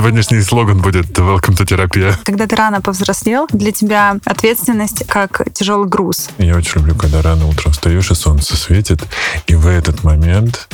сегодняшний 0.00 0.40
слоган 0.40 0.80
будет 0.80 1.10
Welcome 1.10 1.58
to 1.58 1.66
терапия. 1.66 2.16
Когда 2.24 2.46
ты 2.46 2.56
рано 2.56 2.80
повзрослел, 2.80 3.46
для 3.52 3.70
тебя 3.70 4.16
ответственность 4.24 5.06
как 5.06 5.42
тяжелый 5.52 5.90
груз. 5.90 6.30
Я 6.38 6.56
очень 6.56 6.76
люблю, 6.76 6.94
когда 6.94 7.20
рано 7.20 7.46
утром 7.46 7.72
встаешь, 7.72 8.10
и 8.10 8.14
солнце 8.14 8.56
светит, 8.56 9.02
и 9.46 9.54
в 9.54 9.66
этот 9.66 10.02
момент 10.02 10.70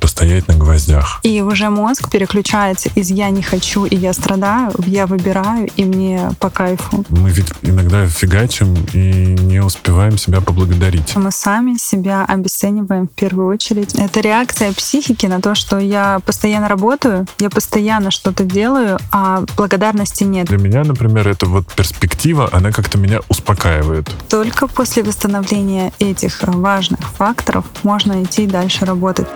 постоять 0.00 0.48
на 0.48 0.54
гвоздях. 0.54 1.20
И 1.22 1.40
уже 1.40 1.70
мозг 1.70 2.10
переключается 2.10 2.90
из 2.94 3.10
«я 3.10 3.30
не 3.30 3.42
хочу» 3.42 3.84
и 3.84 3.96
«я 3.96 4.12
страдаю» 4.12 4.72
в 4.74 4.86
«я 4.86 5.06
выбираю» 5.06 5.68
и 5.76 5.84
«мне 5.84 6.30
по 6.38 6.50
кайфу». 6.50 7.04
Мы 7.08 7.30
ведь 7.30 7.52
иногда 7.62 8.06
фигачим 8.06 8.74
и 8.92 9.36
не 9.40 9.60
успеваем 9.60 10.18
себя 10.18 10.40
поблагодарить. 10.40 11.14
Мы 11.16 11.30
сами 11.30 11.76
себя 11.76 12.24
обесцениваем 12.24 13.08
в 13.08 13.12
первую 13.12 13.48
очередь. 13.48 13.94
Это 13.94 14.20
реакция 14.20 14.72
психики 14.72 15.26
на 15.26 15.40
то, 15.40 15.54
что 15.54 15.78
я 15.78 16.20
постоянно 16.24 16.68
работаю, 16.68 17.26
я 17.38 17.50
постоянно 17.50 18.10
что-то 18.10 18.44
делаю, 18.44 18.98
а 19.12 19.44
благодарности 19.56 20.24
нет. 20.24 20.46
Для 20.46 20.58
меня, 20.58 20.84
например, 20.84 21.28
эта 21.28 21.46
вот 21.46 21.72
перспектива, 21.72 22.48
она 22.52 22.72
как-то 22.72 22.98
меня 22.98 23.20
успокаивает. 23.28 24.10
Только 24.28 24.66
после 24.66 25.02
восстановления 25.02 25.92
этих 25.98 26.42
важных 26.42 27.00
факторов 27.00 27.64
можно 27.82 28.22
идти 28.22 28.46
дальше 28.46 28.84
работать. 28.84 29.26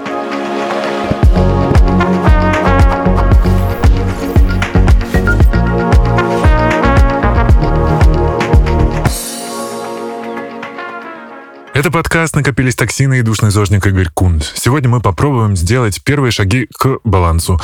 Это 11.74 11.90
подкаст 11.90 12.36
«Накопились 12.36 12.76
токсины» 12.76 13.18
и 13.18 13.22
душный 13.22 13.50
зожник 13.50 13.84
Игорь 13.86 14.08
Кунд. 14.12 14.52
Сегодня 14.54 14.88
мы 14.88 15.00
попробуем 15.00 15.56
сделать 15.56 16.00
первые 16.04 16.30
шаги 16.30 16.68
к 16.78 16.98
балансу 17.02 17.58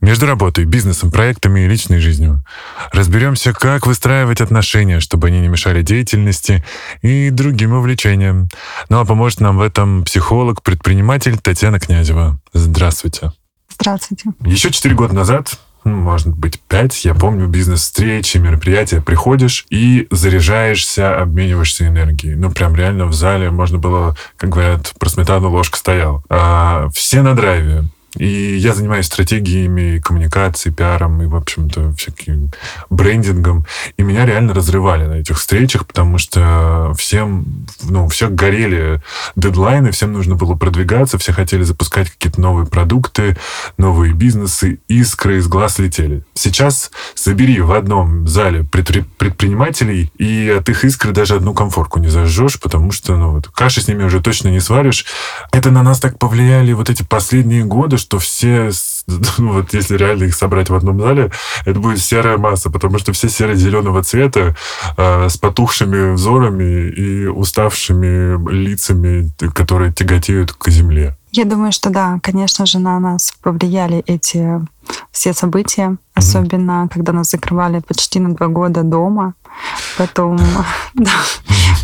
между 0.00 0.26
работой, 0.26 0.64
бизнесом, 0.64 1.10
проектами 1.10 1.60
и 1.60 1.68
личной 1.68 1.98
жизнью. 1.98 2.42
Разберемся, 2.92 3.52
как 3.52 3.86
выстраивать 3.86 4.40
отношения, 4.40 5.00
чтобы 5.00 5.28
они 5.28 5.40
не 5.40 5.48
мешали 5.48 5.82
деятельности 5.82 6.64
и 7.02 7.30
другим 7.30 7.72
увлечениям. 7.72 8.48
Ну 8.88 9.00
а 9.00 9.04
поможет 9.04 9.40
нам 9.40 9.58
в 9.58 9.62
этом 9.62 10.04
психолог, 10.04 10.62
предприниматель 10.62 11.38
Татьяна 11.38 11.80
Князева. 11.80 12.40
Здравствуйте. 12.52 13.32
Здравствуйте. 13.68 14.30
Еще 14.44 14.70
четыре 14.70 14.94
года 14.94 15.14
назад 15.14 15.58
ну, 15.84 15.96
может 15.96 16.28
быть, 16.28 16.60
пять. 16.60 17.04
Я 17.04 17.14
помню 17.14 17.46
бизнес-встречи, 17.46 18.36
мероприятия. 18.36 19.00
Приходишь 19.00 19.64
и 19.70 20.06
заряжаешься, 20.10 21.18
обмениваешься 21.18 21.86
энергией. 21.86 22.34
Ну, 22.34 22.50
прям 22.50 22.74
реально 22.74 23.06
в 23.06 23.14
зале 23.14 23.50
можно 23.50 23.78
было, 23.78 24.16
как 24.36 24.50
говорят, 24.50 24.92
про 24.98 25.08
сметану 25.08 25.50
ложка 25.50 25.78
стоял. 25.78 26.22
А, 26.28 26.88
все 26.92 27.22
на 27.22 27.34
драйве. 27.34 27.84
И 28.16 28.56
я 28.56 28.72
занимаюсь 28.72 29.06
стратегиями 29.06 29.98
коммуникации, 29.98 30.70
пиаром 30.70 31.20
и, 31.22 31.26
в 31.26 31.36
общем-то, 31.36 31.92
всяким 31.92 32.50
брендингом. 32.88 33.66
И 33.98 34.02
меня 34.02 34.24
реально 34.24 34.54
разрывали 34.54 35.04
на 35.04 35.14
этих 35.14 35.38
встречах, 35.38 35.86
потому 35.86 36.16
что 36.16 36.94
всем, 36.96 37.66
ну, 37.82 38.06
у 38.06 38.08
всех 38.08 38.34
горели 38.34 39.02
дедлайны, 39.36 39.90
всем 39.90 40.14
нужно 40.14 40.36
было 40.36 40.54
продвигаться, 40.54 41.18
все 41.18 41.32
хотели 41.32 41.64
запускать 41.64 42.10
какие-то 42.10 42.40
новые 42.40 42.66
продукты, 42.66 43.36
новые 43.76 44.14
бизнесы, 44.14 44.80
искры 44.88 45.36
из 45.36 45.46
глаз 45.46 45.78
летели. 45.78 46.24
Сейчас 46.32 46.90
собери 47.14 47.60
в 47.60 47.72
одном 47.72 48.26
зале 48.26 48.64
предпринимателей, 48.64 50.10
и 50.16 50.48
от 50.48 50.68
их 50.70 50.84
искры 50.84 51.12
даже 51.12 51.36
одну 51.36 51.52
комфорку 51.52 51.98
не 51.98 52.08
зажжешь, 52.08 52.58
потому 52.58 52.90
что, 52.90 53.16
ну, 53.16 53.32
вот, 53.32 53.48
каши 53.48 53.82
с 53.82 53.88
ними 53.88 54.04
уже 54.04 54.22
точно 54.22 54.48
не 54.48 54.60
сваришь. 54.60 55.04
Это 55.52 55.70
на 55.70 55.82
нас 55.82 56.00
так 56.00 56.18
повлияли 56.18 56.72
вот 56.72 56.88
эти 56.88 57.02
последние 57.02 57.64
годы, 57.64 57.97
что 57.98 58.18
все, 58.18 58.70
ну, 59.06 59.52
вот 59.52 59.74
если 59.74 59.96
реально 59.96 60.24
их 60.24 60.34
собрать 60.34 60.70
в 60.70 60.74
одном 60.74 61.00
зале, 61.00 61.30
это 61.64 61.78
будет 61.78 62.00
серая 62.00 62.38
масса, 62.38 62.70
потому 62.70 62.98
что 62.98 63.12
все 63.12 63.28
серо-зеленого 63.28 64.02
цвета 64.02 64.56
э, 64.96 65.28
с 65.28 65.36
потухшими 65.36 66.12
взорами 66.14 66.88
и 66.88 67.26
уставшими 67.26 68.50
лицами, 68.50 69.30
которые 69.54 69.92
тяготеют 69.92 70.52
к 70.52 70.68
земле. 70.68 71.17
Я 71.32 71.44
думаю, 71.44 71.72
что 71.72 71.90
да, 71.90 72.18
конечно 72.22 72.66
же, 72.66 72.78
на 72.78 72.98
нас 72.98 73.34
повлияли 73.42 74.02
эти 74.06 74.60
все 75.12 75.34
события, 75.34 75.96
особенно 76.14 76.88
когда 76.90 77.12
нас 77.12 77.30
закрывали 77.30 77.80
почти 77.80 78.18
на 78.20 78.34
два 78.34 78.48
года 78.48 78.82
дома. 78.82 79.34
Потом, 79.96 80.38
да, 80.94 81.12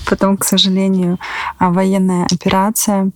потом, 0.09 0.37
к 0.37 0.44
сожалению, 0.44 1.19
а, 1.59 1.71
военная 1.71 2.27
операция. 2.27 3.10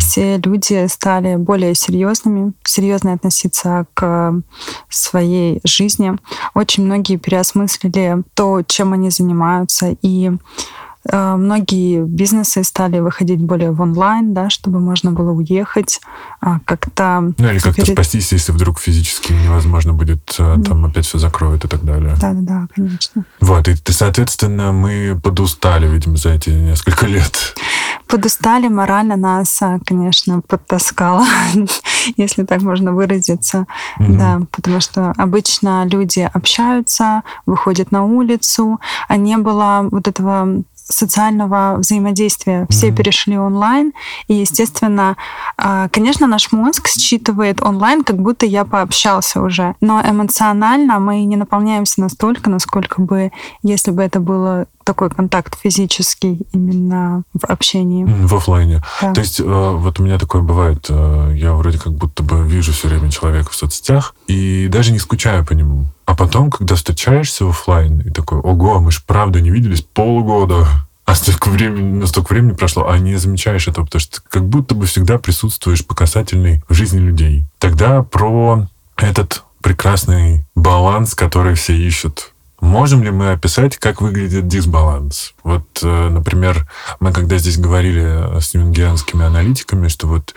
Все 0.00 0.38
люди 0.38 0.86
стали 0.88 1.36
более 1.36 1.74
серьезными, 1.74 2.54
серьезно 2.64 3.12
относиться 3.12 3.86
к 3.94 4.34
своей 4.88 5.60
жизни. 5.64 6.16
Очень 6.54 6.86
многие 6.86 7.16
переосмыслили 7.16 8.22
то, 8.34 8.62
чем 8.62 8.94
они 8.94 9.10
занимаются, 9.10 9.96
и 10.02 10.32
многие 11.12 12.04
бизнесы 12.04 12.62
стали 12.64 12.98
выходить 12.98 13.40
более 13.40 13.70
в 13.72 13.80
онлайн, 13.80 14.34
да, 14.34 14.50
чтобы 14.50 14.80
можно 14.80 15.12
было 15.12 15.32
уехать 15.32 16.00
а, 16.40 16.60
как-то... 16.64 17.32
Ну 17.36 17.50
или 17.50 17.58
как-то 17.58 17.82
перед... 17.82 17.94
спастись, 17.94 18.32
если 18.32 18.52
вдруг 18.52 18.78
физически 18.78 19.32
невозможно 19.32 19.92
будет, 19.92 20.34
э, 20.38 20.56
там 20.64 20.84
опять 20.84 21.06
все 21.06 21.18
закроют 21.18 21.64
и 21.64 21.68
так 21.68 21.84
далее. 21.84 22.14
Да-да-да, 22.20 22.66
конечно. 22.74 23.24
Вот, 23.40 23.68
и, 23.68 23.76
соответственно, 23.88 24.72
мы 24.72 25.18
подустали, 25.22 25.88
видимо, 25.88 26.16
за 26.16 26.30
эти 26.30 26.50
несколько 26.50 27.06
лет. 27.06 27.56
Подустали, 28.06 28.68
морально 28.68 29.16
нас, 29.16 29.60
а, 29.62 29.78
конечно, 29.84 30.40
подтаскало, 30.40 31.26
если 32.16 32.44
так 32.44 32.62
можно 32.62 32.92
выразиться. 32.92 33.66
Mm-hmm. 33.98 34.16
Да, 34.16 34.40
потому 34.50 34.80
что 34.80 35.12
обычно 35.16 35.84
люди 35.86 36.28
общаются, 36.32 37.22
выходят 37.46 37.90
на 37.92 38.04
улицу, 38.04 38.80
а 39.08 39.16
не 39.16 39.36
было 39.36 39.88
вот 39.90 40.08
этого 40.08 40.62
социального 40.88 41.76
взаимодействия. 41.78 42.66
Все 42.70 42.88
mm-hmm. 42.88 42.96
перешли 42.96 43.38
онлайн, 43.38 43.92
и, 44.26 44.34
естественно, 44.34 45.16
а, 45.56 45.88
конечно, 45.88 46.26
наш 46.26 46.50
мозг 46.52 46.88
считывает 46.88 47.62
онлайн, 47.62 48.04
как 48.04 48.16
будто 48.16 48.46
я 48.46 48.64
пообщался 48.64 49.42
уже, 49.42 49.74
но 49.80 50.00
эмоционально 50.00 50.98
мы 50.98 51.24
не 51.24 51.36
наполняемся 51.36 52.00
настолько, 52.00 52.50
насколько 52.50 53.00
бы, 53.00 53.32
если 53.62 53.90
бы 53.90 54.02
это 54.02 54.20
было 54.20 54.66
такой 54.88 55.10
контакт 55.10 55.54
физический 55.62 56.46
именно 56.54 57.22
в 57.34 57.44
общении. 57.44 58.04
В 58.06 58.34
офлайне. 58.34 58.82
Да. 59.02 59.12
То 59.12 59.20
есть 59.20 59.38
э, 59.38 59.44
вот 59.44 60.00
у 60.00 60.02
меня 60.02 60.18
такое 60.18 60.40
бывает, 60.40 60.86
э, 60.88 61.34
я 61.36 61.52
вроде 61.52 61.78
как 61.78 61.92
будто 61.92 62.22
бы 62.22 62.42
вижу 62.42 62.72
все 62.72 62.88
время 62.88 63.10
человека 63.10 63.50
в 63.50 63.54
соцсетях 63.54 64.14
и 64.28 64.66
даже 64.68 64.92
не 64.92 64.98
скучаю 64.98 65.44
по 65.44 65.52
нему. 65.52 65.88
А 66.06 66.16
потом, 66.16 66.50
когда 66.50 66.74
встречаешься 66.74 67.44
в 67.44 67.50
офлайн 67.50 68.00
и 68.00 68.08
такой, 68.08 68.38
ого, 68.38 68.80
мы 68.80 68.90
же 68.90 69.00
правда 69.06 69.42
не 69.42 69.50
виделись 69.50 69.82
полгода, 69.82 70.66
а 71.04 71.14
столько 71.14 71.50
времени, 71.50 71.98
настолько 71.98 72.32
времени 72.32 72.54
прошло, 72.54 72.88
а 72.88 72.98
не 72.98 73.16
замечаешь 73.16 73.68
этого, 73.68 73.84
потому 73.84 74.00
что 74.00 74.22
как 74.26 74.48
будто 74.48 74.74
бы 74.74 74.86
всегда 74.86 75.18
присутствуешь 75.18 75.84
по 75.84 75.94
касательной 75.94 76.62
в 76.66 76.72
жизни 76.72 76.98
людей. 76.98 77.46
Тогда 77.58 78.02
про 78.02 78.66
этот 78.96 79.42
прекрасный 79.60 80.46
баланс, 80.54 81.14
который 81.14 81.56
все 81.56 81.76
ищут 81.76 82.32
Можем 82.60 83.04
ли 83.04 83.10
мы 83.10 83.30
описать, 83.30 83.76
как 83.76 84.00
выглядит 84.00 84.48
дисбаланс? 84.48 85.34
Вот, 85.44 85.64
э, 85.82 86.08
например, 86.08 86.68
мы 86.98 87.12
когда 87.12 87.38
здесь 87.38 87.56
говорили 87.56 88.40
с 88.40 88.52
юнгианскими 88.54 89.24
аналитиками, 89.24 89.86
что 89.88 90.08
вот 90.08 90.34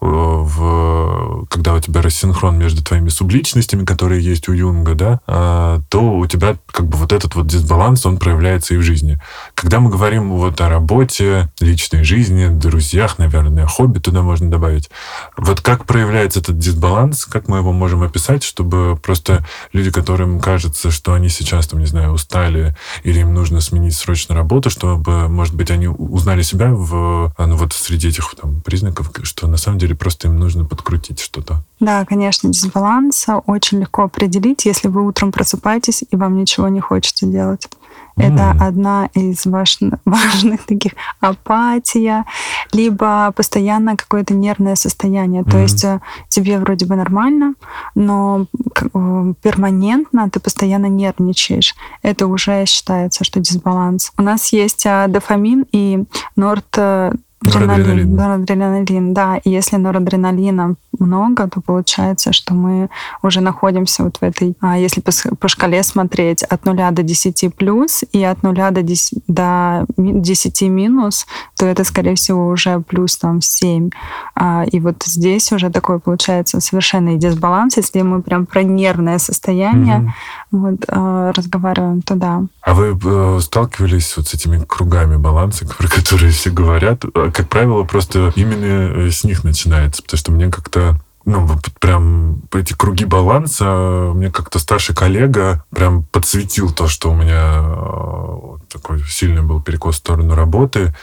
э, 0.00 0.06
в, 0.06 1.46
когда 1.50 1.74
у 1.74 1.80
тебя 1.80 2.00
рассинхрон 2.00 2.56
между 2.56 2.84
твоими 2.84 3.08
субличностями, 3.08 3.84
которые 3.84 4.22
есть 4.22 4.48
у 4.48 4.52
Юнга, 4.52 4.94
да, 4.94 5.20
а, 5.26 5.80
то 5.88 6.00
у 6.00 6.26
тебя 6.26 6.56
как 6.66 6.86
бы 6.86 6.96
вот 6.96 7.12
этот 7.12 7.34
вот 7.34 7.46
дисбаланс, 7.46 8.06
он 8.06 8.18
проявляется 8.18 8.74
и 8.74 8.76
в 8.76 8.82
жизни. 8.82 9.20
Когда 9.54 9.80
мы 9.80 9.90
говорим 9.90 10.32
вот 10.32 10.60
о 10.60 10.68
работе, 10.68 11.50
личной 11.60 12.04
жизни, 12.04 12.48
друзьях, 12.48 13.18
наверное, 13.18 13.66
хобби 13.66 13.98
туда 13.98 14.22
можно 14.22 14.50
добавить. 14.50 14.90
Вот 15.36 15.60
как 15.60 15.86
проявляется 15.86 16.40
этот 16.40 16.58
дисбаланс, 16.58 17.24
как 17.24 17.48
мы 17.48 17.58
его 17.58 17.72
можем 17.72 18.02
описать, 18.02 18.44
чтобы 18.44 18.96
просто 18.96 19.44
люди, 19.72 19.90
которым 19.90 20.40
кажется, 20.40 20.90
что 20.90 21.14
они 21.14 21.28
сейчас 21.28 21.63
сейчас, 21.64 21.68
там, 21.68 21.80
не 21.80 21.86
знаю, 21.86 22.12
устали, 22.12 22.74
или 23.02 23.20
им 23.20 23.34
нужно 23.34 23.60
сменить 23.60 23.96
срочно 23.96 24.34
работу, 24.34 24.70
чтобы, 24.70 25.28
может 25.28 25.54
быть, 25.54 25.70
они 25.70 25.88
узнали 25.88 26.42
себя 26.42 26.70
в, 26.72 27.32
а, 27.36 27.46
ну, 27.46 27.56
вот 27.56 27.72
среди 27.72 28.08
этих 28.08 28.34
там, 28.40 28.60
признаков, 28.60 29.10
что 29.22 29.46
на 29.46 29.56
самом 29.56 29.78
деле 29.78 29.94
просто 29.94 30.28
им 30.28 30.38
нужно 30.38 30.64
подкрутить 30.64 31.20
что-то. 31.20 31.62
Да, 31.80 32.04
конечно, 32.04 32.50
дисбаланс 32.50 33.26
очень 33.46 33.80
легко 33.80 34.04
определить, 34.04 34.66
если 34.66 34.88
вы 34.88 35.06
утром 35.06 35.32
просыпаетесь, 35.32 36.04
и 36.08 36.16
вам 36.16 36.36
ничего 36.36 36.68
не 36.68 36.80
хочется 36.80 37.26
делать. 37.26 37.68
Это 38.16 38.52
одна 38.60 39.08
из 39.14 39.44
важных, 39.44 39.94
важных 40.04 40.64
таких 40.64 40.92
апатия, 41.20 42.24
либо 42.72 43.32
постоянно 43.32 43.96
какое-то 43.96 44.34
нервное 44.34 44.76
состояние. 44.76 45.42
Mm-hmm. 45.42 45.50
То 45.50 45.58
есть 45.58 45.84
э, 45.84 46.00
тебе 46.28 46.58
вроде 46.58 46.86
бы 46.86 46.96
нормально, 46.96 47.54
но 47.94 48.46
э, 48.80 49.34
перманентно 49.42 50.30
ты 50.30 50.40
постоянно 50.40 50.86
нервничаешь. 50.86 51.74
Это 52.02 52.26
уже 52.26 52.64
считается, 52.66 53.24
что 53.24 53.40
дисбаланс. 53.40 54.12
У 54.16 54.22
нас 54.22 54.52
есть 54.52 54.86
э, 54.86 55.06
дофамин 55.08 55.66
и 55.72 56.04
норт 56.36 56.78
Норадреналин. 57.44 58.14
Норадреналин, 58.14 59.14
да. 59.14 59.36
И 59.44 59.50
если 59.50 59.76
норадреналина 59.76 60.76
много, 60.98 61.48
то 61.48 61.60
получается, 61.60 62.32
что 62.32 62.54
мы 62.54 62.88
уже 63.22 63.40
находимся 63.40 64.04
вот 64.04 64.16
в 64.18 64.22
этой, 64.22 64.56
а 64.60 64.78
если 64.78 65.00
по, 65.00 65.48
шкале 65.48 65.82
смотреть, 65.82 66.42
от 66.42 66.64
0 66.64 66.76
до 66.92 67.02
10 67.02 67.54
плюс 67.54 68.04
и 68.12 68.22
от 68.24 68.42
0 68.42 68.54
до 68.70 68.82
10, 68.82 69.22
до 69.28 69.86
10 69.96 70.62
минус, 70.62 71.26
то 71.58 71.66
это, 71.66 71.84
скорее 71.84 72.14
всего, 72.14 72.48
уже 72.48 72.80
плюс 72.80 73.16
там 73.16 73.40
7. 73.40 73.90
А, 74.34 74.64
и 74.64 74.80
вот 74.80 75.02
здесь 75.04 75.52
уже 75.52 75.70
такой 75.70 75.98
получается 75.98 76.60
совершенный 76.60 77.16
дисбаланс, 77.16 77.76
если 77.76 78.02
мы 78.02 78.22
прям 78.22 78.46
про 78.46 78.62
нервное 78.62 79.18
состояние 79.18 79.96
mm-hmm. 79.98 80.10
вот, 80.50 80.84
а, 80.88 81.32
разговариваем, 81.32 82.02
то 82.02 82.14
да. 82.14 82.42
А 82.62 82.74
вы 82.74 82.98
э, 83.02 83.40
сталкивались 83.40 84.16
вот 84.16 84.28
с 84.28 84.34
этими 84.34 84.64
кругами 84.64 85.16
баланса, 85.16 85.66
про 85.66 85.88
которые 85.88 86.32
все 86.32 86.50
говорят? 86.50 87.04
Как 87.34 87.48
правило, 87.48 87.82
просто 87.82 88.32
именно 88.36 89.10
с 89.10 89.24
них 89.24 89.42
начинается, 89.42 90.02
потому 90.02 90.18
что 90.18 90.30
мне 90.30 90.50
как-то 90.50 91.00
ну, 91.24 91.48
прям 91.80 92.42
эти 92.52 92.74
круги 92.74 93.04
баланса, 93.04 94.12
мне 94.14 94.30
как-то 94.30 94.60
старший 94.60 94.94
коллега 94.94 95.64
прям 95.74 96.04
подсветил 96.04 96.70
то, 96.70 96.86
что 96.86 97.10
у 97.10 97.14
меня 97.14 97.60
э, 97.64 98.58
такой 98.70 99.02
сильный 99.08 99.42
был 99.42 99.60
перекос 99.60 99.96
в 99.96 99.98
сторону 99.98 100.36
работы, 100.36 100.94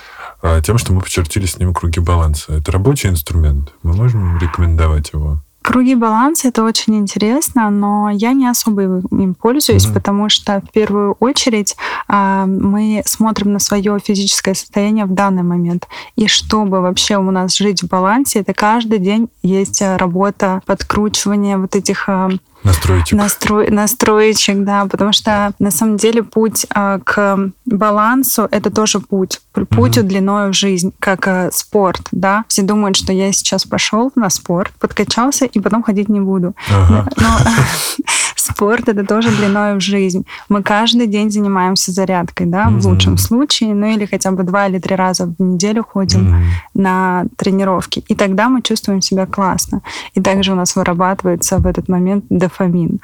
тем, 0.63 0.77
что 0.77 0.93
мы 0.93 1.01
почертили 1.01 1.45
с 1.45 1.57
ним 1.59 1.73
круги 1.73 1.99
баланса. 1.99 2.53
Это 2.53 2.71
рабочий 2.71 3.09
инструмент. 3.09 3.73
Мы 3.83 3.93
можем 3.93 4.39
рекомендовать 4.39 5.11
его. 5.13 5.43
Круги 5.61 5.93
баланса 5.93 6.47
это 6.47 6.63
очень 6.63 6.97
интересно, 6.97 7.69
но 7.69 8.09
я 8.09 8.33
не 8.33 8.47
особо 8.47 8.81
им 9.11 9.35
пользуюсь, 9.35 9.85
mm-hmm. 9.85 9.93
потому 9.93 10.27
что 10.27 10.61
в 10.67 10.71
первую 10.71 11.15
очередь 11.19 11.75
а, 12.07 12.47
мы 12.47 13.03
смотрим 13.05 13.53
на 13.53 13.59
свое 13.59 13.99
физическое 14.03 14.55
состояние 14.55 15.05
в 15.05 15.13
данный 15.13 15.43
момент. 15.43 15.87
И 16.15 16.27
чтобы 16.27 16.81
вообще 16.81 17.17
у 17.17 17.29
нас 17.29 17.55
жить 17.55 17.83
в 17.83 17.87
балансе, 17.87 18.39
это 18.39 18.53
каждый 18.55 18.97
день 18.97 19.29
есть 19.43 19.81
работа 19.81 20.61
подкручивания 20.65 21.57
вот 21.59 21.75
этих 21.75 22.09
а, 22.09 22.29
Настроечек. 22.63 23.17
Настрой, 23.17 23.69
настроечек, 23.69 24.63
да, 24.63 24.85
потому 24.85 25.13
что 25.13 25.53
на 25.59 25.71
самом 25.71 25.97
деле 25.97 26.23
путь 26.23 26.65
а, 26.69 26.99
к 26.99 27.51
балансу 27.65 28.47
это 28.51 28.69
тоже 28.69 28.99
путь. 28.99 29.41
Путь 29.69 29.97
угу. 29.97 30.07
длиной 30.07 30.49
в 30.49 30.53
жизнь, 30.53 30.93
как 30.99 31.27
а, 31.27 31.49
спорт, 31.51 32.07
да. 32.11 32.45
Все 32.47 32.61
думают, 32.61 32.97
что 32.97 33.13
я 33.13 33.31
сейчас 33.31 33.65
пошел 33.65 34.11
на 34.15 34.29
спорт, 34.29 34.71
подкачался 34.79 35.45
и 35.45 35.59
потом 35.59 35.83
ходить 35.83 36.09
не 36.09 36.19
буду. 36.19 36.55
Ага. 36.69 37.09
Но 37.17 37.37
спорт 38.53 38.89
это 38.89 39.05
тоже 39.05 39.29
длиной 39.31 39.75
в 39.75 39.81
жизнь. 39.81 40.25
Мы 40.49 40.63
каждый 40.63 41.07
день 41.07 41.31
занимаемся 41.31 41.91
зарядкой, 41.91 42.47
да, 42.47 42.69
в 42.69 42.85
лучшем 42.85 43.17
случае, 43.17 43.73
ну 43.73 43.87
или 43.87 44.05
хотя 44.05 44.31
бы 44.31 44.43
два 44.43 44.67
или 44.67 44.79
три 44.79 44.95
раза 44.95 45.25
в 45.25 45.41
неделю 45.41 45.83
ходим 45.83 46.43
на 46.73 47.25
тренировки. 47.37 48.03
И 48.07 48.15
тогда 48.15 48.49
мы 48.49 48.61
чувствуем 48.61 49.01
себя 49.01 49.25
классно. 49.25 49.81
И 50.13 50.21
также 50.21 50.51
у 50.51 50.55
нас 50.55 50.75
вырабатывается 50.75 51.57
в 51.57 51.67
этот 51.67 51.89
момент 51.89 52.25
дофамин. 52.29 52.99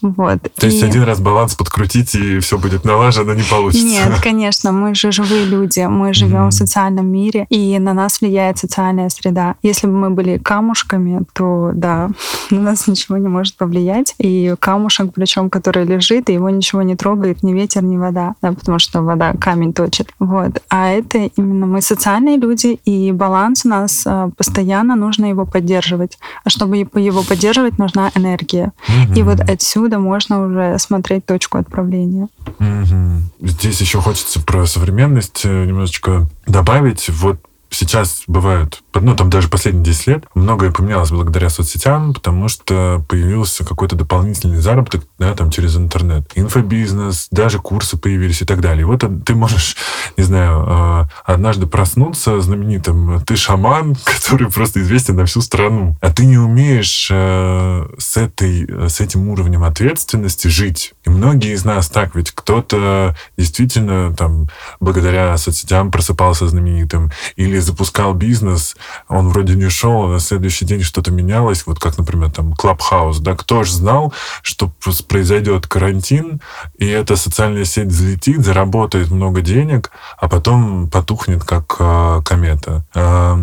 Вот. 0.00 0.42
То 0.56 0.66
и... 0.66 0.70
есть 0.70 0.82
один 0.82 1.02
раз 1.02 1.20
баланс 1.20 1.54
подкрутить, 1.54 2.14
и 2.14 2.38
все 2.38 2.58
будет 2.58 2.84
налажено, 2.84 3.34
не 3.34 3.42
получится? 3.42 3.86
Нет, 3.86 4.20
конечно, 4.22 4.72
мы 4.72 4.94
же 4.94 5.12
живые 5.12 5.44
люди, 5.44 5.80
мы 5.80 6.14
живем 6.14 6.46
mm-hmm. 6.46 6.50
в 6.50 6.54
социальном 6.54 7.06
мире, 7.06 7.46
и 7.50 7.78
на 7.78 7.92
нас 7.94 8.20
влияет 8.20 8.58
социальная 8.58 9.08
среда. 9.08 9.56
Если 9.62 9.86
бы 9.86 9.92
мы 9.92 10.10
были 10.10 10.38
камушками, 10.38 11.24
то 11.32 11.70
да, 11.74 12.10
на 12.50 12.60
нас 12.60 12.86
ничего 12.86 13.18
не 13.18 13.28
может 13.28 13.56
повлиять. 13.56 14.14
И 14.18 14.54
камушек, 14.92 15.14
причем, 15.14 15.50
который 15.50 15.84
лежит, 15.84 16.28
и 16.28 16.34
его 16.34 16.50
ничего 16.50 16.82
не 16.82 16.96
трогает, 16.96 17.42
ни 17.42 17.52
ветер, 17.52 17.82
ни 17.82 17.96
вода, 17.96 18.34
да, 18.42 18.52
потому 18.52 18.78
что 18.78 19.02
вода 19.02 19.32
камень 19.34 19.72
точит. 19.72 20.10
Вот. 20.18 20.62
А 20.68 20.88
это 20.88 21.18
именно 21.36 21.66
мы 21.66 21.82
социальные 21.82 22.36
люди, 22.36 22.78
и 22.84 23.12
баланс 23.12 23.64
у 23.64 23.68
нас 23.68 24.04
а, 24.06 24.30
постоянно 24.36 24.96
нужно 24.96 25.26
его 25.26 25.46
поддерживать. 25.46 26.18
А 26.44 26.50
чтобы 26.50 26.78
его 26.78 27.22
поддерживать, 27.22 27.78
нужна 27.78 28.10
энергия. 28.14 28.72
Угу. 28.88 29.18
И 29.18 29.22
вот 29.22 29.40
отсюда 29.40 29.98
можно 29.98 30.46
уже 30.46 30.78
смотреть 30.78 31.26
точку 31.26 31.58
отправления. 31.58 32.28
Угу. 32.58 33.48
Здесь 33.48 33.80
еще 33.80 34.00
хочется 34.00 34.40
про 34.40 34.66
современность 34.66 35.42
э, 35.44 35.64
немножечко 35.64 36.26
добавить. 36.46 37.08
Вот 37.08 37.38
сейчас 37.72 38.24
бывают, 38.26 38.82
ну, 38.94 39.16
там 39.16 39.30
даже 39.30 39.48
последние 39.48 39.84
10 39.84 40.06
лет, 40.06 40.24
многое 40.34 40.70
поменялось 40.70 41.10
благодаря 41.10 41.48
соцсетям, 41.48 42.14
потому 42.14 42.48
что 42.48 43.04
появился 43.08 43.64
какой-то 43.64 43.96
дополнительный 43.96 44.58
заработок, 44.58 45.04
да, 45.18 45.34
там, 45.34 45.50
через 45.50 45.76
интернет. 45.76 46.30
Инфобизнес, 46.34 47.28
даже 47.30 47.58
курсы 47.58 47.96
появились 47.96 48.42
и 48.42 48.44
так 48.44 48.60
далее. 48.60 48.86
Вот 48.86 49.04
ты 49.24 49.34
можешь, 49.34 49.76
не 50.16 50.24
знаю, 50.24 50.64
а, 50.68 51.08
однажды 51.24 51.66
проснуться 51.66 52.40
знаменитым 52.40 53.20
«ты 53.24 53.36
шаман», 53.36 53.96
который 54.04 54.50
просто 54.50 54.80
известен 54.80 55.16
на 55.16 55.26
всю 55.26 55.40
страну, 55.40 55.96
а 56.00 56.12
ты 56.12 56.26
не 56.26 56.38
умеешь 56.38 57.08
э, 57.10 57.86
с, 57.98 58.16
этой, 58.16 58.88
с 58.88 59.00
этим 59.00 59.28
уровнем 59.28 59.64
ответственности 59.64 60.48
жить. 60.48 60.94
И 61.04 61.10
многие 61.10 61.54
из 61.54 61.64
нас 61.64 61.88
так, 61.88 62.14
ведь 62.14 62.32
кто-то 62.32 63.16
действительно 63.36 64.14
там 64.14 64.48
благодаря 64.80 65.36
соцсетям 65.36 65.90
просыпался 65.90 66.46
знаменитым, 66.48 67.10
или 67.36 67.61
запускал 67.62 68.14
бизнес, 68.14 68.76
он 69.08 69.28
вроде 69.28 69.54
не 69.54 69.68
шел, 69.68 70.04
а 70.04 70.08
на 70.08 70.20
следующий 70.20 70.64
день 70.64 70.82
что-то 70.82 71.10
менялось, 71.10 71.66
вот 71.66 71.78
как, 71.78 71.98
например, 71.98 72.30
там 72.30 72.52
Clubhouse, 72.52 73.20
да, 73.20 73.34
кто 73.34 73.64
же 73.64 73.72
знал, 73.72 74.12
что 74.42 74.72
произойдет 75.08 75.66
карантин, 75.66 76.40
и 76.78 76.86
эта 76.86 77.16
социальная 77.16 77.64
сеть 77.64 77.88
взлетит, 77.88 78.44
заработает 78.44 79.10
много 79.10 79.40
денег, 79.40 79.90
а 80.18 80.28
потом 80.28 80.88
потухнет 80.90 81.44
как 81.44 81.76
э, 81.78 82.22
комета. 82.24 82.84
Э, 82.94 83.36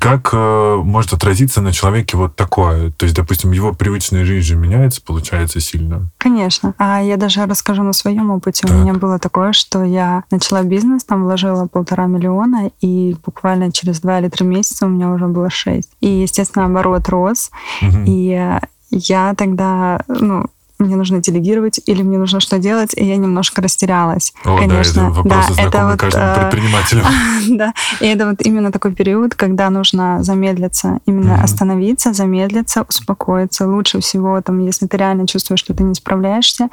как 0.00 0.30
э, 0.32 0.76
может 0.84 1.12
отразиться 1.12 1.62
на 1.62 1.72
человеке 1.72 2.16
вот 2.16 2.36
такое? 2.36 2.90
То 2.92 3.04
есть, 3.04 3.16
допустим, 3.16 3.52
его 3.52 3.72
привычная 3.72 4.24
жизнь 4.24 4.46
же 4.46 4.56
меняется, 4.56 5.00
получается, 5.02 5.60
сильно? 5.60 6.10
Конечно. 6.18 6.74
А 6.78 7.00
я 7.02 7.16
даже 7.16 7.46
расскажу 7.46 7.82
на 7.82 7.92
своем 7.92 8.30
опыте. 8.30 8.66
Так. 8.66 8.76
У 8.76 8.80
меня 8.80 8.92
было 8.92 9.18
такое, 9.18 9.52
что 9.52 9.82
я 9.84 10.24
начала 10.30 10.62
бизнес, 10.62 11.04
там 11.04 11.24
вложила 11.24 11.66
полтора 11.66 12.06
миллиона, 12.06 12.70
и 12.80 13.16
буквально 13.24 13.72
через 13.72 14.00
два 14.00 14.18
или 14.18 14.28
три 14.28 14.46
месяца 14.46 14.86
у 14.86 14.90
меня 14.90 15.10
уже 15.10 15.26
было 15.26 15.48
шесть. 15.48 15.90
И, 16.00 16.08
естественно, 16.08 16.66
оборот 16.66 17.08
рос. 17.08 17.50
Угу. 17.80 18.04
И 18.06 18.58
я 18.90 19.34
тогда, 19.34 20.00
ну, 20.08 20.46
мне 20.78 20.96
нужно 20.96 21.20
делегировать 21.20 21.80
или 21.86 22.02
мне 22.02 22.18
нужно 22.18 22.40
что 22.40 22.58
делать, 22.58 22.92
и 22.94 23.04
я 23.04 23.16
немножко 23.16 23.60
растерялась. 23.62 24.32
О, 24.44 24.58
конечно. 24.58 25.02
да, 25.02 25.08
это 25.08 25.16
вопрос 25.16 25.56
да, 25.56 25.62
это 25.62 25.86
вот, 25.86 26.00
каждому 26.00 26.26
э, 26.26 26.40
предпринимателю. 26.40 27.04
да, 27.56 27.74
и 28.00 28.06
это 28.06 28.28
вот 28.28 28.42
именно 28.42 28.70
такой 28.70 28.92
период, 28.92 29.34
когда 29.34 29.70
нужно 29.70 30.22
замедлиться, 30.22 31.00
именно 31.06 31.32
mm-hmm. 31.32 31.44
остановиться, 31.44 32.12
замедлиться, 32.12 32.84
успокоиться. 32.88 33.66
Лучше 33.66 34.00
всего, 34.00 34.40
там, 34.40 34.60
если 34.60 34.86
ты 34.86 34.96
реально 34.96 35.26
чувствуешь, 35.26 35.60
что 35.60 35.74
ты 35.74 35.82
не 35.82 35.94
справляешься, 35.94 36.68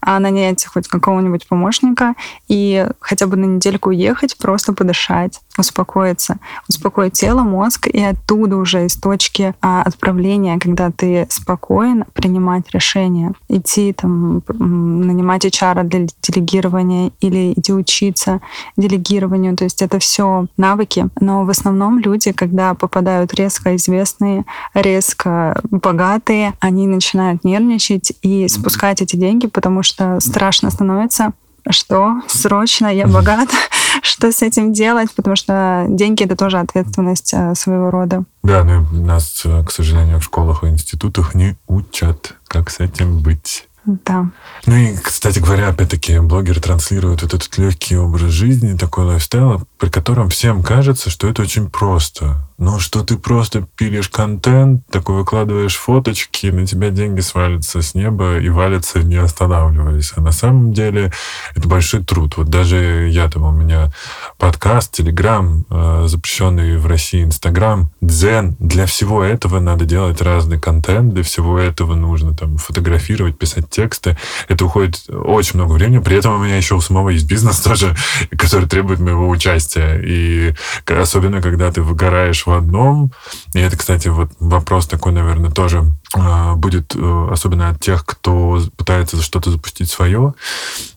а 0.00 0.18
нанять 0.20 0.64
хоть 0.66 0.88
какого-нибудь 0.88 1.48
помощника 1.48 2.14
и 2.48 2.86
хотя 3.00 3.26
бы 3.26 3.36
на 3.36 3.44
недельку 3.44 3.90
уехать, 3.90 4.36
просто 4.38 4.72
подышать, 4.72 5.40
успокоиться, 5.56 6.38
успокоить 6.68 7.14
тело, 7.14 7.42
мозг, 7.42 7.88
и 7.88 8.02
оттуда 8.02 8.56
уже 8.56 8.86
из 8.86 8.94
точки 8.96 9.54
а, 9.60 9.82
отправления, 9.82 10.58
когда 10.58 10.90
ты 10.90 11.26
спокоен, 11.30 12.04
принимать 12.14 12.70
решения 12.70 13.32
идти 13.48 13.92
там 13.92 14.42
нанимать 14.48 15.44
HR 15.44 15.84
для 15.84 16.06
делегирования 16.22 17.12
или 17.20 17.52
идти 17.54 17.72
учиться 17.72 18.40
делегированию. 18.76 19.56
То 19.56 19.64
есть 19.64 19.82
это 19.82 19.98
все 19.98 20.46
навыки. 20.56 21.08
Но 21.20 21.44
в 21.44 21.50
основном 21.50 21.98
люди, 21.98 22.32
когда 22.32 22.74
попадают 22.74 23.34
резко 23.34 23.76
известные, 23.76 24.44
резко 24.74 25.60
богатые, 25.70 26.54
они 26.60 26.86
начинают 26.86 27.44
нервничать 27.44 28.12
и 28.22 28.46
спускать 28.48 29.02
эти 29.02 29.16
деньги, 29.16 29.46
потому 29.46 29.82
что 29.82 30.20
страшно 30.20 30.70
становится 30.70 31.32
что 31.70 32.22
срочно 32.28 32.86
я 32.86 33.06
богат, 33.06 33.48
что 34.02 34.32
с 34.32 34.42
этим 34.42 34.72
делать, 34.72 35.10
потому 35.14 35.36
что 35.36 35.86
деньги 35.88 36.24
это 36.24 36.36
тоже 36.36 36.58
ответственность 36.58 37.32
э, 37.34 37.54
своего 37.54 37.90
рода. 37.90 38.24
Да, 38.42 38.64
но 38.64 38.80
нас, 38.92 39.42
э, 39.44 39.64
к 39.64 39.70
сожалению, 39.70 40.20
в 40.20 40.24
школах 40.24 40.64
и 40.64 40.68
институтах 40.68 41.34
не 41.34 41.56
учат, 41.66 42.34
как 42.46 42.70
с 42.70 42.80
этим 42.80 43.20
быть. 43.20 43.68
Да. 43.84 44.26
Ну 44.66 44.76
и, 44.76 44.96
кстати 44.96 45.38
говоря, 45.38 45.68
опять-таки, 45.68 46.18
блогеры 46.18 46.60
транслируют 46.60 47.22
вот 47.22 47.34
этот 47.34 47.56
легкий 47.56 47.96
образ 47.96 48.30
жизни, 48.30 48.76
такой 48.76 49.04
лайфстайл, 49.04 49.62
при 49.78 49.88
котором 49.88 50.28
всем 50.28 50.62
кажется, 50.62 51.08
что 51.08 51.26
это 51.28 51.42
очень 51.42 51.70
просто. 51.70 52.47
Но 52.58 52.80
что 52.80 53.04
ты 53.04 53.16
просто 53.16 53.66
пилишь 53.76 54.08
контент, 54.08 54.84
такой 54.90 55.16
выкладываешь 55.16 55.76
фоточки, 55.76 56.48
на 56.48 56.66
тебя 56.66 56.90
деньги 56.90 57.20
свалятся 57.20 57.82
с 57.82 57.94
неба 57.94 58.38
и 58.38 58.48
валятся, 58.48 58.98
не 58.98 59.14
останавливаясь. 59.14 60.12
А 60.16 60.20
на 60.20 60.32
самом 60.32 60.72
деле 60.72 61.12
это 61.54 61.68
большой 61.68 62.02
труд. 62.02 62.36
Вот 62.36 62.48
даже 62.48 63.08
я 63.10 63.30
там, 63.30 63.44
у 63.44 63.52
меня 63.52 63.92
подкаст, 64.38 64.92
Телеграм, 64.92 65.66
э, 65.70 66.06
запрещенный 66.08 66.78
в 66.78 66.86
России 66.86 67.22
Инстаграм, 67.22 67.92
Дзен. 68.00 68.56
Для 68.58 68.86
всего 68.86 69.22
этого 69.22 69.60
надо 69.60 69.84
делать 69.84 70.20
разный 70.20 70.58
контент, 70.58 71.14
для 71.14 71.22
всего 71.22 71.60
этого 71.60 71.94
нужно 71.94 72.34
там 72.34 72.56
фотографировать, 72.56 73.38
писать 73.38 73.70
тексты. 73.70 74.16
Это 74.48 74.64
уходит 74.64 75.08
очень 75.08 75.60
много 75.60 75.74
времени. 75.74 75.98
При 76.02 76.16
этом 76.16 76.34
у 76.34 76.44
меня 76.44 76.56
еще 76.56 76.74
у 76.74 76.80
самого 76.80 77.10
есть 77.10 77.28
бизнес 77.28 77.60
тоже, 77.60 77.94
который 78.36 78.68
требует 78.68 78.98
моего 78.98 79.28
участия. 79.28 80.00
И 80.04 80.54
особенно, 80.86 81.40
когда 81.40 81.70
ты 81.70 81.82
выгораешь 81.82 82.47
в 82.48 82.52
одном, 82.52 83.12
и 83.54 83.60
это, 83.60 83.76
кстати, 83.76 84.08
вот 84.08 84.30
вопрос 84.40 84.86
такой, 84.86 85.12
наверное, 85.12 85.50
тоже 85.50 85.92
э, 86.16 86.54
будет 86.54 86.94
э, 86.96 87.28
особенно 87.30 87.68
от 87.68 87.80
тех, 87.80 88.04
кто 88.06 88.60
пытается 88.76 89.20
что-то 89.22 89.50
запустить 89.50 89.90
свое. 89.90 90.34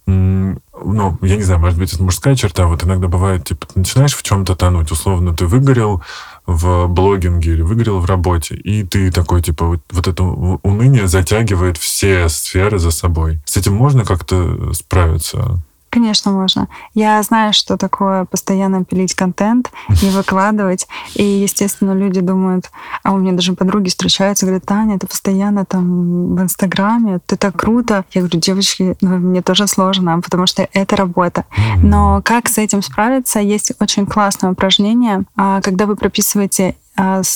Ну, 0.08 1.18
я 1.22 1.36
не 1.36 1.44
знаю, 1.44 1.60
может 1.60 1.78
быть, 1.78 1.94
это 1.94 2.04
мужская 2.04 2.36
черта. 2.36 2.66
Вот 2.66 2.84
иногда 2.84 3.08
бывает, 3.08 3.46
типа, 3.46 3.68
ты 3.68 3.80
начинаешь 3.80 4.16
в 4.16 4.24
чем-то 4.24 4.56
тонуть. 4.56 4.92
Условно, 4.92 5.36
ты 5.36 5.46
выгорел 5.46 6.02
в 6.46 6.88
блогинге 6.88 7.52
или 7.52 7.62
выгорел 7.62 8.00
в 8.00 8.06
работе, 8.06 8.56
и 8.56 8.84
ты 8.84 9.12
такой, 9.12 9.42
типа, 9.42 9.66
вот, 9.66 9.82
вот 9.92 10.08
это 10.08 10.24
уныние 10.24 11.08
затягивает 11.08 11.78
все 11.78 12.30
сферы 12.30 12.80
за 12.80 12.92
собой. 12.92 13.42
С 13.46 13.58
этим 13.58 13.76
можно 13.76 14.06
как-то 14.06 14.74
справиться? 14.74 15.62
Конечно, 15.92 16.32
можно. 16.32 16.70
Я 16.94 17.22
знаю, 17.22 17.52
что 17.52 17.76
такое 17.76 18.24
постоянно 18.24 18.86
пилить 18.86 19.14
контент 19.14 19.72
и 20.02 20.10
выкладывать. 20.10 20.88
И, 21.16 21.24
естественно, 21.24 21.92
люди 21.92 22.22
думают, 22.22 22.72
а 23.04 23.12
у 23.12 23.18
меня 23.18 23.34
даже 23.34 23.54
подруги 23.54 23.90
встречаются, 23.90 24.46
говорят, 24.46 24.66
Таня, 24.66 24.98
ты 24.98 25.06
постоянно 25.06 25.66
там 25.66 26.36
в 26.36 26.42
Инстаграме, 26.42 27.20
ты 27.26 27.36
так 27.36 27.58
круто. 27.58 28.06
Я 28.14 28.22
говорю, 28.22 28.40
девочки, 28.40 28.96
ну, 29.02 29.18
мне 29.18 29.42
тоже 29.42 29.68
сложно, 29.68 30.22
потому 30.22 30.48
что 30.48 30.68
это 30.72 30.96
работа. 30.96 31.44
Но 31.84 32.22
как 32.24 32.48
с 32.48 32.58
этим 32.58 32.82
справиться? 32.82 33.42
Есть 33.42 33.74
очень 33.82 34.06
классное 34.06 34.52
упражнение, 34.52 35.26
а, 35.36 35.60
когда 35.60 35.88
вы 35.88 35.98
прописываете 35.98 36.76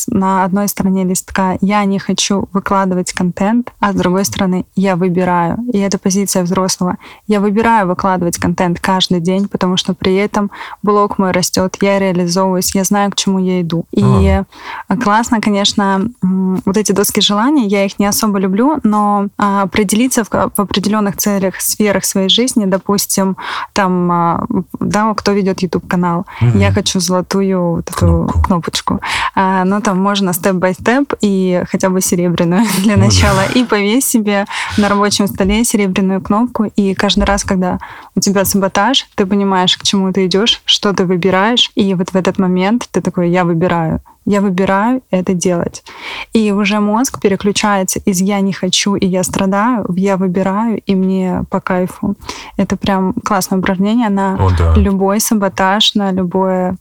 на 0.09 0.43
одной 0.43 0.67
стороне 0.67 1.03
листка 1.03 1.57
я 1.61 1.83
не 1.85 1.99
хочу 1.99 2.47
выкладывать 2.53 3.13
контент, 3.13 3.71
а 3.79 3.93
с 3.93 3.95
другой 3.95 4.25
стороны 4.25 4.65
я 4.75 4.95
выбираю. 4.95 5.57
И 5.73 5.79
это 5.79 5.97
позиция 5.97 6.43
взрослого. 6.43 6.97
Я 7.27 7.39
выбираю 7.39 7.87
выкладывать 7.87 8.37
контент 8.37 8.79
каждый 8.79 9.19
день, 9.19 9.47
потому 9.47 9.77
что 9.77 9.93
при 9.93 10.15
этом 10.15 10.51
блог 10.83 11.17
мой 11.17 11.31
растет, 11.31 11.77
я 11.81 11.99
реализовываюсь, 11.99 12.75
я 12.75 12.83
знаю, 12.83 13.11
к 13.11 13.15
чему 13.15 13.39
я 13.39 13.61
иду. 13.61 13.85
И 13.91 14.03
а. 14.03 14.97
классно, 14.97 15.41
конечно, 15.41 16.09
вот 16.21 16.77
эти 16.77 16.91
доски 16.91 17.21
желаний, 17.21 17.67
я 17.67 17.85
их 17.85 17.99
не 17.99 18.05
особо 18.05 18.39
люблю, 18.39 18.79
но 18.83 19.27
а, 19.37 19.63
определиться 19.63 20.23
в, 20.23 20.29
в 20.29 20.59
определенных 20.59 21.17
целях, 21.17 21.59
сферах 21.61 22.05
своей 22.05 22.29
жизни, 22.29 22.65
допустим, 22.65 23.37
там, 23.73 24.47
да, 24.79 25.13
кто 25.13 25.31
ведет 25.31 25.61
YouTube 25.61 25.87
канал, 25.87 26.25
угу. 26.41 26.57
я 26.57 26.71
хочу 26.71 26.99
золотую 26.99 27.75
вот 27.75 27.89
эту 27.89 28.05
Кнопку. 28.05 28.41
кнопочку. 28.41 29.01
А, 29.55 29.63
ну, 29.63 29.79
там 29.79 30.01
можно 30.01 30.33
степ-бай-степ 30.33 31.13
и 31.21 31.63
хотя 31.69 31.89
бы 31.89 32.01
серебряную 32.01 32.65
для 32.83 32.97
начала. 32.97 33.45
И 33.55 33.63
повесь 33.63 34.05
себе 34.05 34.45
на 34.77 34.89
рабочем 34.89 35.27
столе 35.27 35.63
серебряную 35.63 36.21
кнопку. 36.21 36.65
И 36.75 36.93
каждый 36.93 37.23
раз, 37.23 37.45
когда 37.45 37.79
у 38.15 38.19
тебя 38.19 38.43
саботаж, 38.43 39.07
ты 39.15 39.25
понимаешь, 39.25 39.77
к 39.77 39.83
чему 39.83 40.11
ты 40.11 40.25
идешь, 40.25 40.61
что 40.65 40.91
ты 40.91 41.05
выбираешь. 41.05 41.71
И 41.75 41.93
вот 41.93 42.09
в 42.09 42.15
этот 42.15 42.37
момент 42.37 42.89
ты 42.91 42.99
такой, 42.99 43.29
я 43.29 43.45
выбираю 43.45 44.01
я 44.25 44.41
выбираю 44.41 45.01
это 45.11 45.33
делать. 45.33 45.83
И 46.33 46.51
уже 46.51 46.79
мозг 46.79 47.21
переключается 47.21 47.99
из 47.99 48.21
«я 48.21 48.39
не 48.41 48.53
хочу» 48.53 48.95
и 48.95 49.05
«я 49.05 49.23
страдаю» 49.23 49.85
в 49.87 49.95
«я 49.95 50.17
выбираю» 50.17 50.81
и 50.85 50.95
«мне 50.95 51.43
по 51.49 51.59
кайфу». 51.61 52.15
Это 52.57 52.75
прям 52.75 53.13
классное 53.13 53.59
упражнение 53.59 54.09
на 54.09 54.35
О, 54.35 54.49
да. 54.57 54.73
любой 54.75 55.19
саботаж, 55.19 55.95
на 55.95 56.11
любое 56.11 56.77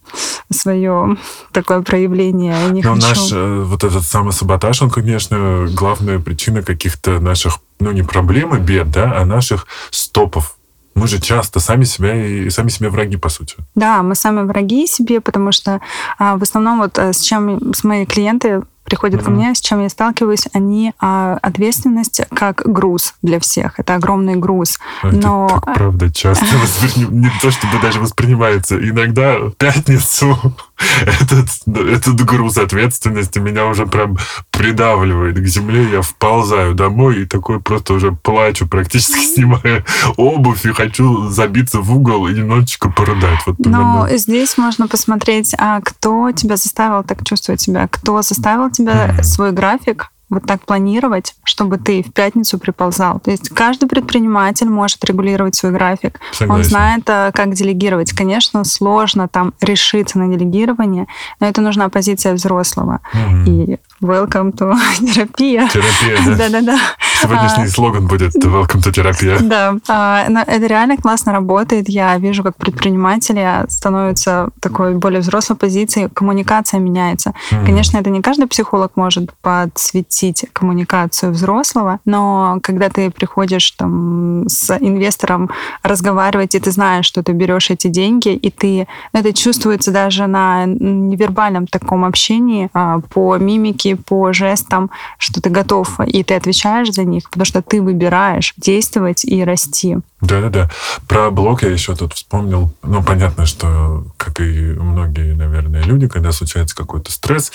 свое 0.51 1.17
такое 1.51 1.81
проявление. 1.81 2.55
Я 2.65 2.69
не 2.69 2.81
Но 2.81 2.95
хочу. 2.95 3.07
наш 3.07 3.31
э, 3.31 3.63
вот 3.63 3.83
этот 3.83 4.03
самый 4.03 4.33
саботаж, 4.33 4.81
он, 4.81 4.89
конечно, 4.89 5.67
главная 5.71 6.19
причина 6.19 6.63
каких-то 6.63 7.19
наших, 7.19 7.59
ну 7.79 7.91
не 7.91 8.03
проблем 8.03 8.55
и 8.55 8.59
бед, 8.59 8.91
да, 8.91 9.13
а 9.17 9.25
наших 9.25 9.67
стопов 9.91 10.55
мы 10.95 11.07
же 11.07 11.19
часто 11.19 11.59
сами 11.59 11.83
себя 11.83 12.15
и 12.15 12.49
сами 12.49 12.69
себе 12.69 12.89
враги, 12.89 13.17
по 13.17 13.29
сути. 13.29 13.55
Да, 13.75 14.01
мы 14.01 14.15
сами 14.15 14.41
враги 14.41 14.87
себе, 14.87 15.19
потому 15.19 15.51
что 15.51 15.81
а, 16.17 16.37
в 16.37 16.41
основном 16.41 16.79
вот 16.79 16.97
э, 16.97 17.13
с 17.13 17.21
чем 17.21 17.73
с 17.73 17.83
мои 17.83 18.05
клиенты 18.05 18.63
приходят 18.85 19.21
mm-hmm. 19.21 19.25
ко 19.25 19.31
мне, 19.31 19.55
с 19.55 19.59
чем 19.59 19.81
я 19.81 19.89
сталкиваюсь, 19.89 20.47
они 20.53 20.93
а, 20.99 21.37
ответственность 21.41 22.21
как 22.33 22.61
груз 22.65 23.15
для 23.21 23.39
всех. 23.39 23.79
Это 23.79 23.95
огромный 23.95 24.35
груз. 24.35 24.79
Но... 25.03 25.47
Это 25.47 25.61
так, 25.65 25.75
правда, 25.75 26.13
часто 26.13 26.45
не 26.95 27.31
то 27.41 27.51
чтобы 27.51 27.79
даже 27.81 27.99
воспринимается. 27.99 28.77
Иногда 28.77 29.37
пятницу 29.57 30.37
этот, 31.01 31.49
этот 31.67 32.25
груз 32.25 32.57
ответственности 32.57 33.39
меня 33.39 33.65
уже 33.65 33.87
прям 33.87 34.17
придавливает 34.51 35.37
к 35.37 35.45
земле. 35.45 35.89
Я 35.91 36.01
вползаю 36.01 36.75
домой 36.75 37.23
и 37.23 37.25
такой 37.25 37.59
просто 37.59 37.93
уже 37.93 38.11
плачу, 38.11 38.67
практически 38.67 39.19
снимая 39.19 39.83
обувь 40.17 40.65
и 40.65 40.71
хочу 40.71 41.29
забиться 41.29 41.79
в 41.79 41.95
угол 41.95 42.27
и 42.27 42.33
немножечко 42.33 42.89
порыдать. 42.89 43.39
Вот 43.45 43.55
Но 43.59 44.07
здесь 44.11 44.57
можно 44.57 44.87
посмотреть, 44.87 45.55
а 45.57 45.81
кто 45.81 46.31
тебя 46.31 46.55
заставил 46.55 47.03
так 47.03 47.23
чувствовать 47.23 47.61
себя, 47.61 47.87
кто 47.87 48.21
заставил 48.21 48.69
тебя 48.75 49.23
свой 49.23 49.51
график 49.51 50.11
вот 50.29 50.45
так 50.45 50.61
планировать, 50.65 51.35
чтобы 51.43 51.77
ты 51.77 52.01
в 52.01 52.11
пятницу 52.11 52.57
приползал. 52.57 53.19
То 53.19 53.31
есть 53.31 53.49
каждый 53.49 53.87
предприниматель 53.87 54.67
может 54.67 55.03
регулировать 55.05 55.55
свой 55.55 55.71
график. 55.71 56.19
Согласен. 56.31 56.51
Он 56.51 56.63
знает, 56.63 57.03
а, 57.07 57.31
как 57.31 57.53
делегировать. 57.53 58.11
Конечно, 58.11 58.63
сложно 58.63 59.27
там 59.27 59.53
решиться 59.61 60.17
на 60.17 60.27
делегирование, 60.35 61.05
но 61.39 61.47
это 61.47 61.61
нужна 61.61 61.89
позиция 61.89 62.33
взрослого. 62.33 63.01
Угу. 63.13 63.49
И 63.49 63.77
welcome 64.01 64.51
to 64.51 64.75
терапия. 65.13 65.67
Терапия, 65.67 66.17
да? 66.25 66.35
Да-да-да. 66.37 66.79
Сегодняшний 67.21 67.65
а, 67.65 67.69
слоган 67.69 68.07
будет 68.07 68.35
welcome 68.35 68.81
to 68.83 68.91
терапия. 68.91 69.37
Да. 69.39 69.75
А, 69.87 70.25
это 70.47 70.65
реально 70.67 70.97
классно 70.97 71.31
работает. 71.31 71.89
Я 71.89 72.17
вижу, 72.17 72.43
как 72.43 72.55
предприниматели 72.57 73.65
становятся 73.69 74.49
такой 74.59 74.95
более 74.95 75.21
взрослой 75.21 75.55
позицией, 75.55 76.09
коммуникация 76.13 76.79
меняется. 76.79 77.33
Конечно, 77.49 77.97
это 77.97 78.09
не 78.09 78.21
каждый 78.21 78.47
психолог 78.47 78.91
может 78.95 79.33
подсветить 79.41 80.45
коммуникацию 80.53 81.31
взрослого, 81.31 81.99
но 82.05 82.59
когда 82.61 82.89
ты 82.89 83.09
приходишь 83.09 83.71
там 83.71 84.47
с 84.47 84.75
инвестором 84.79 85.49
разговаривать, 85.83 86.55
и 86.55 86.59
ты 86.59 86.71
знаешь, 86.71 87.05
что 87.05 87.23
ты 87.23 87.31
берешь 87.31 87.69
эти 87.69 87.87
деньги, 87.87 88.29
и 88.29 88.49
ты 88.51 88.87
ну, 89.13 89.19
это 89.19 89.33
чувствуется 89.33 89.91
даже 89.91 90.27
на 90.27 90.65
невербальном 90.65 91.67
таком 91.67 92.05
общении, 92.05 92.69
а, 92.73 92.99
по 92.99 93.37
мимике, 93.37 93.95
по 93.95 94.33
жестам, 94.33 94.89
что 95.17 95.41
ты 95.41 95.49
готов, 95.49 95.99
и 96.05 96.23
ты 96.23 96.33
отвечаешь 96.35 96.91
за 96.91 97.04
них, 97.05 97.29
потому 97.29 97.45
что 97.45 97.61
ты 97.61 97.81
выбираешь 97.81 98.53
действовать 98.57 99.25
и 99.25 99.43
расти. 99.43 99.97
Да-да-да. 100.21 100.69
Про 101.07 101.31
блог 101.31 101.63
я 101.63 101.69
еще 101.69 101.95
тут 101.95 102.13
вспомнил. 102.13 102.73
Ну, 102.83 103.03
понятно, 103.03 103.45
что, 103.45 104.05
как 104.17 104.39
и 104.41 104.73
многие, 104.73 105.33
наверное, 105.33 105.83
люди, 105.83 106.07
когда 106.07 106.31
случается 106.31 106.75
какой-то 106.75 107.11
стресс, 107.11 107.51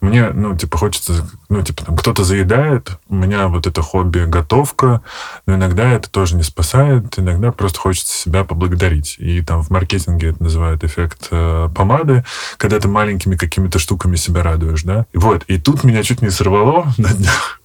мне, 0.00 0.30
ну, 0.30 0.56
типа, 0.56 0.78
хочется, 0.78 1.28
ну, 1.50 1.62
типа, 1.62 1.84
там, 1.84 1.96
кто-то 1.96 2.24
заедает, 2.24 2.98
у 3.08 3.14
меня 3.14 3.48
вот 3.48 3.66
это 3.66 3.82
хобби 3.82 4.24
готовка, 4.24 5.02
но 5.46 5.56
иногда 5.56 5.90
это 5.90 6.10
тоже 6.10 6.36
не 6.36 6.42
спасает, 6.42 7.18
иногда 7.18 7.52
просто 7.52 7.78
хочется 7.78 8.16
себя 8.16 8.44
поблагодарить. 8.44 9.16
И 9.18 9.42
там 9.42 9.62
в 9.62 9.68
маркетинге 9.68 10.30
это 10.30 10.42
называют 10.42 10.84
эффект 10.84 11.28
э, 11.30 11.68
помады, 11.74 12.24
когда 12.56 12.80
ты 12.80 12.88
маленькими 12.88 13.36
какими-то 13.36 13.78
штуками 13.78 14.16
себя 14.16 14.42
радуешь, 14.42 14.84
да. 14.84 15.04
И 15.12 15.18
вот, 15.18 15.44
и 15.48 15.58
тут 15.58 15.84
меня 15.84 16.02
чуть 16.02 16.22
не 16.22 16.30
сорвало 16.30 16.92
на 16.98 17.12
днях. 17.12 17.59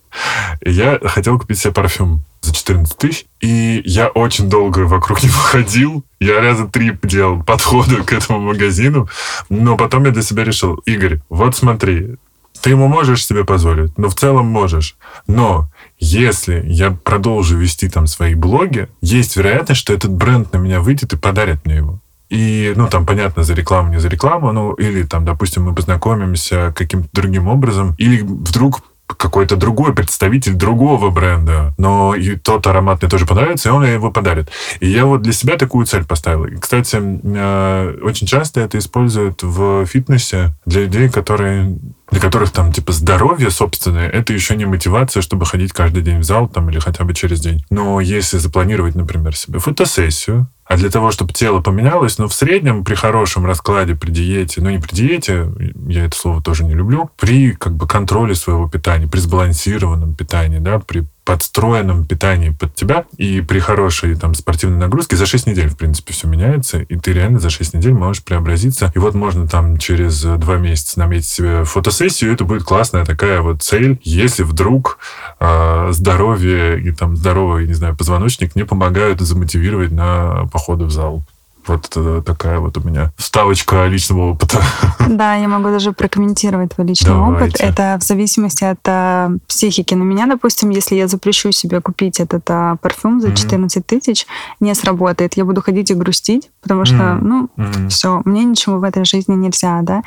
Я 0.63 0.99
хотел 1.03 1.39
купить 1.39 1.59
себе 1.59 1.73
парфюм 1.73 2.23
за 2.41 2.53
14 2.53 2.97
тысяч, 2.97 3.25
и 3.41 3.81
я 3.85 4.07
очень 4.07 4.49
долго 4.49 4.79
вокруг 4.79 5.23
него 5.23 5.33
ходил. 5.33 6.03
Я 6.19 6.41
раза 6.41 6.67
три 6.67 6.97
делал 7.03 7.43
подходы 7.43 8.03
к 8.03 8.13
этому 8.13 8.39
магазину, 8.39 9.09
но 9.49 9.77
потом 9.77 10.05
я 10.05 10.11
для 10.11 10.21
себя 10.21 10.43
решил, 10.43 10.75
Игорь, 10.85 11.19
вот 11.29 11.55
смотри, 11.55 12.15
ты 12.61 12.71
ему 12.71 12.87
можешь 12.87 13.25
себе 13.25 13.45
позволить, 13.45 13.97
но 13.97 14.09
в 14.09 14.15
целом 14.15 14.47
можешь. 14.47 14.95
Но 15.27 15.69
если 15.99 16.63
я 16.65 16.91
продолжу 16.91 17.57
вести 17.57 17.89
там 17.89 18.07
свои 18.07 18.33
блоги, 18.33 18.87
есть 19.01 19.35
вероятность, 19.35 19.81
что 19.81 19.93
этот 19.93 20.11
бренд 20.11 20.51
на 20.53 20.57
меня 20.57 20.79
выйдет 20.79 21.13
и 21.13 21.17
подарит 21.17 21.65
мне 21.65 21.75
его. 21.75 21.99
И, 22.29 22.73
ну, 22.75 22.87
там, 22.87 23.05
понятно, 23.05 23.43
за 23.43 23.53
рекламу, 23.53 23.91
не 23.91 23.99
за 23.99 24.07
рекламу, 24.07 24.51
ну, 24.51 24.73
или 24.73 25.03
там, 25.03 25.25
допустим, 25.25 25.63
мы 25.63 25.75
познакомимся 25.75 26.73
каким-то 26.75 27.07
другим 27.13 27.47
образом, 27.47 27.93
или 27.99 28.21
вдруг 28.21 28.81
какой-то 29.07 29.55
другой 29.55 29.93
представитель 29.93 30.53
другого 30.53 31.09
бренда, 31.09 31.73
но 31.77 32.15
и 32.15 32.35
тот 32.35 32.65
аромат 32.67 33.01
мне 33.01 33.09
тоже 33.09 33.25
понравится, 33.25 33.69
и 33.69 33.71
он 33.71 33.85
его 33.85 34.11
подарит. 34.11 34.49
И 34.79 34.87
я 34.87 35.05
вот 35.05 35.21
для 35.21 35.33
себя 35.33 35.57
такую 35.57 35.85
цель 35.85 36.05
поставил. 36.05 36.47
Кстати, 36.59 36.97
э, 37.01 37.97
очень 38.01 38.27
часто 38.27 38.61
это 38.61 38.77
используют 38.77 39.43
в 39.43 39.85
фитнесе 39.85 40.53
для 40.65 40.81
людей, 40.81 41.09
которые 41.09 41.77
для 42.11 42.19
которых 42.19 42.51
там 42.51 42.71
типа 42.71 42.91
здоровье 42.91 43.49
собственное, 43.49 44.09
это 44.09 44.33
еще 44.33 44.55
не 44.55 44.65
мотивация, 44.65 45.21
чтобы 45.21 45.45
ходить 45.45 45.73
каждый 45.73 46.03
день 46.03 46.19
в 46.19 46.23
зал 46.23 46.47
там 46.47 46.69
или 46.69 46.79
хотя 46.79 47.03
бы 47.03 47.13
через 47.13 47.39
день. 47.39 47.65
Но 47.69 47.99
если 47.99 48.37
запланировать, 48.37 48.95
например, 48.95 49.35
себе 49.35 49.59
фотосессию, 49.59 50.47
а 50.65 50.77
для 50.77 50.89
того, 50.89 51.11
чтобы 51.11 51.33
тело 51.33 51.61
поменялось, 51.61 52.17
ну, 52.17 52.27
в 52.27 52.33
среднем 52.33 52.83
при 52.83 52.95
хорошем 52.95 53.45
раскладе, 53.45 53.95
при 53.95 54.11
диете, 54.11 54.61
ну, 54.61 54.69
не 54.69 54.79
при 54.79 54.95
диете, 54.95 55.51
я 55.87 56.05
это 56.05 56.17
слово 56.17 56.41
тоже 56.41 56.63
не 56.63 56.73
люблю, 56.73 57.09
при 57.19 57.51
как 57.51 57.75
бы 57.75 57.87
контроле 57.87 58.33
своего 58.33 58.67
питания, 58.67 59.07
при 59.07 59.19
сбалансированном 59.19 60.15
питании, 60.15 60.59
да, 60.59 60.79
при 60.79 61.05
подстроенном 61.25 62.05
питании 62.05 62.51
под 62.51 62.75
тебя 62.75 63.05
и 63.17 63.41
при 63.41 63.59
хорошей 63.59 64.15
там 64.15 64.35
спортивной 64.35 64.77
нагрузке 64.77 65.15
за 65.15 65.25
6 65.25 65.47
недель, 65.47 65.69
в 65.69 65.75
принципе, 65.75 66.13
все 66.13 66.27
меняется, 66.27 66.79
и 66.79 66.95
ты 66.97 67.13
реально 67.13 67.39
за 67.39 67.49
6 67.49 67.73
недель 67.73 67.93
можешь 67.93 68.23
преобразиться. 68.23 68.91
И 68.95 68.99
вот 68.99 69.15
можно 69.15 69.47
там 69.47 69.77
через 69.77 70.21
2 70.21 70.57
месяца 70.57 70.99
наметить 70.99 71.27
себе 71.27 71.63
фотосессию, 71.65 72.31
и 72.31 72.33
это 72.35 72.45
будет 72.45 72.63
классная 72.63 73.05
такая 73.05 73.41
вот 73.41 73.63
цель, 73.63 73.99
если 74.03 74.43
вдруг 74.43 74.99
э, 75.39 75.87
здоровье 75.91 76.79
и 76.79 76.91
там 76.91 77.17
здоровый, 77.17 77.67
не 77.67 77.73
знаю, 77.73 77.95
позвоночник 77.95 78.55
не 78.55 78.63
помогают 78.63 79.19
замотивировать 79.19 79.91
на 79.91 80.47
походы 80.51 80.85
в 80.85 80.91
зал. 80.91 81.23
Вот 81.67 81.85
это 81.87 82.21
такая 82.21 82.59
вот 82.59 82.77
у 82.77 82.81
меня 82.81 83.11
вставочка 83.17 83.87
личного 83.87 84.31
опыта. 84.31 84.61
Да, 85.07 85.35
я 85.35 85.47
могу 85.47 85.69
даже 85.69 85.91
прокомментировать 85.91 86.73
твой 86.73 86.87
личный 86.87 87.11
Давайте. 87.11 87.45
опыт. 87.45 87.61
Это 87.61 87.97
в 87.99 88.03
зависимости 88.03 88.63
от 88.63 88.79
а, 88.87 89.29
психики. 89.47 89.93
На 89.93 90.01
меня, 90.01 90.25
допустим, 90.25 90.71
если 90.71 90.95
я 90.95 91.07
запрещу 91.07 91.51
себе 91.51 91.79
купить 91.79 92.19
этот 92.19 92.43
а, 92.49 92.77
парфюм 92.77 93.21
за 93.21 93.35
14 93.35 93.77
mm-hmm. 93.77 93.85
тысяч, 93.85 94.25
не 94.59 94.73
сработает. 94.73 95.37
Я 95.37 95.45
буду 95.45 95.61
ходить 95.61 95.91
и 95.91 95.93
грустить, 95.93 96.49
потому 96.61 96.85
что, 96.85 96.95
mm-hmm. 96.95 97.19
ну, 97.21 97.49
mm-hmm. 97.55 97.89
все, 97.89 98.21
мне 98.25 98.43
ничего 98.45 98.79
в 98.79 98.83
этой 98.83 99.05
жизни 99.05 99.35
нельзя, 99.35 99.79
да. 99.83 100.01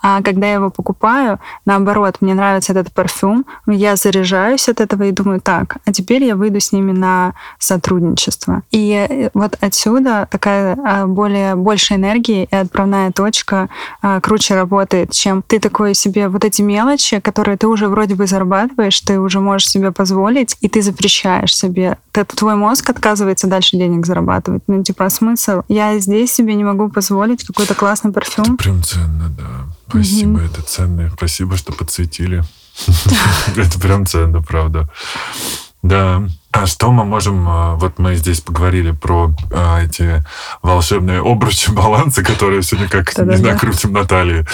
А 0.00 0.22
когда 0.22 0.46
я 0.46 0.54
его 0.54 0.70
покупаю, 0.70 1.40
наоборот, 1.66 2.18
мне 2.20 2.34
нравится 2.34 2.72
этот 2.72 2.92
парфюм, 2.92 3.44
я 3.66 3.96
заряжаюсь 3.96 4.68
от 4.68 4.80
этого 4.80 5.02
и 5.02 5.12
думаю, 5.12 5.40
так, 5.40 5.78
а 5.84 5.92
теперь 5.92 6.22
я 6.24 6.36
выйду 6.36 6.60
с 6.60 6.70
ними 6.72 6.92
на 6.92 7.34
сотрудничество. 7.58 8.62
И 8.70 9.06
э, 9.08 9.30
вот 9.34 9.56
отсюда 9.60 10.28
такая 10.30 10.78
а, 10.84 11.03
более, 11.06 11.54
больше 11.54 11.94
энергии, 11.94 12.48
и 12.50 12.54
отправная 12.54 13.12
точка 13.12 13.68
а, 14.02 14.20
круче 14.20 14.54
работает, 14.54 15.12
чем 15.12 15.42
ты 15.42 15.58
такой 15.60 15.94
себе 15.94 16.28
вот 16.28 16.44
эти 16.44 16.62
мелочи, 16.62 17.20
которые 17.20 17.56
ты 17.56 17.66
уже 17.66 17.88
вроде 17.88 18.14
бы 18.14 18.26
зарабатываешь, 18.26 19.00
ты 19.00 19.18
уже 19.18 19.40
можешь 19.40 19.68
себе 19.68 19.92
позволить, 19.92 20.56
и 20.60 20.68
ты 20.68 20.82
запрещаешь 20.82 21.54
себе. 21.54 21.98
Ты, 22.12 22.24
твой 22.24 22.54
мозг 22.56 22.90
отказывается 22.90 23.46
дальше 23.46 23.76
денег 23.76 24.06
зарабатывать. 24.06 24.62
Ну, 24.66 24.82
типа, 24.82 25.08
смысл? 25.08 25.62
Я 25.68 25.98
здесь 25.98 26.32
себе 26.32 26.54
не 26.54 26.64
могу 26.64 26.88
позволить 26.88 27.44
какой-то 27.44 27.74
классный 27.74 28.12
парфюм. 28.12 28.44
Это 28.44 28.56
прям 28.56 28.82
ценно, 28.82 29.28
да. 29.36 29.74
Спасибо, 29.88 30.40
mm-hmm. 30.40 30.46
это 30.46 30.62
ценно. 30.62 31.10
Спасибо, 31.16 31.56
что 31.56 31.72
подсветили. 31.72 32.42
Это 33.56 33.78
прям 33.78 34.06
ценно, 34.06 34.42
правда. 34.42 34.88
Да. 35.82 36.24
А 36.54 36.66
что 36.66 36.92
мы 36.92 37.04
можем... 37.04 37.48
А, 37.48 37.74
вот 37.74 37.98
мы 37.98 38.14
здесь 38.14 38.40
поговорили 38.40 38.92
про 38.92 39.32
а, 39.52 39.82
эти 39.82 40.24
волшебные 40.62 41.20
обручи 41.20 41.70
баланса, 41.72 42.22
которые 42.22 42.62
сегодня 42.62 42.88
как, 42.88 43.12
да, 43.16 43.24
не 43.24 43.36
знаю, 43.36 43.58
крутим 43.58 43.92
на 43.92 44.04
талии. 44.04 44.46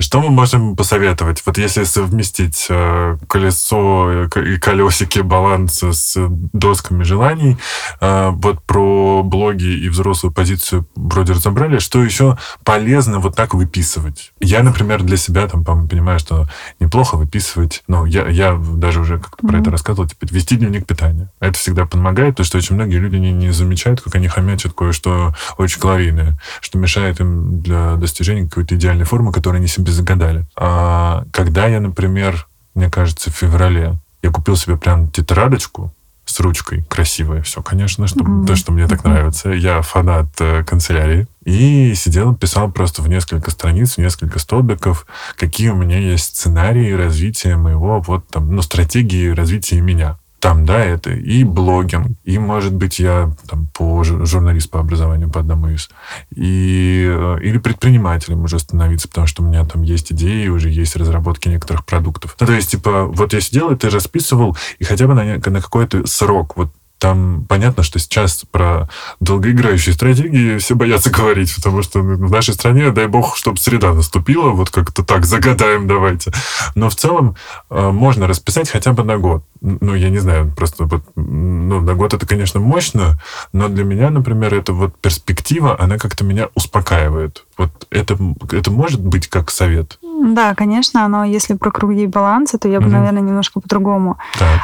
Что 0.00 0.20
мы 0.20 0.30
можем 0.30 0.74
посоветовать? 0.74 1.42
Вот 1.46 1.56
если 1.56 1.84
совместить 1.84 2.66
а, 2.70 3.18
колесо 3.28 4.24
и 4.24 4.58
колесики 4.58 5.20
баланса 5.20 5.92
с 5.92 6.16
досками 6.52 7.04
желаний, 7.04 7.56
вот 8.00 8.62
про 8.64 9.22
блоги 9.22 9.66
и 9.66 9.88
взрослую 9.88 10.32
позицию 10.32 10.88
вроде 10.96 11.34
разобрали, 11.34 11.78
что 11.78 12.02
еще 12.02 12.36
полезно 12.64 13.20
вот 13.20 13.36
так 13.36 13.54
выписывать? 13.54 14.32
Я, 14.40 14.62
например, 14.62 15.02
для 15.02 15.16
себя 15.16 15.46
там 15.46 15.64
понимаю, 15.64 16.18
что 16.18 16.48
неплохо 16.80 17.16
выписывать, 17.16 17.84
ну, 17.86 18.04
я, 18.06 18.26
я 18.26 18.54
даже 18.56 19.00
уже 19.00 19.18
как-то 19.18 19.46
mm-hmm. 19.46 19.50
про 19.50 19.60
это 19.60 19.70
рассказывал, 19.70 20.08
типа, 20.08 20.26
вести 20.30 20.56
дневник 20.56 20.86
питания 20.86 21.30
это 21.46 21.58
всегда 21.58 21.86
помогает, 21.86 22.34
потому 22.34 22.46
что 22.46 22.58
очень 22.58 22.74
многие 22.74 22.96
люди 22.96 23.16
не, 23.16 23.32
не 23.32 23.50
замечают, 23.50 24.00
как 24.00 24.14
они 24.14 24.28
хомячат 24.28 24.72
кое-что 24.72 25.34
очень 25.58 25.80
калорийное, 25.80 26.38
что 26.60 26.78
мешает 26.78 27.20
им 27.20 27.60
для 27.60 27.96
достижения 27.96 28.48
какой-то 28.48 28.76
идеальной 28.76 29.04
формы, 29.04 29.32
которую 29.32 29.58
они 29.58 29.68
себе 29.68 29.92
загадали. 29.92 30.46
А 30.56 31.24
когда 31.32 31.66
я, 31.66 31.80
например, 31.80 32.46
мне 32.74 32.90
кажется, 32.90 33.30
в 33.30 33.34
феврале 33.34 33.98
я 34.22 34.30
купил 34.30 34.56
себе 34.56 34.76
прям 34.76 35.10
тетрадочку, 35.10 35.92
с 36.26 36.40
ручкой, 36.40 36.82
красивое 36.88 37.42
все, 37.42 37.62
конечно, 37.62 38.06
что, 38.06 38.20
mm-hmm. 38.20 38.46
то, 38.46 38.56
что 38.56 38.72
мне 38.72 38.88
так 38.88 39.04
нравится. 39.04 39.50
Я 39.50 39.82
фанат 39.82 40.28
э, 40.40 40.64
канцелярии. 40.64 41.26
И 41.44 41.92
сидел, 41.94 42.34
писал 42.34 42.72
просто 42.72 43.02
в 43.02 43.08
несколько 43.08 43.50
страниц, 43.50 43.94
в 43.94 43.98
несколько 43.98 44.38
столбиков, 44.38 45.06
какие 45.36 45.68
у 45.68 45.76
меня 45.76 45.98
есть 45.98 46.36
сценарии 46.36 46.92
развития 46.92 47.56
моего, 47.56 48.00
вот 48.00 48.26
там, 48.28 48.54
ну, 48.54 48.62
стратегии 48.62 49.28
развития 49.28 49.80
меня 49.80 50.16
там, 50.44 50.66
да, 50.66 50.78
это 50.78 51.10
и 51.10 51.42
блогинг, 51.42 52.18
и, 52.22 52.38
может 52.38 52.74
быть, 52.74 52.98
я 52.98 53.32
там 53.48 53.66
по 53.72 54.04
журналист 54.04 54.68
по 54.68 54.78
образованию 54.78 55.30
по 55.30 55.40
одному 55.40 55.70
из, 55.70 55.88
и, 56.36 57.08
э, 57.10 57.38
или 57.40 57.56
предпринимателем 57.56 58.44
уже 58.44 58.58
становиться, 58.58 59.08
потому 59.08 59.26
что 59.26 59.42
у 59.42 59.46
меня 59.46 59.64
там 59.64 59.80
есть 59.80 60.12
идеи, 60.12 60.48
уже 60.48 60.68
есть 60.68 60.96
разработки 60.96 61.48
некоторых 61.48 61.86
продуктов. 61.86 62.36
Ну, 62.38 62.46
то 62.46 62.52
есть, 62.52 62.72
типа, 62.72 63.06
вот 63.06 63.32
я 63.32 63.40
сидел, 63.40 63.74
ты 63.74 63.88
расписывал, 63.88 64.54
и 64.78 64.84
хотя 64.84 65.06
бы 65.06 65.14
на, 65.14 65.24
на 65.24 65.62
какой-то 65.62 66.06
срок, 66.06 66.58
вот 66.58 66.70
там 67.04 67.44
понятно, 67.46 67.82
что 67.82 67.98
сейчас 67.98 68.46
про 68.50 68.88
долгоиграющие 69.20 69.94
стратегии 69.94 70.56
все 70.56 70.74
боятся 70.74 71.10
говорить, 71.10 71.54
потому 71.54 71.82
что 71.82 71.98
в 71.98 72.30
нашей 72.30 72.54
стране, 72.54 72.92
дай 72.92 73.08
бог, 73.08 73.36
чтобы 73.36 73.58
среда 73.58 73.92
наступила, 73.92 74.52
вот 74.52 74.70
как-то 74.70 75.04
так 75.04 75.26
загадаем 75.26 75.86
давайте. 75.86 76.32
Но 76.74 76.88
в 76.88 76.94
целом 76.94 77.36
э, 77.68 77.90
можно 77.90 78.26
расписать 78.26 78.70
хотя 78.70 78.94
бы 78.94 79.04
на 79.04 79.18
год. 79.18 79.44
Ну, 79.60 79.94
я 79.94 80.08
не 80.08 80.18
знаю, 80.18 80.50
просто 80.56 80.84
вот, 80.84 81.02
ну, 81.14 81.80
на 81.82 81.94
год 81.94 82.14
это, 82.14 82.26
конечно, 82.26 82.58
мощно, 82.58 83.20
но 83.52 83.68
для 83.68 83.84
меня, 83.84 84.08
например, 84.08 84.54
эта 84.54 84.72
вот 84.72 84.96
перспектива, 84.98 85.78
она 85.78 85.98
как-то 85.98 86.24
меня 86.24 86.48
успокаивает. 86.54 87.44
Вот 87.58 87.86
это, 87.90 88.16
это 88.50 88.70
может 88.70 89.02
быть 89.02 89.28
как 89.28 89.50
совет? 89.50 89.98
Да, 90.02 90.54
конечно, 90.54 91.06
но 91.08 91.24
если 91.24 91.54
про 91.54 91.70
круги 91.70 92.06
баланса, 92.06 92.58
то 92.58 92.68
я 92.68 92.80
бы, 92.80 92.86
mm-hmm. 92.86 92.90
наверное, 92.90 93.22
немножко 93.22 93.60
по-другому. 93.60 94.16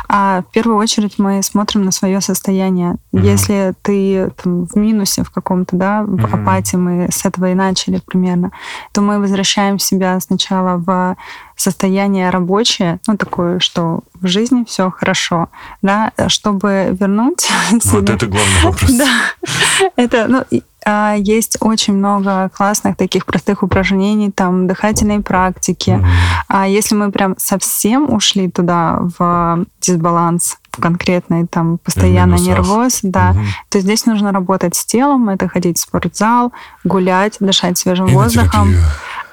А 0.08 0.42
в 0.42 0.52
первую 0.52 0.78
очередь 0.78 1.18
мы 1.18 1.42
смотрим 1.42 1.84
на 1.84 1.92
свое 1.92 2.20
состояние. 2.20 2.29
Mm-hmm. 2.32 3.20
Если 3.22 3.74
ты 3.82 4.30
там, 4.42 4.66
в 4.66 4.76
минусе 4.76 5.22
в 5.22 5.30
каком-то, 5.30 5.76
да, 5.76 6.02
в 6.02 6.14
mm-hmm. 6.14 6.42
апатии, 6.42 6.76
мы 6.76 7.08
с 7.10 7.24
этого 7.24 7.50
и 7.50 7.54
начали 7.54 8.00
примерно, 8.04 8.52
то 8.92 9.00
мы 9.00 9.18
возвращаем 9.18 9.78
себя 9.78 10.18
сначала 10.20 10.76
в 10.76 11.16
состояние 11.56 12.30
рабочее, 12.30 13.00
ну, 13.06 13.16
такое, 13.16 13.58
что 13.58 14.00
в 14.14 14.26
жизни 14.26 14.64
все 14.64 14.90
хорошо, 14.90 15.48
да, 15.82 16.12
чтобы 16.28 16.96
вернуть... 16.98 17.48
Вот 17.84 18.08
это 18.08 18.26
главный 18.26 18.62
вопрос. 18.64 18.90
Да, 19.00 19.92
это, 19.96 20.26
ну, 20.28 20.44
а, 20.84 21.14
есть 21.16 21.58
очень 21.60 21.94
много 21.94 22.50
классных 22.54 22.96
таких 22.96 23.26
простых 23.26 23.62
упражнений, 23.62 24.30
там 24.30 24.66
дыхательные 24.66 25.20
практики. 25.20 25.90
Mm-hmm. 25.90 26.06
А 26.48 26.66
если 26.66 26.94
мы 26.94 27.12
прям 27.12 27.34
совсем 27.38 28.12
ушли 28.12 28.50
туда 28.50 29.00
в 29.18 29.64
дисбаланс, 29.80 30.56
в 30.72 30.80
конкретный 30.80 31.46
там 31.46 31.78
постоянно 31.78 32.36
нервоз, 32.36 33.00
да, 33.02 33.32
mm-hmm. 33.32 33.46
то 33.68 33.80
здесь 33.80 34.06
нужно 34.06 34.32
работать 34.32 34.74
с 34.74 34.84
телом, 34.84 35.28
это 35.28 35.48
ходить 35.48 35.78
в 35.78 35.80
спортзал, 35.80 36.52
гулять, 36.84 37.36
дышать 37.40 37.78
свежим 37.78 38.06
И 38.06 38.12
воздухом. 38.12 38.74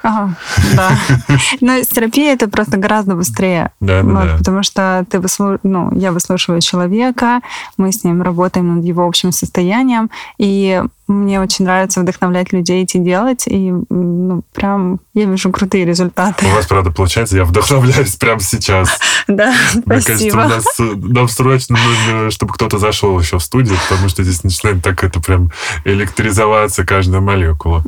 Ага, 0.02 0.34
да. 0.76 0.90
Но 1.60 1.80
терапия 1.82 2.32
это 2.32 2.48
просто 2.48 2.76
гораздо 2.76 3.14
быстрее. 3.14 3.72
Да, 3.80 4.02
да, 4.02 4.08
вот, 4.08 4.24
да. 4.24 4.36
Потому 4.38 4.62
что 4.62 5.04
ты 5.10 5.18
выслу... 5.18 5.58
ну, 5.62 5.92
я 5.92 6.12
выслушиваю 6.12 6.60
человека, 6.60 7.40
мы 7.76 7.92
с 7.92 8.04
ним 8.04 8.22
работаем 8.22 8.76
над 8.76 8.84
его 8.84 9.06
общим 9.06 9.32
состоянием, 9.32 10.10
и 10.38 10.82
мне 11.08 11.40
очень 11.40 11.64
нравится 11.64 12.00
вдохновлять 12.00 12.52
людей 12.52 12.84
идти 12.84 12.98
делать, 12.98 13.44
и 13.46 13.72
ну, 13.90 14.42
прям 14.52 15.00
я 15.14 15.24
вижу 15.24 15.50
крутые 15.50 15.84
результаты. 15.84 16.46
У 16.46 16.50
вас, 16.50 16.66
правда, 16.66 16.90
получается, 16.90 17.36
я 17.36 17.44
вдохновляюсь 17.44 18.16
прямо 18.16 18.40
сейчас. 18.40 18.98
Да, 19.28 19.54
Мне 19.84 20.00
кажется, 20.00 20.26
у 20.26 20.36
нас, 20.36 20.64
нам 20.78 21.28
срочно 21.28 21.76
нужно, 21.76 22.30
чтобы 22.30 22.54
кто-то 22.54 22.78
зашел 22.78 23.18
еще 23.20 23.38
в 23.38 23.42
студию, 23.42 23.76
потому 23.86 24.08
что 24.08 24.22
здесь 24.22 24.42
начинает 24.42 24.82
так 24.82 25.04
это 25.04 25.20
прям 25.20 25.50
электризоваться 25.84 26.86
каждая 26.86 27.20
молекула. 27.20 27.84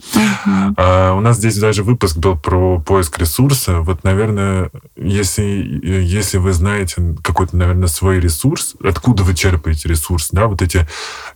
А, 0.77 1.15
у 1.15 1.21
нас 1.21 1.39
здесь 1.39 1.57
даже 1.57 1.83
выпуск 1.83 2.19
был 2.19 2.37
про 2.37 2.79
поиск 2.79 3.19
ресурса. 3.19 3.81
Вот, 3.81 4.05
наверное, 4.05 4.71
если, 4.97 5.43
если 5.83 6.37
вы 6.37 6.53
знаете 6.53 7.17
какой-то, 7.23 7.57
наверное, 7.57 7.89
свой 7.89 8.21
ресурс, 8.21 8.75
откуда 8.85 9.23
вы 9.23 9.35
черпаете 9.35 9.89
ресурс, 9.89 10.29
да, 10.33 10.47
вот 10.47 10.61
эти 10.61 10.87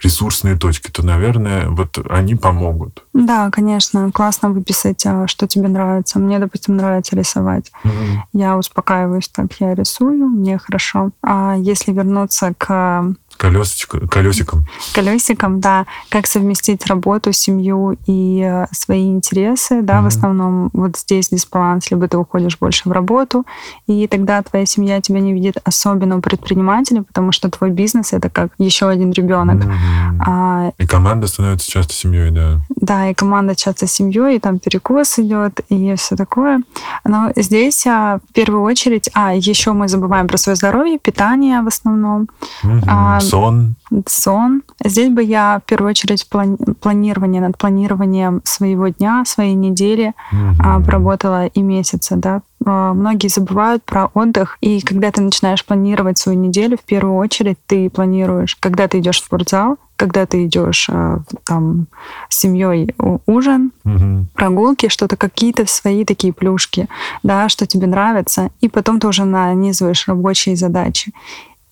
ресурсные 0.03 0.57
точки, 0.57 0.91
то, 0.91 1.03
наверное, 1.03 1.71
вот 1.75 1.99
они 2.11 2.35
помогут. 2.35 3.05
Да, 3.13 3.51
конечно, 3.51 4.11
классно 4.13 4.51
выписать, 4.51 5.05
а, 5.07 5.27
что 5.27 5.47
тебе 5.47 5.69
нравится. 5.69 6.19
Мне, 6.19 6.39
допустим, 6.39 6.77
нравится 6.77 7.17
рисовать. 7.17 7.71
Mm-hmm. 7.85 8.19
Я 8.33 8.57
успокаиваюсь, 8.57 9.29
так 9.29 9.53
я 9.61 9.75
рисую, 9.75 10.29
мне 10.29 10.59
хорошо. 10.59 11.11
А 11.23 11.55
если 11.57 11.93
вернуться 11.93 12.55
к 12.57 13.15
Колесочка, 13.37 14.07
колесиком. 14.07 14.67
Колесиком, 14.95 15.61
да. 15.61 15.87
Как 16.09 16.27
совместить 16.27 16.87
работу, 16.87 17.33
семью 17.33 17.97
и 18.07 18.43
э, 18.43 18.67
свои 18.73 19.09
интересы, 19.09 19.83
да, 19.83 19.95
mm-hmm. 19.95 20.03
в 20.03 20.07
основном 20.07 20.71
вот 20.73 20.97
здесь 20.97 21.29
дисбаланс, 21.29 21.91
либо 21.91 22.09
ты 22.09 22.17
уходишь 22.17 22.59
больше 22.59 22.89
в 22.89 22.93
работу, 22.93 23.45
и 23.87 24.07
тогда 24.07 24.43
твоя 24.43 24.67
семья 24.67 25.01
тебя 25.01 25.21
не 25.21 25.33
видит 25.33 25.57
особенно 25.65 26.17
у 26.17 26.21
предпринимателя, 26.21 27.03
потому 27.03 27.33
что 27.33 27.51
твой 27.51 27.71
бизнес 27.71 28.13
это 28.13 28.31
как 28.31 28.51
еще 28.59 28.89
один 28.89 29.13
ребенок. 29.13 29.65
Mm-hmm. 29.65 30.21
А, 30.27 30.73
и 30.79 30.87
команда 30.87 31.27
становится 31.27 31.71
часто 31.71 31.93
семьей, 31.93 32.31
да. 32.31 32.61
Да, 32.77 33.11
и 33.11 33.15
команда 33.15 33.55
часто 33.55 33.87
семьей, 33.87 34.37
и 34.37 34.41
там 34.41 34.59
перекос 34.59 35.19
идет, 35.19 35.61
и 35.69 35.95
все 35.97 36.17
такое. 36.17 36.63
Но 37.05 37.33
здесь 37.37 37.87
а, 37.87 38.19
в 38.29 38.33
первую 38.33 38.63
очередь, 38.63 39.11
а 39.15 39.35
еще 39.35 39.73
мы 39.73 39.89
забываем 39.89 40.29
про 40.29 40.37
свое 40.37 40.57
здоровье, 40.57 40.99
питание 40.99 41.63
в 41.63 41.67
основном. 41.67 42.29
Mm-hmm. 42.63 42.85
А, 42.87 43.21
Сон. 43.25 43.75
Сон. 44.07 44.63
Здесь 44.85 45.13
бы 45.13 45.23
я 45.23 45.61
в 45.65 45.69
первую 45.69 45.91
очередь 45.91 46.27
плани- 46.31 46.75
планирование 46.75 47.41
над 47.41 47.59
планированием 47.59 48.41
своего 48.45 48.89
дня, 48.89 49.25
своей 49.27 49.55
недели 49.55 50.13
угу. 50.33 50.85
поработала 50.85 51.47
и 51.47 51.63
месяца, 51.63 52.17
да. 52.17 52.43
А, 52.67 52.95
многие 52.95 53.29
забывают 53.29 53.85
про 53.85 54.07
отдых, 54.15 54.57
и 54.61 54.81
когда 54.81 55.11
ты 55.11 55.21
начинаешь 55.21 55.65
планировать 55.65 56.19
свою 56.19 56.39
неделю, 56.39 56.79
в 56.79 56.85
первую 56.85 57.17
очередь 57.17 57.59
ты 57.67 57.91
планируешь, 57.91 58.57
когда 58.57 58.89
ты 58.89 59.01
идешь 59.01 59.21
в 59.21 59.25
спортзал, 59.27 59.77
когда 59.97 60.27
ты 60.27 60.47
идешь 60.47 60.89
а, 60.91 61.21
там 61.45 61.87
с 62.29 62.41
семьей 62.41 62.95
ужин, 63.27 63.73
угу. 63.85 64.27
прогулки, 64.35 64.89
что-то 64.89 65.17
какие-то 65.17 65.67
свои 65.67 66.05
такие 66.05 66.33
плюшки, 66.33 66.89
да, 67.23 67.49
что 67.49 67.67
тебе 67.67 67.87
нравится, 67.87 68.51
и 68.61 68.69
потом 68.69 68.99
ты 68.99 69.09
уже 69.09 69.25
нанизываешь 69.25 70.09
рабочие 70.09 70.57
задачи. 70.57 71.13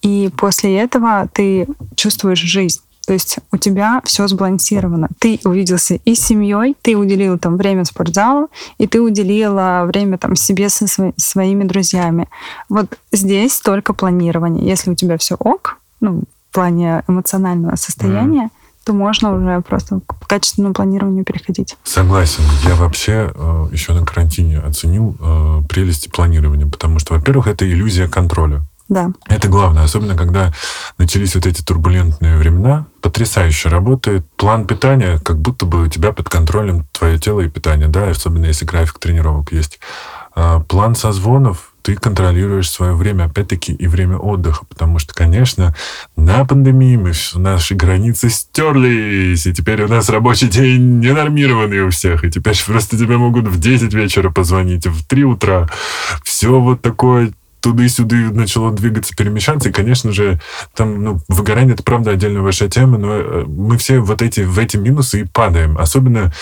И 0.03 0.31
после 0.37 0.79
этого 0.79 1.29
ты 1.33 1.67
чувствуешь 1.97 2.41
жизнь. 2.41 2.81
То 3.07 3.13
есть 3.13 3.39
у 3.51 3.57
тебя 3.57 4.01
все 4.05 4.29
сбалансировано. 4.29 5.09
Ты 5.19 5.41
увиделся 5.45 5.95
и 6.05 6.15
с 6.15 6.21
семьей, 6.21 6.77
ты 6.83 6.97
уделил 6.97 7.39
там 7.39 7.57
время 7.57 7.85
спортзалу, 7.85 8.49
и 8.79 8.87
ты 8.87 9.01
уделила 9.01 9.85
время 9.87 10.19
там 10.19 10.37
себе 10.37 10.69
со 10.69 10.87
своими 11.17 11.65
друзьями. 11.65 12.29
Вот 12.69 12.97
здесь 13.11 13.61
только 13.61 13.93
планирование. 13.93 14.67
Если 14.67 14.91
у 14.91 14.95
тебя 14.95 15.19
все 15.19 15.35
ок, 15.35 15.79
ну, 16.01 16.23
в 16.51 16.55
плане 16.55 17.03
эмоционального 17.09 17.77
состояния, 17.77 18.45
mm. 18.45 18.85
то 18.85 18.93
можно 18.93 19.35
уже 19.35 19.63
просто 19.63 20.01
к 20.07 20.29
качественному 20.29 20.75
планированию 20.75 21.25
переходить. 21.25 21.77
Согласен. 21.83 22.45
Я 22.65 22.77
вообще 22.77 23.33
э, 23.35 23.69
еще 23.73 23.95
на 23.95 24.05
карантине 24.05 24.59
оценил 24.59 25.17
э, 25.19 25.63
прелести 25.69 26.09
планирования, 26.09 26.67
потому 26.67 26.99
что, 26.99 27.15
во-первых, 27.15 27.47
это 27.47 27.69
иллюзия 27.69 28.07
контроля. 28.07 28.63
Да. 28.93 29.11
Это 29.27 29.49
главное, 29.49 29.85
особенно 29.85 30.15
когда 30.15 30.53
начались 30.99 31.35
вот 31.35 31.47
эти 31.47 31.63
турбулентные 31.63 32.37
времена. 32.37 32.85
Потрясающе 33.01 33.71
работает. 33.71 34.27
План 34.37 34.67
питания, 34.67 35.19
как 35.19 35.39
будто 35.39 35.65
бы 35.65 35.85
у 35.85 35.87
тебя 35.89 36.13
под 36.13 36.29
контролем 36.29 36.87
твое 36.93 37.19
тело 37.19 37.41
и 37.41 37.49
питание, 37.49 37.89
да, 37.89 38.11
особенно 38.11 38.45
если 38.45 38.67
график 38.67 38.99
тренировок 38.99 39.51
есть. 39.51 39.81
А 40.35 40.61
план 40.61 40.95
созвонов, 40.95 41.73
ты 41.81 41.95
контролируешь 41.95 42.71
свое 42.71 42.93
время, 42.93 43.25
опять-таки, 43.25 43.73
и 43.73 43.87
время 43.87 44.19
отдыха, 44.19 44.67
потому 44.67 44.99
что, 44.99 45.15
конечно, 45.15 45.75
на 46.15 46.45
пандемии 46.45 46.97
мы 46.97 47.13
наши 47.35 47.75
границы 47.75 48.29
стерлись, 48.29 49.47
и 49.47 49.55
теперь 49.55 49.83
у 49.85 49.89
нас 49.89 50.11
рабочий 50.11 50.49
день 50.49 51.01
ненормированный 51.01 51.81
у 51.81 51.91
всех, 51.91 52.25
и 52.25 52.31
теперь 52.31 52.63
просто 52.67 52.99
тебе 52.99 53.17
могут 53.17 53.49
в 53.49 53.59
10 53.59 53.95
вечера 53.95 54.29
позвонить, 54.29 54.87
в 54.87 55.03
3 55.07 55.25
утра. 55.25 55.69
Все 56.25 56.61
вот 56.61 56.83
такое 56.83 57.33
туды-сюды 57.63 58.31
начало 58.31 58.73
двигаться, 58.73 59.15
перемещаться, 59.15 59.69
и, 59.69 59.73
конечно 59.73 60.13
же, 60.13 60.41
там, 60.75 61.03
ну, 61.03 61.21
выгорание, 61.29 61.75
это 61.75 61.83
правда 61.83 62.11
отдельная 62.11 62.43
ваша 62.43 62.69
тема, 62.69 62.99
но 62.99 63.13
э, 63.15 63.45
мы 63.47 63.79
все 63.79 64.01
вот 64.01 64.21
эти, 64.21 64.41
в 64.41 64.59
эти 64.59 64.77
минусы 64.77 65.21
и 65.21 65.25
падаем. 65.25 65.79
Особенно, 65.79 66.33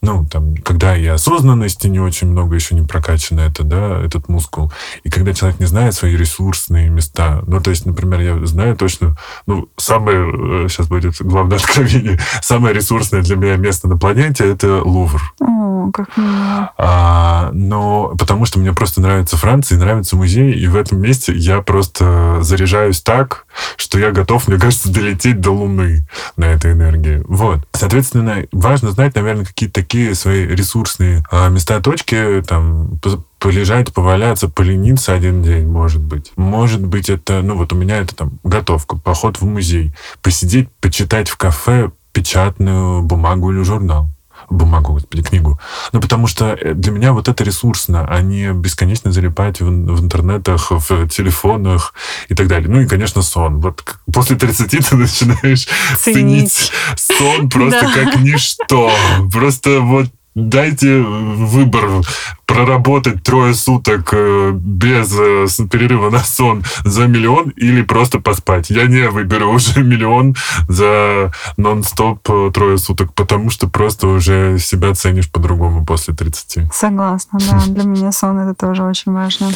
ну, 0.00 0.24
там, 0.24 0.56
когда 0.56 0.96
и 0.96 1.04
осознанности 1.06 1.88
не 1.88 1.98
очень 1.98 2.28
много 2.28 2.54
еще 2.54 2.74
не 2.74 2.86
прокачано 2.86 3.40
это, 3.40 3.64
да, 3.64 4.00
этот 4.00 4.28
мускул, 4.28 4.72
и 5.02 5.10
когда 5.10 5.34
человек 5.34 5.58
не 5.58 5.66
знает 5.66 5.94
свои 5.94 6.16
ресурсные 6.16 6.88
места. 6.88 7.42
Ну, 7.46 7.60
то 7.60 7.70
есть, 7.70 7.84
например, 7.84 8.20
я 8.20 8.46
знаю 8.46 8.76
точно, 8.76 9.16
ну, 9.46 9.68
самое, 9.76 10.68
сейчас 10.68 10.86
э, 10.86 10.88
будет 10.88 11.16
главное 11.20 11.58
откровение, 11.58 12.20
самое 12.40 12.72
ресурсное 12.72 13.22
для 13.22 13.36
меня 13.36 13.56
место 13.56 13.88
на 13.88 13.96
планете— 13.96 14.44
это 14.48 14.82
Лувр. 14.84 15.20
О, 15.40 15.90
как 15.92 16.16
мило. 16.16 16.72
А, 16.78 17.50
но 17.52 18.14
потому 18.16 18.44
что 18.44 18.60
мне 18.60 18.72
просто 18.72 19.00
нравится 19.00 19.36
Франция, 19.36 19.78
нравится 19.78 20.14
музей, 20.14 20.52
и 20.52 20.67
в 20.68 20.76
этом 20.76 21.00
месте 21.00 21.32
я 21.34 21.60
просто 21.60 22.38
заряжаюсь 22.42 23.00
так, 23.00 23.46
что 23.76 23.98
я 23.98 24.10
готов, 24.10 24.48
мне 24.48 24.58
кажется, 24.58 24.92
долететь 24.92 25.40
до 25.40 25.50
Луны 25.50 26.06
на 26.36 26.44
этой 26.46 26.72
энергии. 26.72 27.22
Вот. 27.26 27.60
Соответственно, 27.72 28.44
важно 28.52 28.90
знать, 28.90 29.14
наверное, 29.14 29.44
какие-то 29.44 29.74
такие 29.74 30.14
свои 30.14 30.46
ресурсные 30.46 31.24
а, 31.30 31.48
места, 31.48 31.80
точки, 31.80 32.42
там, 32.46 33.00
полежать, 33.38 33.92
поваляться, 33.92 34.48
полениться 34.48 35.12
один 35.14 35.42
день, 35.42 35.66
может 35.66 36.02
быть. 36.02 36.32
Может 36.36 36.84
быть, 36.84 37.08
это, 37.08 37.42
ну 37.42 37.56
вот 37.56 37.72
у 37.72 37.76
меня 37.76 37.98
это 37.98 38.14
там 38.14 38.38
готовка, 38.44 38.96
поход 38.96 39.40
в 39.40 39.44
музей, 39.44 39.94
посидеть, 40.22 40.68
почитать 40.80 41.28
в 41.28 41.36
кафе 41.36 41.90
печатную 42.12 43.02
бумагу 43.02 43.52
или 43.52 43.62
журнал 43.62 44.10
бумагу, 44.50 44.94
господи, 44.94 45.22
книгу. 45.22 45.58
Ну, 45.92 46.00
потому 46.00 46.26
что 46.26 46.54
э, 46.54 46.74
для 46.74 46.92
меня 46.92 47.12
вот 47.12 47.28
это 47.28 47.44
ресурсно, 47.44 48.06
а 48.08 48.20
не 48.20 48.52
бесконечно 48.52 49.12
залипать 49.12 49.60
в, 49.60 49.66
в 49.66 50.00
интернетах, 50.00 50.70
в 50.70 51.08
телефонах 51.08 51.94
и 52.28 52.34
так 52.34 52.48
далее. 52.48 52.68
Ну 52.68 52.80
и, 52.80 52.86
конечно, 52.86 53.22
сон. 53.22 53.60
Вот 53.60 53.84
после 54.12 54.36
30 54.36 54.88
ты 54.88 54.96
начинаешь 54.96 55.68
ценить, 55.98 56.52
ценить 56.52 56.72
сон 56.96 57.48
просто 57.48 57.90
как 57.94 58.16
ничто. 58.16 58.90
Просто 59.32 59.80
вот 59.80 60.08
дайте 60.38 61.00
выбор 61.00 62.02
проработать 62.48 63.22
трое 63.22 63.54
суток 63.54 64.08
э, 64.12 64.52
без 64.54 65.12
э, 65.12 65.66
перерыва 65.70 66.08
на 66.08 66.20
сон 66.20 66.64
за 66.82 67.06
миллион 67.06 67.50
или 67.50 67.82
просто 67.82 68.20
поспать. 68.20 68.70
Я 68.70 68.86
не 68.86 69.08
выберу 69.10 69.52
уже 69.54 69.82
миллион 69.82 70.34
за 70.66 71.30
нон-стоп 71.58 72.20
э, 72.30 72.50
трое 72.54 72.78
суток, 72.78 73.12
потому 73.12 73.50
что 73.50 73.68
просто 73.68 74.06
уже 74.06 74.58
себя 74.58 74.94
ценишь 74.94 75.30
по-другому 75.30 75.84
после 75.84 76.14
30. 76.14 76.72
Согласна, 76.72 77.38
да. 77.38 77.62
Для 77.68 77.84
меня 77.84 78.12
сон 78.12 78.38
это 78.38 78.54
тоже 78.54 78.82
очень 78.82 79.12
важно. 79.12 79.50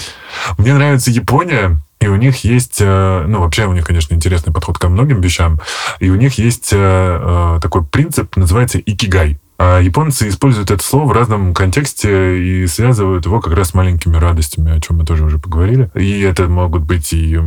Мне 0.59 0.75
нравится 0.75 1.11
Япония. 1.11 1.81
И 2.01 2.09
у 2.09 2.17
них 2.17 2.43
есть, 2.43 2.81
ну, 2.81 3.39
вообще 3.39 3.67
у 3.67 3.73
них, 3.73 3.87
конечно, 3.87 4.13
интересный 4.13 4.53
подход 4.53 4.77
ко 4.77 4.89
многим 4.89 5.21
вещам. 5.21 5.61
И 6.01 6.11
у 6.11 6.17
них 6.17 6.37
есть 6.37 6.71
такой 6.71 7.85
принцип, 7.85 8.35
называется 8.37 8.81
икигай. 8.81 9.39
А 9.65 9.79
японцы 9.79 10.29
используют 10.29 10.73
это 10.73 10.83
слово 10.83 11.07
в 11.07 11.13
разном 11.13 11.55
контексте 11.55 12.37
и 12.37 12.67
связывают 12.67 13.27
его 13.27 13.41
как 13.41 13.53
раз 13.53 13.69
с 13.69 13.75
маленькими 13.75 14.17
радостями, 14.17 14.77
о 14.77 14.81
чем 14.81 14.97
мы 14.97 15.05
тоже 15.05 15.25
уже 15.25 15.39
поговорили. 15.39 15.89
И 15.95 16.21
это 16.23 16.49
могут 16.49 16.83
быть 16.83 17.13
и 17.13 17.39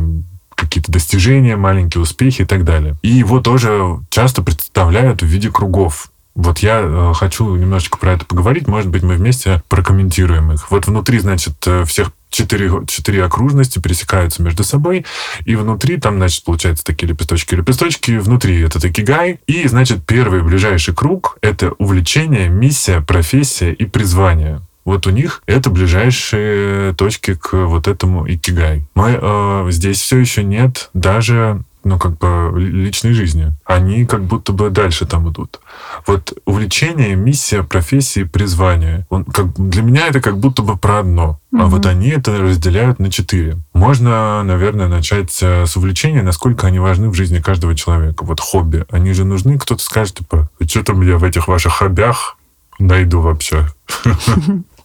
какие-то 0.54 0.90
достижения, 0.90 1.56
маленькие 1.56 2.00
успехи 2.00 2.40
и 2.40 2.44
так 2.46 2.64
далее. 2.64 2.96
И 3.02 3.08
его 3.08 3.42
тоже 3.42 3.98
часто 4.08 4.40
представляют 4.40 5.20
в 5.20 5.26
виде 5.26 5.50
кругов. 5.50 6.08
Вот 6.34 6.60
я 6.60 6.80
э, 6.80 7.12
хочу 7.14 7.54
немножечко 7.54 7.98
про 7.98 8.12
это 8.12 8.24
поговорить. 8.24 8.66
Может 8.66 8.88
быть, 8.90 9.02
мы 9.02 9.16
вместе 9.16 9.62
прокомментируем 9.68 10.52
их. 10.52 10.70
Вот 10.70 10.86
внутри, 10.86 11.18
значит, 11.18 11.56
э, 11.66 11.84
всех 11.84 12.12
четыре, 12.36 12.70
четыре 12.86 13.24
окружности 13.24 13.78
пересекаются 13.78 14.42
между 14.42 14.62
собой, 14.62 15.06
и 15.44 15.56
внутри 15.56 15.96
там, 15.96 16.16
значит, 16.16 16.44
получается 16.44 16.84
такие 16.84 17.08
лепесточки-лепесточки, 17.08 18.18
внутри 18.18 18.60
это 18.60 18.80
такигай, 18.80 19.40
и, 19.46 19.66
значит, 19.66 20.04
первый 20.06 20.42
ближайший 20.42 20.94
круг— 20.94 21.38
это 21.40 21.72
увлечение, 21.78 22.48
миссия, 22.48 23.00
профессия 23.00 23.72
и 23.72 23.86
призвание. 23.86 24.60
Вот 24.84 25.06
у 25.06 25.10
них 25.10 25.42
это 25.46 25.68
ближайшие 25.70 26.94
точки 26.94 27.34
к 27.34 27.54
вот 27.54 27.88
этому 27.88 28.30
икигай. 28.32 28.84
Мы 28.94 29.18
э, 29.20 29.66
здесь 29.70 30.00
все 30.00 30.18
еще 30.18 30.44
нет 30.44 30.90
даже 30.94 31.62
ну, 31.86 31.98
как 32.00 32.18
бы 32.18 32.52
личной 32.58 33.12
жизни. 33.12 33.52
Они 33.64 34.04
как 34.06 34.24
будто 34.24 34.52
бы 34.52 34.70
дальше 34.70 35.06
там 35.06 35.30
идут. 35.30 35.60
Вот 36.04 36.36
увлечение, 36.44 37.14
миссия, 37.14 37.62
профессия, 37.62 38.26
призвание. 38.26 39.06
Он, 39.08 39.24
как, 39.24 39.54
для 39.54 39.82
меня 39.82 40.08
это 40.08 40.20
как 40.20 40.38
будто 40.38 40.62
бы 40.62 40.76
про 40.76 40.98
одно. 40.98 41.38
Mm-hmm. 41.52 41.62
А 41.62 41.66
вот 41.66 41.86
они 41.86 42.08
это 42.08 42.38
разделяют 42.38 42.98
на 42.98 43.08
четыре. 43.08 43.58
Можно, 43.72 44.42
наверное, 44.42 44.88
начать 44.88 45.38
э, 45.40 45.64
с 45.64 45.76
увлечения, 45.76 46.22
насколько 46.22 46.66
они 46.66 46.80
важны 46.80 47.08
в 47.08 47.14
жизни 47.14 47.38
каждого 47.38 47.76
человека. 47.76 48.24
Вот 48.24 48.40
хобби. 48.40 48.84
Они 48.90 49.12
же 49.12 49.24
нужны. 49.24 49.56
Кто-то 49.56 49.80
скажет, 49.80 50.16
типа, 50.16 50.50
что 50.66 50.82
там 50.82 51.02
я 51.02 51.18
в 51.18 51.24
этих 51.24 51.46
ваших 51.46 51.74
хоббях 51.74 52.36
найду 52.80 53.20
вообще? 53.20 53.68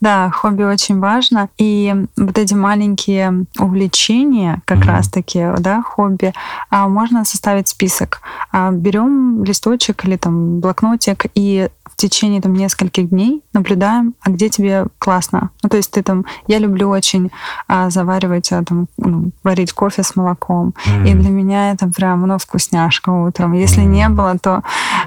Да, 0.00 0.30
хобби 0.30 0.62
очень 0.64 1.00
важно. 1.00 1.48
И 1.56 1.94
вот 2.16 2.38
эти 2.38 2.54
маленькие 2.54 3.46
увлечения, 3.58 4.60
как 4.64 4.78
mm-hmm. 4.78 4.86
раз-таки, 4.86 5.46
да, 5.58 5.82
хобби, 5.82 6.32
а, 6.70 6.88
можно 6.88 7.24
составить 7.24 7.68
список. 7.68 8.20
А, 8.52 8.70
берем 8.70 9.44
листочек 9.44 10.04
или 10.04 10.16
там 10.16 10.60
блокнотик 10.60 11.26
и 11.34 11.68
в 11.94 11.96
течение 11.96 12.40
там 12.40 12.52
нескольких 12.54 13.08
дней 13.10 13.42
наблюдаем, 13.52 14.14
а 14.20 14.30
где 14.30 14.48
тебе 14.48 14.86
классно. 14.98 15.50
Ну, 15.62 15.68
то 15.68 15.76
есть 15.76 15.92
ты 15.92 16.02
там, 16.02 16.24
я 16.48 16.58
люблю 16.58 16.88
очень 16.88 17.30
а, 17.68 17.88
заваривать, 17.90 18.50
а, 18.52 18.64
там, 18.64 18.88
ну, 18.96 19.30
варить 19.44 19.72
кофе 19.72 20.02
с 20.02 20.16
молоком. 20.16 20.74
Mm. 20.86 21.08
И 21.08 21.14
для 21.14 21.30
меня 21.30 21.72
это 21.72 21.86
прям, 21.86 22.26
ну, 22.26 22.38
вкусняшка 22.38 23.10
утром. 23.10 23.52
Если 23.52 23.82
mm. 23.82 23.86
не 23.86 24.08
было, 24.08 24.38
то 24.38 24.62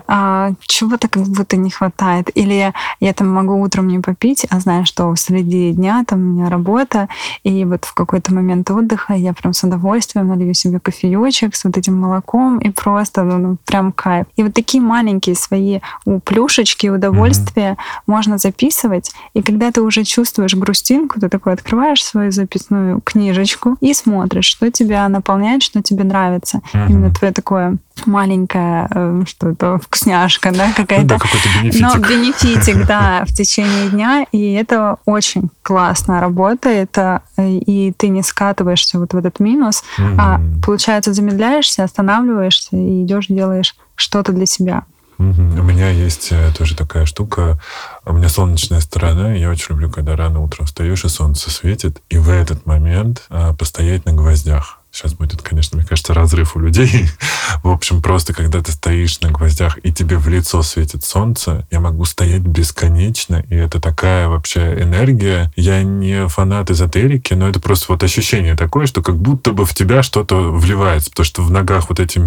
а, 0.08 0.52
чего-то 0.62 1.10
как 1.10 1.24
будто 1.24 1.58
не 1.58 1.70
хватает. 1.70 2.30
Или 2.36 2.74
я 3.00 3.14
там 3.14 3.30
могу 3.30 3.62
утром 3.62 3.88
не 3.88 4.00
попить, 4.00 4.48
а 4.50 4.60
знаю, 4.60 4.86
что 4.86 5.14
среди 5.16 5.74
дня 5.74 6.04
там 6.08 6.20
у 6.20 6.34
меня 6.34 6.50
работа, 6.50 7.10
и 7.44 7.66
вот 7.66 7.86
в 7.86 7.94
какой-то 7.94 8.34
момент 8.34 8.72
отдыха 8.72 9.14
я 9.14 9.34
прям 9.34 9.54
с 9.54 9.64
удовольствием 9.64 10.28
налью 10.28 10.54
себе 10.54 10.80
кофеечек 10.80 11.56
с 11.56 11.66
вот 11.66 11.78
этим 11.78 12.00
молоком, 12.00 12.60
и 12.60 12.70
просто 12.70 13.24
ну, 13.24 13.38
ну 13.38 13.58
прям 13.66 13.92
кайф. 13.92 14.26
И 14.38 14.44
вот 14.44 14.54
такие 14.54 14.82
маленькие 14.82 15.36
свои 15.36 15.80
плюшечки, 16.24 16.87
удовольствия 16.90 17.72
mm-hmm. 17.72 18.02
можно 18.08 18.38
записывать, 18.38 19.12
и 19.34 19.42
когда 19.42 19.72
ты 19.72 19.82
уже 19.82 20.04
чувствуешь 20.04 20.56
грустинку, 20.56 21.20
ты 21.20 21.30
такой 21.30 21.54
открываешь 21.54 22.04
свою 22.04 22.32
записную 22.32 23.02
книжечку 23.02 23.78
и 23.82 23.94
смотришь, 23.94 24.46
что 24.46 24.72
тебя 24.72 25.08
наполняет, 25.10 25.64
что 25.64 25.82
тебе 25.82 26.04
нравится. 26.04 26.62
Mm-hmm. 26.74 26.90
Именно 26.90 27.14
твое 27.14 27.34
такое 27.34 27.78
маленькая 28.06 28.88
э, 28.92 29.24
что-то 29.26 29.80
вкусняшка, 29.80 30.52
да, 30.52 30.72
какая-то. 30.76 31.08
Да, 31.08 31.18
какой-то 31.18 31.48
бенефитик. 31.62 31.82
Но 31.82 31.98
бенефитик, 31.98 32.88
да, 32.88 33.24
в 33.28 33.34
течение 33.34 33.90
дня, 33.90 34.26
и 34.32 34.54
это 34.54 34.98
очень 35.06 35.50
классно 35.64 36.22
работает, 36.22 36.96
э, 36.98 37.20
и 37.38 37.94
ты 37.98 38.10
не 38.10 38.24
скатываешься 38.24 39.00
вот 39.00 39.14
в 39.14 39.18
этот 39.18 39.40
минус, 39.40 39.84
mm-hmm. 39.98 40.16
а 40.20 40.42
получается 40.64 41.14
замедляешься, 41.14 41.84
останавливаешься 41.84 42.76
и 42.76 43.04
идешь 43.04 43.28
делаешь 43.28 43.76
что-то 43.96 44.32
для 44.32 44.46
себя. 44.46 44.84
Mm-hmm. 45.18 45.56
У 45.88 45.90
меня 45.90 46.04
есть 46.04 46.28
э, 46.32 46.52
тоже 46.52 46.76
такая 46.76 47.06
штука. 47.06 47.58
У 48.04 48.12
меня 48.12 48.28
солнечная 48.28 48.82
сторона. 48.82 49.34
Я 49.34 49.50
очень 49.50 49.68
люблю, 49.70 49.90
когда 49.90 50.18
рано 50.18 50.42
утром 50.42 50.66
встаешь, 50.66 51.06
и 51.06 51.08
солнце 51.08 51.50
светит. 51.50 52.02
И 52.10 52.18
в 52.18 52.30
этот 52.30 52.66
момент 52.66 53.24
а, 53.30 53.54
постоять 53.54 54.04
на 54.04 54.12
гвоздях. 54.12 54.82
Сейчас 54.98 55.14
будет, 55.14 55.44
конечно, 55.44 55.78
мне 55.78 55.86
кажется, 55.86 56.16
разрыв 56.16 56.56
у 56.56 56.60
людей. 56.60 57.08
в 57.64 57.70
общем, 57.70 58.02
просто 58.02 58.34
когда 58.34 58.64
ты 58.64 58.72
стоишь 58.72 59.22
на 59.22 59.30
гвоздях, 59.30 59.78
и 59.84 59.94
тебе 59.94 60.18
в 60.18 60.28
лицо 60.28 60.64
светит 60.64 61.04
солнце, 61.04 61.68
я 61.70 61.80
могу 61.80 62.04
стоять 62.06 62.42
бесконечно, 62.42 63.44
и 63.48 63.56
это 63.56 63.80
такая 63.80 64.28
вообще 64.28 64.82
энергия. 64.82 65.52
Я 65.56 65.84
не 65.84 66.28
фанат 66.28 66.72
эзотерики, 66.72 67.36
но 67.36 67.48
это 67.48 67.60
просто 67.60 67.86
вот 67.90 68.02
ощущение 68.02 68.56
такое, 68.56 68.88
что 68.88 69.04
как 69.04 69.18
будто 69.18 69.52
бы 69.52 69.68
в 69.68 69.76
тебя 69.76 70.02
что-то 70.02 70.52
вливается, 70.52 71.12
потому 71.12 71.26
что 71.26 71.44
в 71.44 71.52
ногах 71.52 71.90
вот 71.90 72.00
эти 72.00 72.20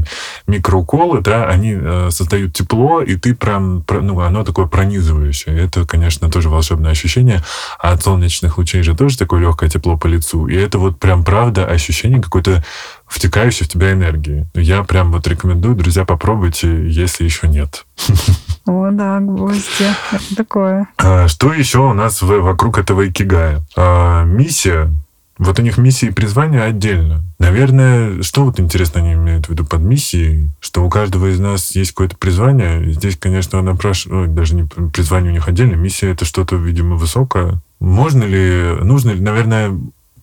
микроуколы, 0.46 1.22
да, 1.22 1.48
они 1.48 1.76
э, 1.76 2.10
создают 2.12 2.52
тепло, 2.52 3.02
и 3.02 3.16
ты 3.16 3.34
прям, 3.34 3.84
ну, 3.88 4.20
оно 4.20 4.44
такое 4.44 4.66
пронизывающее. 4.66 5.58
Это, 5.58 5.84
конечно, 5.86 6.30
тоже 6.30 6.48
волшебное 6.48 6.92
ощущение. 6.92 7.42
А 7.80 7.94
от 7.94 8.04
солнечных 8.04 8.58
лучей 8.58 8.82
же 8.82 8.94
тоже 8.94 9.18
такое 9.18 9.40
легкое 9.40 9.68
тепло 9.68 9.96
по 9.96 10.06
лицу. 10.06 10.46
И 10.46 10.54
это 10.54 10.78
вот 10.78 11.00
прям 11.00 11.24
правда 11.24 11.66
ощущение 11.66 12.22
какой-то 12.22 12.59
втекающей 13.06 13.66
в 13.66 13.68
тебя 13.68 13.92
энергии. 13.92 14.46
Я 14.54 14.82
прям 14.82 15.12
вот 15.12 15.26
рекомендую, 15.26 15.74
друзья, 15.74 16.04
попробуйте, 16.04 16.88
если 16.88 17.24
еще 17.24 17.48
нет. 17.48 17.84
О, 18.66 18.90
да, 18.92 19.20
гвозди. 19.20 19.86
Это 20.12 20.36
такое. 20.36 20.88
А, 20.98 21.28
что 21.28 21.52
еще 21.52 21.78
у 21.80 21.92
нас 21.92 22.22
вокруг 22.22 22.78
этого 22.78 23.08
икигая? 23.08 23.62
А, 23.76 24.24
миссия. 24.24 24.92
Вот 25.38 25.58
у 25.58 25.62
них 25.62 25.78
миссия 25.78 26.08
и 26.08 26.12
призвание 26.12 26.62
отдельно. 26.62 27.24
Наверное, 27.38 28.22
что 28.22 28.44
вот 28.44 28.60
интересно 28.60 29.00
они 29.00 29.14
имеют 29.14 29.46
в 29.46 29.48
виду 29.48 29.64
под 29.64 29.80
миссией, 29.80 30.50
что 30.60 30.84
у 30.84 30.90
каждого 30.90 31.32
из 31.32 31.40
нас 31.40 31.74
есть 31.74 31.92
какое-то 31.92 32.18
призвание. 32.18 32.92
Здесь, 32.92 33.16
конечно, 33.16 33.62
напрашивают, 33.62 34.34
даже 34.34 34.54
не 34.54 34.64
призвание 34.64 35.30
у 35.30 35.34
них 35.34 35.48
отдельно, 35.48 35.76
миссия 35.76 36.10
это 36.10 36.26
что-то, 36.26 36.56
видимо, 36.56 36.96
высокое. 36.96 37.62
Можно 37.80 38.24
ли, 38.24 38.76
нужно 38.82 39.12
ли, 39.12 39.20
наверное, 39.20 39.80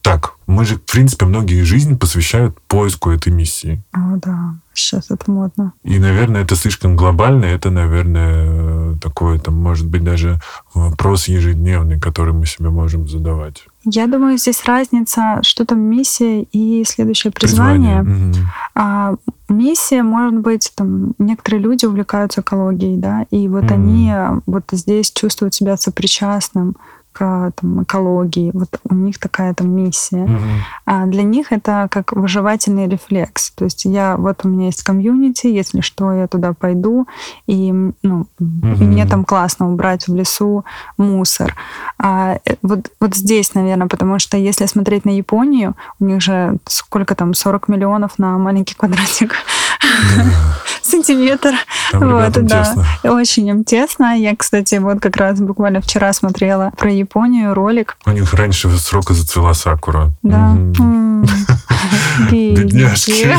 так. 0.07 0.35
Мы 0.47 0.63
же, 0.63 0.75
в 0.75 0.83
принципе, 0.83 1.25
многие 1.25 1.63
жизнь 1.63 1.97
посвящают 1.97 2.57
поиску 2.67 3.11
этой 3.11 3.33
миссии. 3.33 3.83
О, 3.91 4.15
да. 4.15 4.55
Сейчас 4.73 5.11
это 5.11 5.29
модно. 5.29 5.73
И, 5.83 5.99
наверное, 5.99 6.43
это 6.43 6.55
слишком 6.55 6.95
глобально. 6.95 7.43
Это, 7.45 7.71
наверное, 7.71 8.95
такой, 8.99 9.37
там, 9.39 9.61
может 9.61 9.85
быть, 9.87 10.05
даже 10.05 10.39
вопрос 10.73 11.27
ежедневный, 11.27 11.99
который 11.99 12.33
мы 12.33 12.45
себе 12.45 12.69
можем 12.69 13.09
задавать. 13.09 13.65
Я 13.83 14.07
думаю, 14.07 14.37
здесь 14.37 14.63
разница, 14.65 15.39
что 15.41 15.65
там 15.65 15.81
миссия 15.81 16.43
и 16.43 16.85
следующее 16.85 17.33
призвание. 17.33 18.03
призвание. 18.03 18.29
Угу. 18.31 18.39
А, 18.75 19.15
миссия, 19.49 20.03
может 20.03 20.39
быть, 20.39 20.71
там 20.75 21.15
некоторые 21.17 21.61
люди 21.61 21.85
увлекаются 21.85 22.41
экологией, 22.41 22.97
да, 22.97 23.25
и 23.31 23.47
вот 23.49 23.65
угу. 23.65 23.73
они 23.73 24.13
вот 24.45 24.63
здесь 24.71 25.11
чувствуют 25.11 25.53
себя 25.53 25.75
сопричастным 25.75 26.77
к 27.17 27.51
там, 27.55 27.83
экологии. 27.83 28.51
Вот 28.53 28.79
у 28.83 28.93
них 28.93 29.17
такая 29.17 29.53
там 29.55 29.71
миссия. 29.71 30.23
Угу. 30.23 30.43
А 30.85 31.05
для 31.07 31.23
них 31.23 31.51
это 31.51 31.87
как 31.89 32.11
выживательный 32.11 32.87
рефлекс. 32.87 33.51
То 33.51 33.65
есть 33.65 33.85
я 33.85 34.17
вот 34.17 34.41
у 34.43 34.47
меня 34.47 34.67
есть 34.67 34.83
комьюнити, 34.83 35.47
если 35.47 35.81
что, 35.81 36.13
я 36.13 36.27
туда 36.27 36.53
пойду, 36.53 37.07
и, 37.47 37.71
ну, 37.71 38.27
угу. 38.39 38.83
мне 38.83 39.05
там 39.07 39.25
классно 39.25 39.71
убрать 39.71 40.07
в 40.07 40.15
лесу 40.15 40.63
мусор. 40.97 41.55
А 41.97 42.39
э, 42.45 42.55
вот, 42.61 42.91
вот 42.99 43.15
здесь, 43.15 43.55
наверное, 43.55 43.87
потому 43.87 44.19
что 44.19 44.37
если 44.37 44.67
смотреть 44.67 45.05
на 45.05 45.11
Японию, 45.17 45.75
у 45.99 46.05
них 46.05 46.21
же 46.21 46.57
сколько 46.65 47.15
там, 47.15 47.33
40 47.33 47.67
миллионов 47.67 48.19
на 48.19 48.37
маленький 48.37 48.75
квадратик. 48.75 49.33
Сантиметр. 50.81 51.51
вот, 51.93 52.31
да. 52.31 52.63
Тесно. 52.63 52.85
Очень 53.03 53.47
им 53.49 53.63
тесно. 53.63 54.17
Я, 54.17 54.35
кстати, 54.35 54.75
вот 54.75 54.99
как 55.01 55.17
раз 55.17 55.39
буквально 55.39 55.81
вчера 55.81 56.13
смотрела 56.13 56.71
про 56.77 56.91
Японию 56.91 57.53
ролик. 57.53 57.97
У 58.05 58.11
них 58.11 58.33
раньше 58.33 58.69
срока 58.77 59.13
зацвела 59.13 59.53
сакура. 59.53 60.11
Да. 60.23 60.55
Бедняжки. 62.31 63.35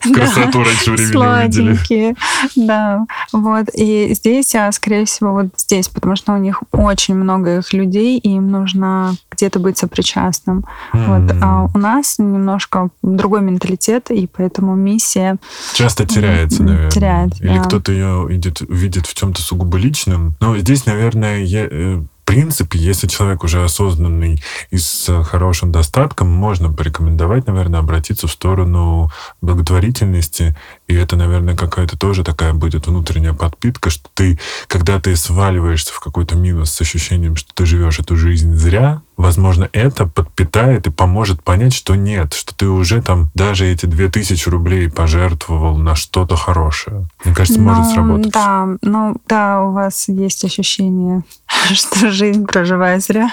Красоту 0.14 0.64
раньше 0.64 0.92
времени 0.92 1.66
увидели. 1.66 2.16
Да. 2.56 3.06
Вот. 3.32 3.66
И 3.74 4.14
здесь, 4.14 4.54
а, 4.54 4.72
скорее 4.72 5.04
всего, 5.04 5.32
вот 5.32 5.46
здесь, 5.58 5.88
потому 5.88 6.16
что 6.16 6.32
у 6.32 6.38
них 6.38 6.62
очень 6.72 7.14
много 7.14 7.58
их 7.58 7.72
людей, 7.72 8.18
и 8.18 8.30
им 8.30 8.50
нужно 8.50 9.14
где-то 9.30 9.58
быть 9.58 9.76
сопричастным. 9.76 10.64
Вот. 10.92 11.32
А 11.42 11.68
у 11.72 11.78
нас 11.78 12.18
немножко 12.18 12.88
другой 13.02 13.42
менталитет, 13.42 14.10
и 14.10 14.26
поэтому 14.26 14.74
миссия... 14.74 15.36
Часто 15.74 16.06
теряется, 16.06 16.62
наверное. 16.62 16.90
Теряется, 16.90 17.44
Или 17.44 17.58
кто-то 17.58 17.92
ее 17.92 18.26
видит, 18.28 18.60
видит 18.60 19.06
в 19.06 19.14
чем-то 19.14 19.42
сугубо 19.42 19.76
личным. 19.76 20.34
Но 20.40 20.56
здесь, 20.56 20.86
наверное, 20.86 21.40
я, 21.42 21.66
э, 21.70 22.02
принципе, 22.24 22.78
если 22.78 23.06
человек 23.06 23.44
уже 23.44 23.64
осознанный 23.64 24.42
и 24.70 24.78
с 24.78 25.22
хорошим 25.24 25.72
достатком, 25.72 26.28
можно 26.28 26.72
порекомендовать, 26.72 27.46
наверное, 27.46 27.80
обратиться 27.80 28.26
в 28.26 28.32
сторону 28.32 29.10
благотворительности. 29.40 30.56
И 30.90 30.94
это, 30.94 31.14
наверное, 31.14 31.54
какая-то 31.54 31.96
тоже 31.96 32.24
такая 32.24 32.52
будет 32.52 32.88
внутренняя 32.88 33.32
подпитка, 33.32 33.90
что 33.90 34.08
ты, 34.12 34.40
когда 34.66 35.00
ты 35.00 35.14
сваливаешься 35.14 35.92
в 35.92 36.00
какой-то 36.00 36.34
минус 36.34 36.72
с 36.72 36.80
ощущением, 36.80 37.36
что 37.36 37.54
ты 37.54 37.64
живешь 37.64 38.00
эту 38.00 38.16
жизнь 38.16 38.56
зря, 38.56 39.00
возможно, 39.16 39.68
это 39.72 40.06
подпитает 40.06 40.88
и 40.88 40.90
поможет 40.90 41.44
понять, 41.44 41.74
что 41.74 41.94
нет, 41.94 42.34
что 42.34 42.56
ты 42.56 42.66
уже 42.66 43.02
там 43.02 43.30
даже 43.36 43.66
эти 43.66 43.86
две 43.86 44.08
тысячи 44.08 44.48
рублей 44.48 44.90
пожертвовал 44.90 45.76
на 45.76 45.94
что-то 45.94 46.34
хорошее. 46.34 47.06
Мне 47.24 47.36
кажется, 47.36 47.60
ну, 47.60 47.68
может 47.68 47.92
сработать. 47.92 48.32
Да, 48.32 48.66
ну 48.82 49.14
да, 49.28 49.62
у 49.62 49.70
вас 49.70 50.08
есть 50.08 50.44
ощущение, 50.44 51.22
что 51.72 52.10
жизнь 52.10 52.46
проживая 52.46 52.98
зря. 52.98 53.30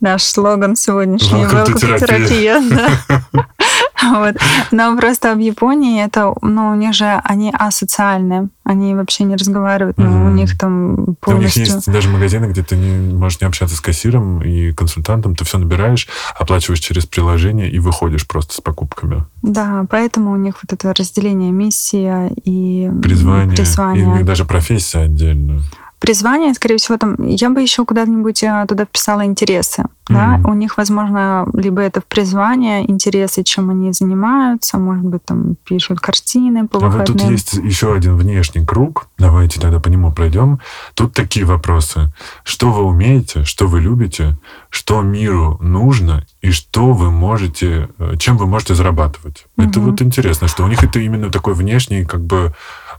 Наш 0.00 0.22
слоган 0.22 0.76
сегодняшний 0.76 1.46
был 1.46 1.64
терапия. 1.78 2.60
Да. 2.70 3.46
Вот. 4.02 4.36
Но 4.70 4.96
просто 4.96 5.34
в 5.34 5.38
Японии 5.38 6.04
это, 6.04 6.34
ну, 6.42 6.70
у 6.70 6.74
них 6.74 6.94
же 6.94 7.20
они 7.24 7.52
асоциальны. 7.52 8.48
Они 8.64 8.94
вообще 8.94 9.24
не 9.24 9.36
разговаривают, 9.36 9.98
но 9.98 10.06
mm-hmm. 10.06 10.26
у 10.26 10.30
них 10.30 10.58
там 10.58 11.16
полностью... 11.20 11.62
У 11.62 11.66
них 11.66 11.74
есть 11.74 11.90
даже 11.90 12.08
магазины, 12.08 12.46
где 12.46 12.62
ты 12.62 12.76
не 12.76 13.14
можешь 13.14 13.40
не 13.40 13.46
общаться 13.46 13.76
с 13.76 13.80
кассиром 13.80 14.42
и 14.42 14.72
консультантом, 14.72 15.34
ты 15.36 15.44
все 15.44 15.58
набираешь, 15.58 16.08
оплачиваешь 16.38 16.80
через 16.80 17.06
приложение 17.06 17.70
и 17.70 17.78
выходишь 17.78 18.26
просто 18.26 18.54
с 18.54 18.60
покупками. 18.60 19.24
Да, 19.42 19.84
поэтому 19.90 20.32
у 20.32 20.36
них 20.36 20.56
вот 20.62 20.72
это 20.72 20.94
разделение 20.94 21.52
миссия 21.52 22.30
и 22.44 22.90
призвание. 23.02 23.56
призвание. 23.56 24.04
И 24.04 24.06
у 24.06 24.14
них 24.16 24.24
даже 24.24 24.44
профессия 24.44 25.00
отдельная. 25.00 25.60
Призвание, 25.98 26.52
скорее 26.54 26.76
всего, 26.76 26.98
там 26.98 27.16
я 27.26 27.50
бы 27.50 27.62
еще 27.62 27.84
куда-нибудь 27.84 28.42
э, 28.42 28.64
туда 28.68 28.84
вписала 28.84 29.24
интересы. 29.24 29.82
Mm-hmm. 29.82 30.42
Да? 30.42 30.48
У 30.48 30.54
них, 30.54 30.76
возможно, 30.76 31.46
либо 31.54 31.80
это 31.80 32.00
в 32.00 32.04
призвание, 32.04 32.90
интересы, 32.90 33.42
чем 33.42 33.70
они 33.70 33.92
занимаются, 33.92 34.76
может 34.76 35.04
быть, 35.04 35.24
там 35.24 35.56
пишут 35.64 36.00
картины 36.00 36.68
по 36.68 36.78
а 36.78 36.80
выходным. 36.88 37.06
вот 37.06 37.22
тут 37.22 37.30
есть 37.30 37.54
еще 37.54 37.94
один 37.94 38.16
внешний 38.16 38.66
круг. 38.66 39.06
Давайте 39.18 39.60
тогда 39.60 39.80
по 39.80 39.88
нему 39.88 40.12
пройдем. 40.12 40.60
Тут 40.94 41.14
такие 41.14 41.46
вопросы. 41.46 42.12
Что 42.42 42.70
вы 42.70 42.82
умеете, 42.82 43.44
что 43.44 43.66
вы 43.66 43.80
любите, 43.80 44.36
что 44.68 45.00
миру 45.00 45.58
нужно 45.62 46.26
и 46.42 46.50
что 46.50 46.92
вы 46.92 47.10
можете, 47.10 47.88
э, 47.98 48.16
чем 48.18 48.36
вы 48.36 48.46
можете 48.46 48.74
зарабатывать. 48.74 49.46
Mm-hmm. 49.56 49.68
Это 49.70 49.80
вот 49.80 50.02
интересно, 50.02 50.48
что 50.48 50.64
у 50.64 50.68
них 50.68 50.84
это 50.84 50.98
именно 50.98 51.30
такой 51.30 51.54
внешний, 51.54 52.04
как 52.04 52.20
бы 52.20 52.54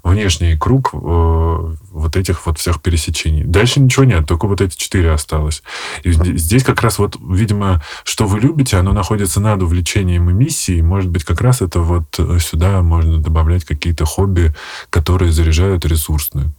внешний 0.06 0.56
круг 0.56 0.92
э, 0.94 0.98
вот 0.98 2.16
этих 2.16 2.46
вот 2.46 2.60
всех 2.60 2.82
пересечений. 2.82 3.44
Дальше 3.44 3.80
ничего 3.80 4.06
нет, 4.06 4.28
только 4.28 4.48
вот 4.48 4.62
эти 4.62 4.78
четыре 4.78 5.12
осталось. 5.12 5.64
И 6.04 6.12
здесь 6.12 6.64
как 6.64 6.82
раз 6.82 7.00
вот, 7.00 7.18
видимо, 7.20 7.82
что 8.04 8.26
вы 8.26 8.40
любите, 8.40 8.78
оно 8.78 8.94
находится 8.94 9.40
над 9.40 9.62
увлечением 9.64 10.30
и 10.30 10.34
миссией. 10.34 10.82
Может 10.82 11.10
быть, 11.10 11.24
как 11.24 11.42
раз 11.42 11.62
это 11.62 11.80
вот 11.80 12.04
э, 12.20 12.38
сюда 12.40 12.82
можно 12.82 13.20
добавлять 13.20 13.66
какие-то 13.66 14.06
хобби, 14.06 14.54
которые 14.90 15.32
заряжают 15.32 15.86
ресурсные. 15.86 16.52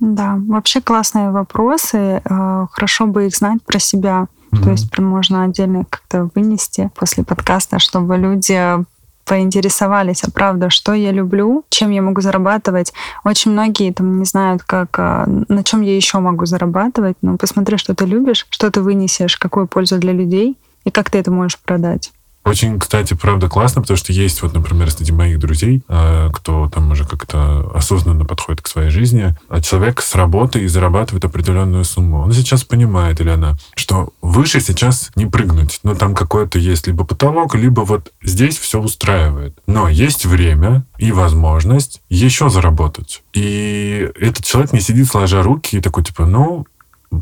Да, 0.00 0.38
вообще 0.48 0.80
классные 0.80 1.30
вопросы. 1.30 2.20
Э, 2.24 2.66
хорошо 2.70 3.06
бы 3.06 3.26
их 3.26 3.36
знать 3.36 3.62
про 3.64 3.78
себя. 3.78 4.26
Mm-hmm. 4.50 4.62
То 4.62 4.70
есть 4.70 4.90
прям 4.90 5.06
можно 5.06 5.44
отдельно 5.44 5.86
как-то 5.88 6.28
вынести 6.34 6.90
после 6.94 7.24
подкаста, 7.24 7.78
чтобы 7.78 8.18
люди 8.18 8.84
поинтересовались, 9.32 10.24
а 10.24 10.30
правда, 10.30 10.68
что 10.68 10.92
я 10.92 11.10
люблю, 11.10 11.64
чем 11.70 11.88
я 11.88 12.02
могу 12.02 12.20
зарабатывать. 12.20 12.92
Очень 13.24 13.52
многие 13.52 13.90
там 13.90 14.18
не 14.18 14.26
знают, 14.26 14.62
как, 14.62 14.98
а, 14.98 15.24
на 15.26 15.64
чем 15.64 15.80
я 15.80 15.96
еще 15.96 16.18
могу 16.18 16.44
зарабатывать. 16.44 17.16
Но 17.22 17.38
посмотри, 17.38 17.78
что 17.78 17.94
ты 17.94 18.04
любишь, 18.04 18.46
что 18.50 18.70
ты 18.70 18.82
вынесешь, 18.82 19.38
какую 19.38 19.68
пользу 19.68 19.98
для 19.98 20.12
людей 20.12 20.58
и 20.84 20.90
как 20.90 21.08
ты 21.08 21.16
это 21.16 21.30
можешь 21.30 21.58
продать. 21.58 22.12
Очень, 22.44 22.80
кстати, 22.80 23.14
правда 23.14 23.48
классно, 23.48 23.82
потому 23.82 23.96
что 23.96 24.12
есть 24.12 24.42
вот, 24.42 24.52
например, 24.52 24.90
среди 24.90 25.12
моих 25.12 25.38
друзей, 25.38 25.82
э, 25.88 26.30
кто 26.32 26.68
там 26.68 26.90
уже 26.90 27.04
как-то 27.04 27.70
осознанно 27.72 28.24
подходит 28.24 28.62
к 28.62 28.68
своей 28.68 28.90
жизни, 28.90 29.34
а 29.48 29.60
человек 29.60 30.00
с 30.00 30.14
работы 30.16 30.60
и 30.60 30.66
зарабатывает 30.66 31.24
определенную 31.24 31.84
сумму. 31.84 32.20
Он 32.22 32.32
сейчас 32.32 32.64
понимает, 32.64 33.20
или 33.20 33.30
она, 33.30 33.56
что 33.76 34.10
выше 34.20 34.60
сейчас 34.60 35.10
не 35.14 35.26
прыгнуть. 35.26 35.78
Но 35.84 35.94
там 35.94 36.14
какой-то 36.14 36.58
есть 36.58 36.88
либо 36.88 37.04
потолок, 37.04 37.54
либо 37.54 37.82
вот 37.82 38.12
здесь 38.22 38.58
все 38.58 38.80
устраивает. 38.80 39.56
Но 39.66 39.88
есть 39.88 40.26
время 40.26 40.84
и 40.98 41.12
возможность 41.12 42.00
еще 42.08 42.48
заработать. 42.48 43.22
И 43.32 44.10
этот 44.20 44.44
человек 44.44 44.72
не 44.72 44.80
сидит 44.80 45.06
сложа 45.06 45.42
руки 45.42 45.76
и 45.76 45.80
такой, 45.80 46.02
типа, 46.02 46.26
ну, 46.26 46.66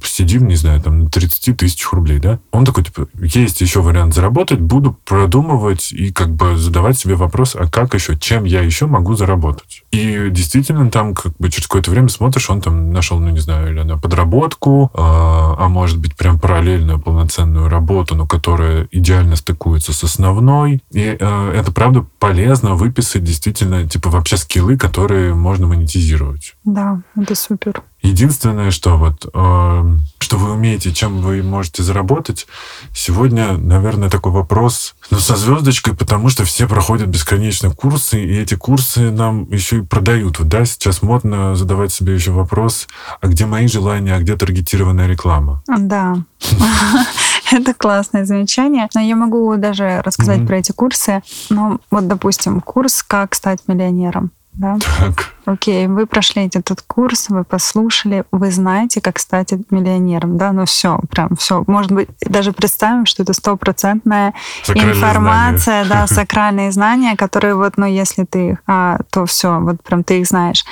сидим, 0.04 0.48
не 0.48 0.56
знаю, 0.56 0.80
там, 0.80 1.04
на 1.04 1.10
30 1.10 1.56
тысячах 1.56 1.92
рублей, 1.92 2.18
да? 2.18 2.38
Он 2.52 2.64
такой, 2.64 2.84
типа, 2.84 3.08
есть 3.20 3.60
еще 3.60 3.80
вариант 3.80 4.14
заработать, 4.14 4.60
буду 4.60 4.96
продумывать 5.04 5.92
и 5.92 6.12
как 6.12 6.30
бы 6.30 6.56
задавать 6.56 6.98
себе 6.98 7.14
вопрос, 7.14 7.56
а 7.56 7.66
как 7.66 7.94
еще, 7.94 8.16
чем 8.16 8.44
я 8.44 8.62
еще 8.62 8.86
могу 8.86 9.14
заработать? 9.14 9.82
И 9.90 10.28
действительно, 10.30 10.90
там 10.90 11.14
как 11.14 11.32
бы 11.38 11.50
через 11.50 11.66
какое-то 11.66 11.90
время 11.90 12.08
смотришь, 12.08 12.50
он 12.50 12.60
там 12.60 12.92
нашел, 12.92 13.18
ну, 13.18 13.30
не 13.30 13.40
знаю, 13.40 13.72
или 13.72 13.82
на 13.82 13.98
подработку, 13.98 14.90
а, 14.94 15.56
а 15.58 15.68
может 15.68 15.98
быть, 15.98 16.16
прям 16.16 16.38
параллельную 16.38 17.00
полноценную 17.00 17.68
работу, 17.68 18.14
но 18.14 18.26
которая 18.26 18.88
идеально 18.90 19.36
стыкуется 19.36 19.92
с 19.92 20.04
основной. 20.04 20.82
И 20.92 21.16
а, 21.20 21.52
это, 21.52 21.72
правда, 21.72 22.06
полезно 22.18 22.74
выписать 22.74 23.24
действительно, 23.24 23.88
типа, 23.88 24.10
вообще 24.10 24.36
скиллы, 24.36 24.76
которые 24.76 25.34
можно 25.34 25.66
монетизировать. 25.66 26.54
Да, 26.64 27.00
это 27.16 27.34
супер. 27.34 27.82
Единственное, 28.02 28.70
что 28.70 28.96
вот, 28.96 29.26
э, 29.32 29.96
что 30.18 30.36
вы 30.36 30.52
умеете, 30.52 30.92
чем 30.92 31.20
вы 31.20 31.42
можете 31.42 31.82
заработать, 31.82 32.46
сегодня, 32.94 33.58
наверное, 33.58 34.08
такой 34.08 34.32
вопрос, 34.32 34.94
ну, 35.10 35.18
со 35.18 35.36
звездочкой, 35.36 35.94
потому 35.94 36.28
что 36.30 36.44
все 36.44 36.66
проходят 36.66 37.08
бесконечно 37.08 37.70
курсы, 37.70 38.22
и 38.22 38.38
эти 38.38 38.54
курсы 38.54 39.10
нам 39.10 39.50
еще 39.50 39.78
и 39.78 39.82
продают. 39.82 40.38
Вот, 40.38 40.48
да, 40.48 40.64
сейчас 40.64 41.02
модно 41.02 41.56
задавать 41.56 41.92
себе 41.92 42.14
еще 42.14 42.30
вопрос, 42.30 42.88
а 43.20 43.26
где 43.26 43.44
мои 43.44 43.66
желания, 43.66 44.14
а 44.14 44.20
где 44.20 44.36
таргетированная 44.36 45.06
реклама? 45.06 45.62
Да. 45.66 46.16
Это 47.52 47.74
классное 47.74 48.24
замечание. 48.24 48.88
Но 48.94 49.00
я 49.00 49.16
могу 49.16 49.56
даже 49.56 50.00
рассказать 50.04 50.46
про 50.46 50.58
эти 50.58 50.72
курсы. 50.72 51.22
Ну, 51.50 51.80
вот, 51.90 52.06
допустим, 52.08 52.60
курс 52.60 53.02
«Как 53.02 53.34
стать 53.34 53.60
миллионером». 53.66 54.30
Да? 54.52 54.78
Так. 54.98 55.30
Окей, 55.46 55.86
вы 55.86 56.06
прошли 56.06 56.46
этот 56.46 56.82
курс, 56.82 57.28
вы 57.28 57.44
послушали, 57.44 58.24
вы 58.30 58.50
знаете, 58.50 59.00
как 59.00 59.18
стать 59.18 59.52
миллионером, 59.70 60.36
да, 60.36 60.52
ну 60.52 60.64
все, 60.64 61.00
прям 61.10 61.34
все. 61.36 61.64
Может 61.66 61.92
быть, 61.92 62.08
даже 62.20 62.52
представим, 62.52 63.06
что 63.06 63.22
это 63.22 63.32
стопроцентная 63.32 64.34
информация, 64.68 65.84
знания. 65.84 66.06
да, 66.06 66.06
сакральные 66.14 66.72
знания, 66.72 67.16
которые 67.16 67.54
вот, 67.54 67.78
ну, 67.78 67.86
если 67.86 68.24
ты 68.24 68.50
их, 68.50 68.58
а, 68.66 68.98
то 69.10 69.26
все, 69.26 69.58
вот 69.60 69.82
прям 69.82 70.04
ты 70.04 70.20
их 70.20 70.26
знаешь. 70.26 70.64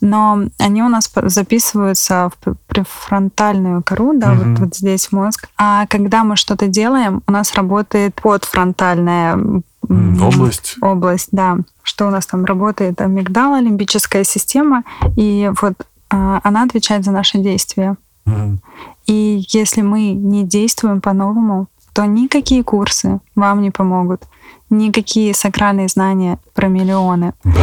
Но 0.00 0.40
они 0.58 0.82
у 0.82 0.88
нас 0.88 1.10
записываются 1.14 2.30
в 2.44 2.56
префронтальную 2.66 3.82
кору, 3.82 4.12
да, 4.18 4.32
угу. 4.32 4.42
вот, 4.42 4.58
вот 4.58 4.76
здесь 4.76 5.12
мозг. 5.12 5.48
А 5.56 5.86
когда 5.86 6.24
мы 6.24 6.36
что-то 6.36 6.66
делаем, 6.66 7.22
у 7.26 7.32
нас 7.32 7.54
работает 7.54 8.14
подфронтальная 8.20 9.62
область. 9.88 10.76
Область, 10.80 11.28
да. 11.32 11.58
Что 11.82 12.06
у 12.06 12.10
нас 12.10 12.26
там 12.26 12.44
работает? 12.44 13.00
Амигдала, 13.00 13.60
лимбическая 13.60 14.24
система, 14.24 14.84
и 15.16 15.50
вот 15.60 15.74
а, 16.10 16.40
она 16.44 16.62
отвечает 16.62 17.04
за 17.04 17.12
наши 17.12 17.38
действия. 17.38 17.96
Mm. 18.26 18.58
И 19.06 19.44
если 19.50 19.82
мы 19.82 20.12
не 20.12 20.44
действуем 20.44 21.00
по-новому, 21.00 21.68
то 21.92 22.04
никакие 22.04 22.62
курсы 22.62 23.20
вам 23.34 23.62
не 23.62 23.70
помогут, 23.70 24.22
никакие 24.68 25.32
сакральные 25.34 25.88
знания 25.88 26.38
про 26.54 26.68
миллионы. 26.68 27.32
Да. 27.44 27.62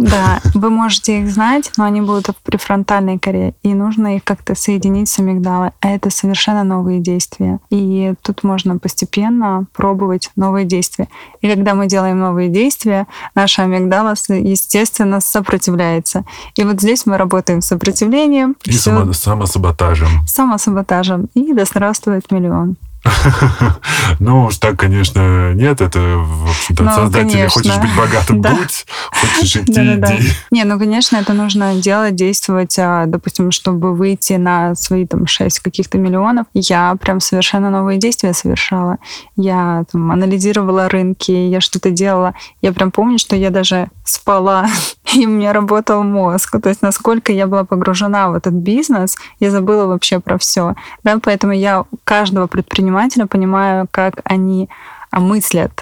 Да, 0.00 0.40
вы 0.54 0.70
можете 0.70 1.20
их 1.20 1.30
знать, 1.30 1.70
но 1.76 1.84
они 1.84 2.00
будут 2.00 2.28
в 2.28 2.36
префронтальной 2.42 3.18
коре, 3.18 3.54
и 3.62 3.74
нужно 3.74 4.16
их 4.16 4.24
как-то 4.24 4.54
соединить 4.54 5.10
с 5.10 5.18
амигдалой. 5.18 5.72
А 5.80 5.90
это 5.90 6.08
совершенно 6.08 6.64
новые 6.64 7.00
действия. 7.00 7.58
И 7.68 8.14
тут 8.22 8.42
можно 8.42 8.78
постепенно 8.78 9.66
пробовать 9.74 10.30
новые 10.36 10.64
действия. 10.64 11.08
И 11.42 11.48
когда 11.48 11.74
мы 11.74 11.86
делаем 11.86 12.18
новые 12.18 12.48
действия, 12.48 13.06
наша 13.34 13.64
амигдала, 13.64 14.14
естественно, 14.28 15.20
сопротивляется. 15.20 16.24
И 16.56 16.64
вот 16.64 16.80
здесь 16.80 17.04
мы 17.04 17.18
работаем 17.18 17.60
с 17.60 17.66
сопротивлением. 17.66 18.56
И 18.64 18.72
само, 18.72 19.12
самосаботажем. 19.12 20.08
Самосаботажем. 20.26 21.28
И 21.34 21.52
да 21.52 21.66
здравствует 21.66 22.30
миллион. 22.30 22.76
Ну 24.18 24.46
уж 24.46 24.58
так, 24.58 24.78
конечно, 24.78 25.54
нет. 25.54 25.80
Это, 25.80 25.98
в 25.98 26.50
общем-то, 26.50 26.82
ну, 26.82 26.90
создатели. 26.90 27.46
Хочешь 27.46 27.78
быть 27.78 27.96
богатым, 27.96 28.40
да. 28.42 28.54
будь. 28.54 28.86
Хочешь 29.10 29.56
идти, 29.56 29.72
да, 29.72 29.96
да, 29.96 30.16
иди. 30.16 30.28
Не, 30.50 30.64
ну, 30.64 30.78
конечно, 30.78 31.16
это 31.16 31.32
нужно 31.32 31.74
делать, 31.76 32.14
действовать. 32.14 32.78
А, 32.78 33.06
допустим, 33.06 33.50
чтобы 33.50 33.94
выйти 33.94 34.34
на 34.34 34.74
свои 34.74 35.06
там 35.06 35.26
шесть 35.26 35.60
каких-то 35.60 35.98
миллионов, 35.98 36.46
я 36.54 36.96
прям 37.00 37.20
совершенно 37.20 37.70
новые 37.70 37.98
действия 37.98 38.34
совершала. 38.34 38.98
Я 39.36 39.84
там 39.90 40.10
анализировала 40.12 40.88
рынки, 40.88 41.30
я 41.30 41.60
что-то 41.60 41.90
делала. 41.90 42.34
Я 42.60 42.72
прям 42.72 42.90
помню, 42.90 43.18
что 43.18 43.36
я 43.36 43.50
даже 43.50 43.88
спала, 44.04 44.68
и 45.14 45.26
у 45.26 45.30
меня 45.30 45.52
работал 45.52 46.02
мозг. 46.02 46.60
То 46.60 46.68
есть 46.68 46.82
насколько 46.82 47.32
я 47.32 47.46
была 47.46 47.64
погружена 47.64 48.30
в 48.30 48.34
этот 48.34 48.54
бизнес, 48.54 49.16
я 49.40 49.50
забыла 49.50 49.86
вообще 49.86 50.20
про 50.20 50.38
все. 50.38 50.74
Да, 51.04 51.18
поэтому 51.22 51.52
я 51.52 51.84
каждого 52.04 52.46
предпринимателя 52.46 53.26
понимаю, 53.26 53.86
как 53.90 54.20
они 54.24 54.68
а 55.12 55.18
мыслят, 55.18 55.72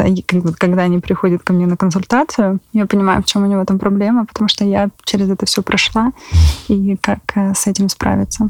когда 0.59 0.85
они 0.85 1.01
приходят 1.01 1.43
ко 1.43 1.53
мне 1.53 1.67
на 1.67 1.77
консультацию, 1.77 2.61
я 2.73 2.87
понимаю, 2.87 3.23
в 3.23 3.27
чем 3.27 3.43
у 3.43 3.47
него 3.47 3.63
там 3.67 3.79
проблема, 3.79 4.25
потому 4.25 4.49
что 4.49 4.65
я 4.65 4.89
через 5.05 5.29
это 5.29 5.45
все 5.45 5.61
прошла, 5.61 6.13
и 6.69 6.97
как 6.97 7.19
э, 7.35 7.53
с 7.55 7.67
этим 7.67 7.91
справиться. 7.91 8.49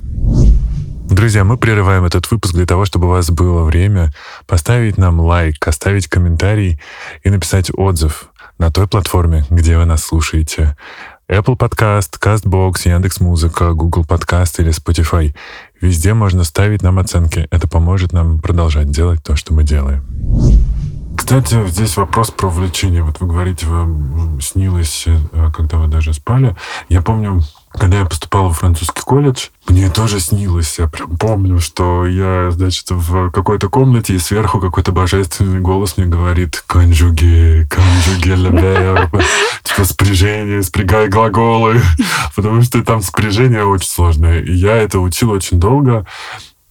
Друзья, 1.11 1.43
мы 1.43 1.57
прерываем 1.57 2.05
этот 2.05 2.31
выпуск 2.31 2.55
для 2.55 2.64
того, 2.64 2.85
чтобы 2.85 3.07
у 3.07 3.11
вас 3.11 3.29
было 3.29 3.64
время 3.64 4.12
поставить 4.47 4.99
нам 4.99 5.19
лайк, 5.19 5.67
оставить 5.67 6.07
комментарий 6.07 6.79
и 7.25 7.31
написать 7.31 7.73
отзыв 7.75 8.31
на 8.59 8.71
той 8.71 8.87
платформе, 8.87 9.44
где 9.51 9.79
вы 9.79 9.85
нас 9.85 10.05
слушаете. 10.05 10.77
Apple 11.31 11.59
Podcast, 11.59 12.18
CastBox, 12.21 12.88
Яндекс.Музыка, 12.88 13.73
Google 13.75 14.05
Podcast 14.05 14.55
или 14.59 14.71
Spotify. 14.71 15.35
Везде 15.81 16.14
можно 16.14 16.42
ставить 16.42 16.83
нам 16.83 16.99
оценки. 16.99 17.47
Это 17.51 17.68
поможет 17.68 18.12
нам 18.12 18.40
продолжать 18.40 18.90
делать 18.90 19.23
то, 19.23 19.37
что 19.37 19.53
мы 19.53 19.62
делаем. 19.62 20.05
Кстати, 21.18 21.66
здесь 21.68 21.97
вопрос 21.97 22.31
про 22.31 22.47
увлечение. 22.47 23.03
Вот 23.03 23.21
вы 23.21 23.27
говорите, 23.27 23.66
вам 23.66 24.40
снилось, 24.40 25.05
э, 25.07 25.51
когда 25.55 25.77
вы 25.77 25.88
даже 25.88 26.14
спали. 26.14 26.57
Я 26.88 27.03
помню, 27.03 27.42
когда 27.79 28.01
я 28.01 28.05
поступал 28.05 28.49
в 28.49 28.59
французский 28.59 29.03
колледж, 29.03 29.47
мне 29.69 29.88
тоже 29.91 30.21
снилось, 30.21 30.79
я 30.79 30.87
прям 30.88 31.17
помню, 31.17 31.61
что 31.61 32.07
я, 32.07 32.51
значит, 32.51 32.91
в 32.91 33.31
какой-то 33.31 33.69
комнате, 33.69 34.14
и 34.14 34.19
сверху 34.19 34.61
какой-то 34.61 34.93
божественный 34.93 35.61
голос 35.61 35.97
мне 35.97 36.07
говорит 36.07 36.62
«Конжуге, 36.67 37.67
конжуге 37.71 38.35
ле 38.35 39.11
типа 39.62 39.85
спряжение, 39.85 40.62
спрягай 40.62 41.09
глаголы, 41.09 41.81
потому 42.37 42.62
что 42.62 42.83
там 42.83 43.03
спряжение 43.03 43.64
очень 43.64 43.88
сложное. 43.88 44.41
И 44.41 44.53
я 44.53 44.77
это 44.77 44.99
учил 44.99 45.31
очень 45.31 45.61
долго. 45.61 46.07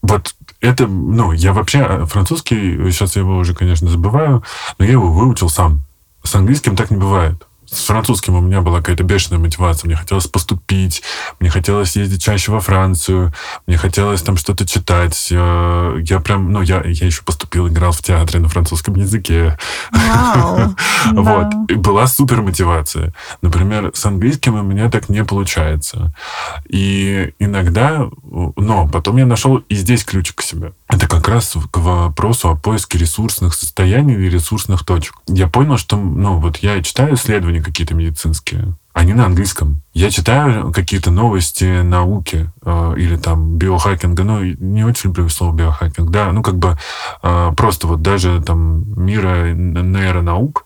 Вот 0.02 0.34
это, 0.60 0.86
ну, 0.86 1.32
я 1.32 1.52
вообще 1.52 2.06
французский, 2.06 2.90
сейчас 2.90 3.16
я 3.16 3.22
его 3.22 3.38
уже, 3.38 3.54
конечно, 3.54 3.88
забываю, 3.88 4.44
но 4.78 4.84
я 4.84 4.92
его 4.92 5.10
выучил 5.10 5.48
сам. 5.48 5.82
С 6.22 6.34
английским 6.34 6.76
так 6.76 6.90
не 6.90 6.96
бывает 6.96 7.47
с 7.70 7.84
французским 7.84 8.34
у 8.34 8.40
меня 8.40 8.60
была 8.62 8.78
какая-то 8.78 9.04
бешеная 9.04 9.38
мотивация. 9.38 9.88
Мне 9.88 9.96
хотелось 9.96 10.26
поступить, 10.26 11.02
мне 11.38 11.50
хотелось 11.50 11.96
ездить 11.96 12.22
чаще 12.22 12.50
во 12.50 12.60
Францию, 12.60 13.32
мне 13.66 13.76
хотелось 13.76 14.22
там 14.22 14.36
что-то 14.36 14.66
читать. 14.66 15.30
Я, 15.30 15.94
я 15.98 16.20
прям, 16.20 16.52
ну, 16.52 16.62
я, 16.62 16.82
я 16.84 17.06
еще 17.06 17.22
поступил, 17.22 17.68
играл 17.68 17.92
в 17.92 18.02
театре 18.02 18.40
на 18.40 18.48
французском 18.48 18.94
языке. 18.94 19.58
Вау, 19.92 20.74
вот. 21.12 21.46
И 21.68 21.74
была 21.74 22.06
супер 22.06 22.42
мотивация. 22.42 23.12
Например, 23.42 23.90
с 23.94 24.04
английским 24.06 24.54
у 24.54 24.62
меня 24.62 24.90
так 24.90 25.08
не 25.08 25.24
получается. 25.24 26.14
И 26.68 27.34
иногда, 27.38 28.08
но 28.22 28.88
потом 28.88 29.18
я 29.18 29.26
нашел 29.26 29.56
и 29.56 29.74
здесь 29.74 30.04
ключик 30.04 30.36
к 30.36 30.42
себе. 30.42 30.72
Это 30.88 31.06
как 31.06 31.28
раз 31.28 31.54
к 31.70 31.76
вопросу 31.78 32.48
о 32.48 32.56
поиске 32.56 32.98
ресурсных 32.98 33.54
состояний 33.54 34.14
или 34.14 34.30
ресурсных 34.30 34.84
точек. 34.84 35.16
Я 35.26 35.46
понял, 35.46 35.76
что, 35.76 35.96
ну, 35.96 36.38
вот 36.38 36.58
я 36.58 36.82
читаю 36.82 37.14
исследования 37.14 37.60
какие-то 37.62 37.94
медицинские, 37.94 38.74
они 38.94 39.12
на 39.12 39.26
английском. 39.26 39.82
Я 39.92 40.10
читаю 40.10 40.72
какие-то 40.72 41.10
новости 41.10 41.82
науки 41.82 42.50
или 42.96 43.16
там 43.16 43.56
биохакинга, 43.56 44.24
ну, 44.24 44.42
не 44.42 44.84
очень 44.84 45.10
люблю 45.10 45.28
слово 45.28 45.54
биохакинг, 45.54 46.10
да, 46.10 46.32
ну, 46.32 46.42
как 46.42 46.58
бы 46.58 46.78
э, 47.22 47.52
просто 47.56 47.86
вот 47.86 48.02
даже 48.02 48.42
там 48.42 48.84
мира 49.00 49.52
нейронаук, 49.52 50.64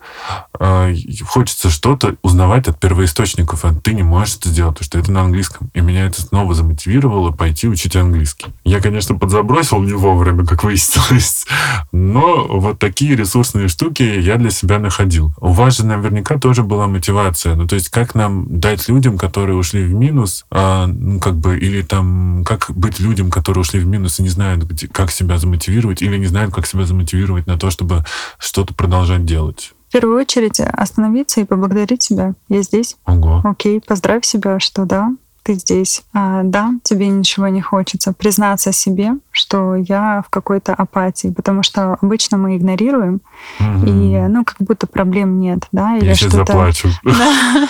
э, 0.58 0.94
хочется 1.26 1.70
что-то 1.70 2.16
узнавать 2.22 2.68
от 2.68 2.78
первоисточников, 2.78 3.64
а 3.64 3.74
ты 3.74 3.94
не 3.94 4.02
можешь 4.02 4.36
это 4.36 4.48
сделать, 4.48 4.74
потому 4.74 4.86
что 4.86 4.98
это 4.98 5.12
на 5.12 5.22
английском. 5.22 5.70
И 5.74 5.80
меня 5.80 6.06
это 6.06 6.22
снова 6.22 6.54
замотивировало 6.54 7.30
пойти 7.30 7.68
учить 7.68 7.96
английский. 7.96 8.46
Я, 8.64 8.80
конечно, 8.80 9.16
подзабросил 9.16 9.80
не 9.82 9.92
вовремя, 9.92 10.44
как 10.44 10.64
выяснилось, 10.64 11.46
но 11.92 12.46
вот 12.48 12.78
такие 12.78 13.16
ресурсные 13.16 13.68
штуки 13.68 14.02
я 14.02 14.36
для 14.36 14.50
себя 14.50 14.78
находил. 14.78 15.32
У 15.40 15.52
вас 15.52 15.76
же 15.76 15.86
наверняка 15.86 16.38
тоже 16.38 16.62
была 16.62 16.86
мотивация, 16.86 17.54
ну, 17.54 17.66
то 17.66 17.74
есть 17.74 17.88
как 17.88 18.14
нам 18.14 18.46
дать 18.60 18.88
людям, 18.88 19.18
которые 19.18 19.56
ушли 19.56 19.84
в 19.84 19.94
минус, 19.94 20.44
а, 20.50 20.86
ну, 20.86 21.20
как 21.20 21.36
бы, 21.36 21.58
или 21.58 21.82
там, 21.92 22.42
как 22.46 22.70
быть 22.74 23.00
людям, 23.00 23.30
которые 23.30 23.60
ушли 23.60 23.78
в 23.78 23.86
минус 23.86 24.18
и 24.18 24.22
не 24.22 24.30
знают, 24.30 24.64
как 24.92 25.10
себя 25.10 25.36
замотивировать, 25.36 26.00
или 26.00 26.16
не 26.16 26.24
знают, 26.24 26.54
как 26.54 26.66
себя 26.66 26.86
замотивировать 26.86 27.46
на 27.46 27.58
то, 27.58 27.68
чтобы 27.70 28.02
что-то 28.38 28.72
продолжать 28.72 29.26
делать. 29.26 29.74
В 29.90 29.92
первую 29.92 30.18
очередь 30.18 30.58
остановиться 30.58 31.42
и 31.42 31.44
поблагодарить 31.44 32.00
себя. 32.02 32.32
Я 32.48 32.62
здесь. 32.62 32.96
Ого. 33.04 33.42
Окей, 33.44 33.82
поздравь 33.86 34.24
себя, 34.24 34.58
что 34.58 34.86
да, 34.86 35.10
ты 35.42 35.52
здесь. 35.52 36.02
А, 36.14 36.42
да, 36.44 36.70
тебе 36.82 37.08
ничего 37.08 37.48
не 37.48 37.60
хочется. 37.60 38.14
Признаться 38.14 38.72
себе, 38.72 39.10
что 39.32 39.74
я 39.74 40.22
в 40.26 40.30
какой-то 40.30 40.72
апатии, 40.72 41.28
потому 41.28 41.62
что 41.62 41.98
обычно 42.00 42.38
мы 42.38 42.56
игнорируем, 42.56 43.20
Мгм. 43.58 43.84
и 43.86 44.28
ну 44.28 44.44
как 44.46 44.56
будто 44.60 44.86
проблем 44.86 45.40
нет, 45.40 45.66
да, 45.72 45.98
или 45.98 46.06
Я 46.06 46.14
сейчас 46.14 46.30
что-то. 46.32 46.52
заплачу. 46.52 46.88
Да. 47.04 47.68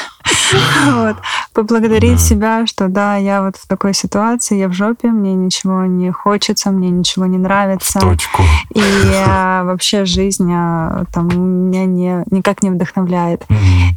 Вот. 0.93 1.17
Поблагодарить 1.55 2.13
Да. 2.19 2.19
себя, 2.19 2.67
что 2.67 2.89
да, 2.89 3.17
я 3.17 3.43
вот 3.43 3.57
в 3.57 3.67
такой 3.69 3.95
ситуации, 3.95 4.59
я 4.59 4.69
в 4.69 4.73
жопе, 4.73 5.09
мне 5.09 5.35
ничего 5.35 5.85
не 5.85 6.11
хочется, 6.11 6.71
мне 6.71 6.91
ничего 6.91 7.27
не 7.27 7.39
В 7.39 7.43
нравится. 7.43 8.01
точку. 8.01 8.43
И 8.75 8.81
а, 9.27 9.65
вообще 9.65 10.05
жизнь 10.05 10.51
а, 10.53 11.05
там 11.13 11.29
меня 11.29 11.85
не, 11.87 12.25
никак 12.31 12.63
не 12.63 12.71
вдохновляет. 12.71 13.45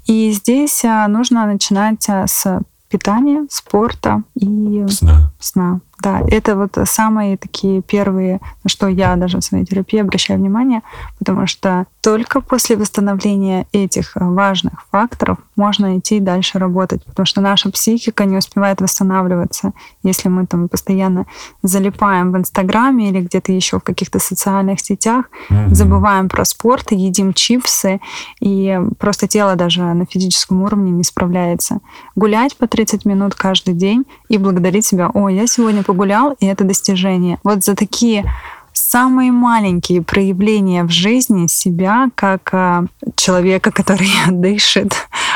И 0.06 0.32
здесь 0.32 0.84
а, 0.86 1.08
нужно 1.08 1.46
начинать 1.46 2.08
с 2.08 2.60
питания, 2.90 3.46
спорта 3.50 4.24
и 4.36 4.86
Сна. 4.90 5.32
сна. 5.40 5.80
Да, 6.02 6.22
это 6.30 6.56
вот 6.56 6.78
самые 6.86 7.38
такие 7.38 7.82
первые, 7.82 8.42
на 8.64 8.70
что 8.70 8.88
я 8.88 9.16
даже 9.16 9.40
в 9.40 9.44
своей 9.44 9.66
терапии 9.66 10.00
обращаю 10.00 10.40
внимание, 10.40 10.82
потому 11.20 11.48
что 11.48 11.86
только 12.02 12.42
после 12.42 12.76
восстановления 12.78 13.66
этих 13.72 14.16
э, 14.16 14.24
важных 14.24 14.84
факторов 14.92 15.38
можно 15.56 15.98
идти 15.98 16.20
дальше 16.20 16.60
работать, 16.60 17.04
потому 17.06 17.26
что 17.26 17.42
наша 17.42 17.72
психика 17.72 18.26
не 18.26 18.38
успевает 18.38 18.82
восстанавливаться, 18.82 19.72
если 20.04 20.30
мы 20.30 20.46
там 20.46 20.68
постоянно 20.68 21.26
залипаем 21.64 22.32
в 22.32 22.38
Инстаграме 22.38 23.10
или 23.10 23.22
где-то 23.22 23.52
еще 23.52 23.80
в 23.80 23.84
каких-то 23.84 24.20
социальных 24.20 24.82
сетях, 24.82 25.26
Мгм. 25.50 25.74
забываем 25.74 26.30
про 26.30 26.46
спорт, 26.46 26.92
едим 26.92 27.34
чипсы, 27.34 28.00
и 28.40 28.80
просто 29.00 29.28
тело 29.28 29.56
даже 29.56 29.82
на 29.82 30.06
физическом 30.06 30.62
уровне 30.62 30.92
не 30.92 31.04
справляется. 31.04 31.80
Гулять 32.16 32.56
по 32.58 32.68
30 32.68 33.06
минут 33.06 33.34
каждый 33.34 33.74
день 33.74 34.06
и 34.30 34.38
благодарить 34.38 34.86
себя, 34.86 35.10
о, 35.14 35.30
я 35.30 35.48
сегодня 35.48 35.84
погулял, 35.86 36.36
и 36.40 36.46
это 36.46 36.64
достижение. 36.64 37.38
Вот 37.44 37.64
за 37.64 37.76
такие 37.76 38.26
самые 38.74 39.32
маленькие 39.32 40.02
проявления 40.02 40.84
в 40.84 40.90
жизни 40.90 41.48
себя 41.48 42.10
как 42.16 42.50
а, 42.54 42.86
человека, 43.16 43.72
который 43.72 44.10
дышит, 44.32 44.94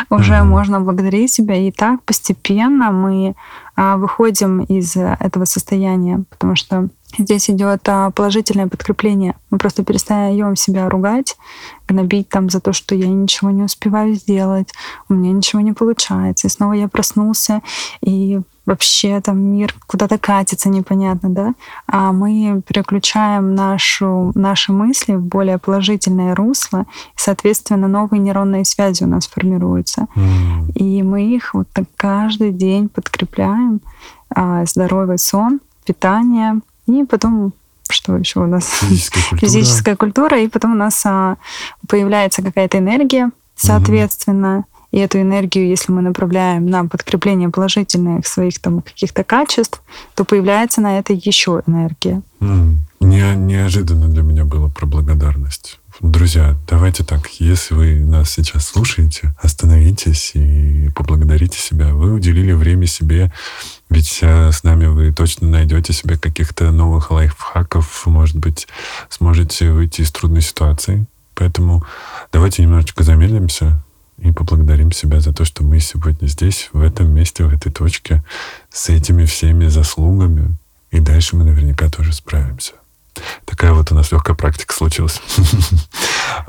уже 0.09 0.37
Мгм. 0.39 0.49
можно 0.49 0.81
благодарить 0.81 1.31
себя. 1.31 1.55
И 1.55 1.71
так 1.71 2.03
постепенно 2.03 2.91
мы 2.91 3.35
а, 3.75 3.95
выходим 3.97 4.61
из 4.63 4.95
э, 4.97 5.15
этого 5.21 5.45
состояния, 5.45 6.23
потому 6.29 6.55
что 6.55 6.89
здесь 7.17 7.49
идет 7.49 7.87
а, 7.87 8.11
положительное 8.11 8.67
подкрепление. 8.67 9.35
Мы 9.51 9.57
просто 9.57 9.83
перестаем 9.85 10.55
себя 10.57 10.89
ругать, 10.89 11.37
гнобить 11.87 12.27
там 12.27 12.49
за 12.49 12.59
то, 12.59 12.73
что 12.73 12.93
я 12.93 13.07
ничего 13.07 13.51
не 13.51 13.63
успеваю 13.63 14.15
сделать, 14.15 14.73
у 15.07 15.13
меня 15.13 15.31
ничего 15.31 15.61
не 15.61 15.71
получается. 15.71 16.47
И 16.47 16.49
снова 16.49 16.73
я 16.73 16.89
проснулся, 16.89 17.61
и 18.01 18.41
вообще 18.69 19.19
там 19.19 19.39
мир 19.39 19.73
куда-то 19.87 20.17
катится 20.17 20.69
непонятно, 20.69 21.29
да? 21.29 21.53
А 21.87 22.11
мы 22.11 22.61
переключаем 22.67 23.55
нашу, 23.55 24.31
наши 24.35 24.71
мысли 24.71 25.15
в 25.15 25.23
более 25.23 25.57
положительное 25.57 26.35
русло, 26.35 26.81
и, 26.81 26.85
соответственно, 27.17 27.87
новые 27.87 28.19
нейронные 28.19 28.65
связи 28.65 29.03
у 29.03 29.07
нас 29.07 29.27
формируются. 29.27 30.05
М. 30.15 30.69
И 30.75 31.01
мы 31.01 31.23
их 31.35 31.55
вот 31.55 31.67
так 31.73 31.85
каждый 31.97 32.51
день 32.51 32.89
подкрепляем. 32.89 33.81
А, 34.29 34.63
здоровый 34.65 35.17
сон, 35.17 35.59
питание, 35.85 36.61
и 36.85 37.03
потом 37.03 37.53
что 37.91 38.17
еще 38.17 38.41
у 38.41 38.45
нас? 38.45 38.65
Физическая 38.69 39.23
культура. 39.23 39.39
Физическая 39.39 39.95
культура, 39.95 40.39
и 40.39 40.47
потом 40.47 40.73
у 40.73 40.75
нас 40.75 41.03
а, 41.07 41.37
появляется 41.87 42.43
какая-то 42.43 42.77
энергия, 42.77 43.31
соответственно. 43.55 44.65
И 44.91 44.97
эту 44.97 45.21
энергию, 45.21 45.67
если 45.67 45.91
мы 45.91 46.01
направляем 46.01 46.65
на 46.65 46.85
подкрепление 46.85 47.49
положительных 47.49 48.25
своих 48.25 48.59
там 48.59 48.81
каких-то 48.81 49.23
качеств, 49.23 49.81
то 50.15 50.25
появляется 50.25 50.81
на 50.81 50.97
это 50.97 51.13
еще 51.13 51.61
энергия. 51.67 52.21
М, 52.41 52.79
Не, 52.99 53.35
неожиданно 53.35 54.09
для 54.09 54.23
меня 54.23 54.43
было 54.45 54.67
про 54.67 54.85
благодарность. 54.85 55.79
Друзья, 56.01 56.55
давайте 56.67 57.03
так, 57.03 57.27
если 57.39 57.73
вы 57.73 57.99
нас 57.99 58.29
сейчас 58.31 58.65
слушаете, 58.65 59.33
остановитесь 59.41 60.31
и 60.33 60.89
поблагодарите 60.95 61.59
себя. 61.59 61.93
Вы 61.93 62.13
уделили 62.13 62.53
время 62.53 62.87
себе, 62.87 63.31
ведь 63.89 64.19
э, 64.21 64.51
с 64.51 64.63
нами 64.63 64.85
вы 64.87 65.11
точно 65.13 65.49
найдете 65.49 65.91
себе 65.93 66.17
каких-то 66.17 66.71
новых 66.71 67.11
лайфхаков, 67.11 68.05
может 68.05 68.37
быть, 68.37 68.67
сможете 69.09 69.71
выйти 69.71 70.01
из 70.01 70.11
трудной 70.11 70.41
ситуации. 70.41 71.05
Поэтому 71.35 71.83
давайте 72.31 72.63
немножечко 72.63 73.03
замедлимся 73.03 73.81
и 74.21 74.31
поблагодарим 74.31 74.91
себя 74.91 75.19
за 75.19 75.33
то, 75.33 75.45
что 75.45 75.63
мы 75.63 75.79
сегодня 75.79 76.27
здесь, 76.27 76.69
в 76.73 76.81
этом 76.81 77.13
месте, 77.13 77.43
в 77.43 77.53
этой 77.53 77.71
точке, 77.71 78.23
с 78.71 78.89
этими 78.89 79.25
всеми 79.25 79.67
заслугами. 79.67 80.55
И 80.91 80.99
дальше 80.99 81.35
мы 81.35 81.43
наверняка 81.43 81.89
тоже 81.89 82.13
справимся. 82.13 82.73
Такая 83.45 83.73
вот 83.73 83.91
у 83.91 83.95
нас 83.95 84.11
легкая 84.11 84.35
практика 84.35 84.73
случилась. 84.73 85.21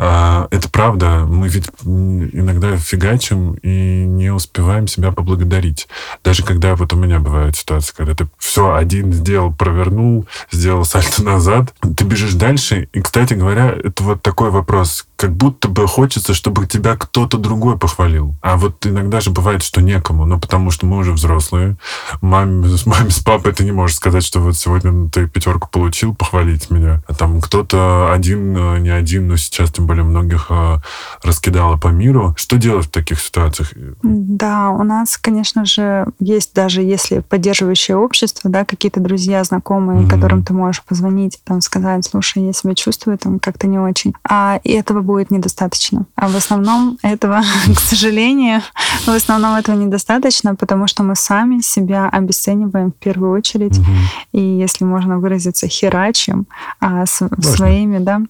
А, 0.02 0.48
Это 0.50 0.70
правда. 0.70 1.26
Мы 1.28 1.48
ведь 1.48 1.68
иногда 1.84 2.74
фигачим 2.78 3.52
и 3.62 4.04
не 4.06 4.30
успеваем 4.30 4.86
себя 4.86 5.12
поблагодарить. 5.12 5.88
Даже 6.24 6.42
когда 6.42 6.74
вот 6.74 6.94
у 6.94 6.96
меня 6.96 7.18
бывают 7.18 7.56
ситуации, 7.56 7.92
когда 7.94 8.14
ты 8.14 8.26
все 8.38 8.72
один 8.72 9.12
сделал, 9.12 9.52
провернул, 9.52 10.26
сделал 10.50 10.86
сальто 10.86 11.22
назад, 11.22 11.74
ты 11.96 12.04
бежишь 12.04 12.32
дальше. 12.32 12.88
И, 12.94 13.02
кстати 13.02 13.34
говоря, 13.34 13.74
это 13.76 14.02
вот 14.02 14.22
такой 14.22 14.50
вопрос. 14.50 15.06
Как 15.16 15.36
будто 15.36 15.68
бы 15.68 15.86
хочется, 15.86 16.32
чтобы 16.32 16.66
тебя 16.66 16.96
кто-то 16.96 17.36
другой 17.36 17.76
похвалил. 17.76 18.34
А 18.40 18.56
вот 18.56 18.86
иногда 18.86 19.20
же 19.20 19.28
бывает, 19.28 19.62
что 19.62 19.82
некому. 19.82 20.24
Ну, 20.24 20.40
потому 20.40 20.70
что 20.70 20.86
мы 20.86 20.96
уже 20.96 21.12
взрослые. 21.12 21.76
Маме, 22.22 22.74
с 22.74 22.86
маме, 22.86 23.10
с 23.10 23.18
папой 23.18 23.52
ты 23.52 23.64
не 23.64 23.72
можешь 23.72 23.96
сказать, 23.96 24.24
что 24.24 24.40
вот 24.40 24.56
сегодня 24.56 25.10
ты 25.10 25.26
пятерку 25.26 25.68
получил, 25.70 26.14
похвалить 26.14 26.70
меня. 26.70 27.02
А 27.06 27.12
там 27.12 27.42
кто-то 27.42 28.10
один, 28.14 28.56
э, 28.56 28.78
не 28.78 28.88
один, 28.88 29.28
но 29.28 29.36
сейчас 29.36 29.70
тем 29.70 29.89
более 29.90 30.04
многих 30.04 30.46
э, 30.50 30.76
раскидало 31.24 31.76
по 31.76 31.88
миру. 31.88 32.32
Что 32.36 32.58
делать 32.58 32.86
в 32.86 32.90
таких 32.90 33.20
ситуациях? 33.20 33.72
Да, 34.04 34.70
у 34.70 34.84
нас, 34.84 35.16
конечно 35.16 35.64
же, 35.64 36.06
есть 36.20 36.54
даже 36.54 36.80
если 36.82 37.24
поддерживающее 37.28 37.96
общество, 37.96 38.48
да, 38.48 38.64
какие-то 38.64 39.00
друзья, 39.00 39.42
знакомые, 39.42 40.02
mm-hmm. 40.02 40.08
которым 40.08 40.44
ты 40.44 40.52
можешь 40.52 40.84
позвонить, 40.84 41.40
там, 41.42 41.60
сказать, 41.60 42.06
слушай, 42.06 42.44
я 42.44 42.52
себя 42.52 42.76
чувствую 42.76 43.18
там 43.18 43.40
как-то 43.40 43.66
не 43.66 43.80
очень. 43.80 44.14
А 44.22 44.60
и 44.62 44.70
этого 44.70 45.00
будет 45.00 45.32
недостаточно. 45.32 46.06
А 46.14 46.28
в 46.28 46.36
основном 46.36 46.96
этого, 47.02 47.42
к 47.74 47.80
сожалению, 47.80 48.62
в 49.06 49.08
основном 49.08 49.56
этого 49.56 49.74
недостаточно, 49.74 50.54
потому 50.54 50.86
что 50.86 51.02
мы 51.02 51.16
сами 51.16 51.62
себя 51.62 52.08
обесцениваем 52.08 52.92
в 52.92 52.94
первую 52.94 53.32
очередь. 53.32 53.76
Угу. 53.76 53.88
И 54.34 54.40
если 54.40 54.84
можно 54.84 55.18
выразиться, 55.18 55.66
херачим 55.66 56.46
а, 56.78 57.06
с, 57.06 57.28
своими, 57.42 57.98
да, 57.98 58.20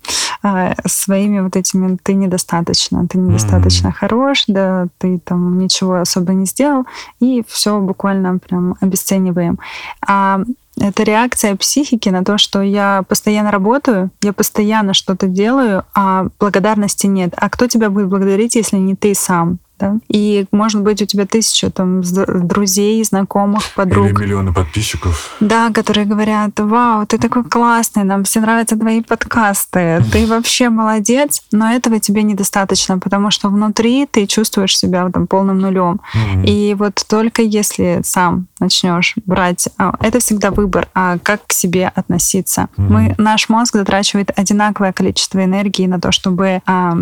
а, 0.42 0.74
своими 0.86 1.40
вот 1.50 1.56
этими 1.56 1.98
ты 2.02 2.14
недостаточно, 2.14 3.06
ты 3.08 3.18
недостаточно 3.18 3.90
угу. 3.90 3.96
хорош, 3.98 4.44
да, 4.46 4.86
ты 4.98 5.18
там 5.18 5.58
ничего 5.58 5.96
особо 5.96 6.32
не 6.32 6.46
сделал, 6.46 6.84
и 7.20 7.42
все 7.46 7.80
буквально 7.80 8.38
прям 8.38 8.76
обесцениваем. 8.80 9.58
А 10.06 10.40
это 10.78 11.02
реакция 11.02 11.56
психики 11.56 12.08
на 12.08 12.24
то, 12.24 12.38
что 12.38 12.62
я 12.62 13.02
постоянно 13.08 13.50
работаю, 13.50 14.10
я 14.22 14.32
постоянно 14.32 14.94
что-то 14.94 15.26
делаю, 15.26 15.84
а 15.94 16.28
благодарности 16.38 17.06
нет. 17.06 17.34
А 17.36 17.50
кто 17.50 17.66
тебя 17.66 17.90
будет 17.90 18.08
благодарить, 18.08 18.54
если 18.54 18.76
не 18.76 18.94
ты 18.94 19.14
сам? 19.14 19.58
Да? 19.80 19.96
И, 20.08 20.46
может 20.52 20.82
быть, 20.82 21.02
у 21.02 21.06
тебя 21.06 21.26
тысяча 21.26 21.70
там 21.70 22.02
друзей, 22.02 23.02
знакомых, 23.04 23.62
подруг. 23.74 24.06
Или 24.06 24.26
миллионы 24.26 24.52
подписчиков. 24.52 25.34
Да, 25.40 25.70
которые 25.70 26.06
говорят, 26.06 26.58
вау, 26.58 27.06
ты 27.06 27.18
такой 27.18 27.44
классный, 27.44 28.04
нам 28.04 28.24
все 28.24 28.40
нравятся 28.40 28.76
твои 28.76 29.02
подкасты, 29.02 30.04
ты 30.12 30.26
вообще 30.28 30.68
молодец, 30.68 31.42
но 31.52 31.72
этого 31.72 31.98
тебе 31.98 32.22
недостаточно, 32.22 32.98
потому 32.98 33.30
что 33.30 33.48
внутри 33.48 34.06
ты 34.06 34.26
чувствуешь 34.26 34.76
себя 34.76 35.08
там 35.10 35.26
полным 35.26 35.58
нулем. 35.58 36.00
И 36.44 36.74
вот 36.78 37.04
только 37.08 37.42
если 37.42 38.00
сам 38.04 38.46
начнешь 38.58 39.14
брать, 39.26 39.68
а, 39.78 39.94
это 40.00 40.20
всегда 40.20 40.50
выбор, 40.50 40.88
а 40.94 41.18
как 41.18 41.46
к 41.46 41.52
себе 41.52 41.90
относиться. 41.94 42.68
Мы, 42.76 43.14
наш 43.18 43.48
мозг 43.48 43.74
затрачивает 43.74 44.30
одинаковое 44.36 44.92
количество 44.92 45.42
энергии 45.42 45.86
на 45.86 46.00
то, 46.00 46.12
чтобы, 46.12 46.60
а, 46.66 46.96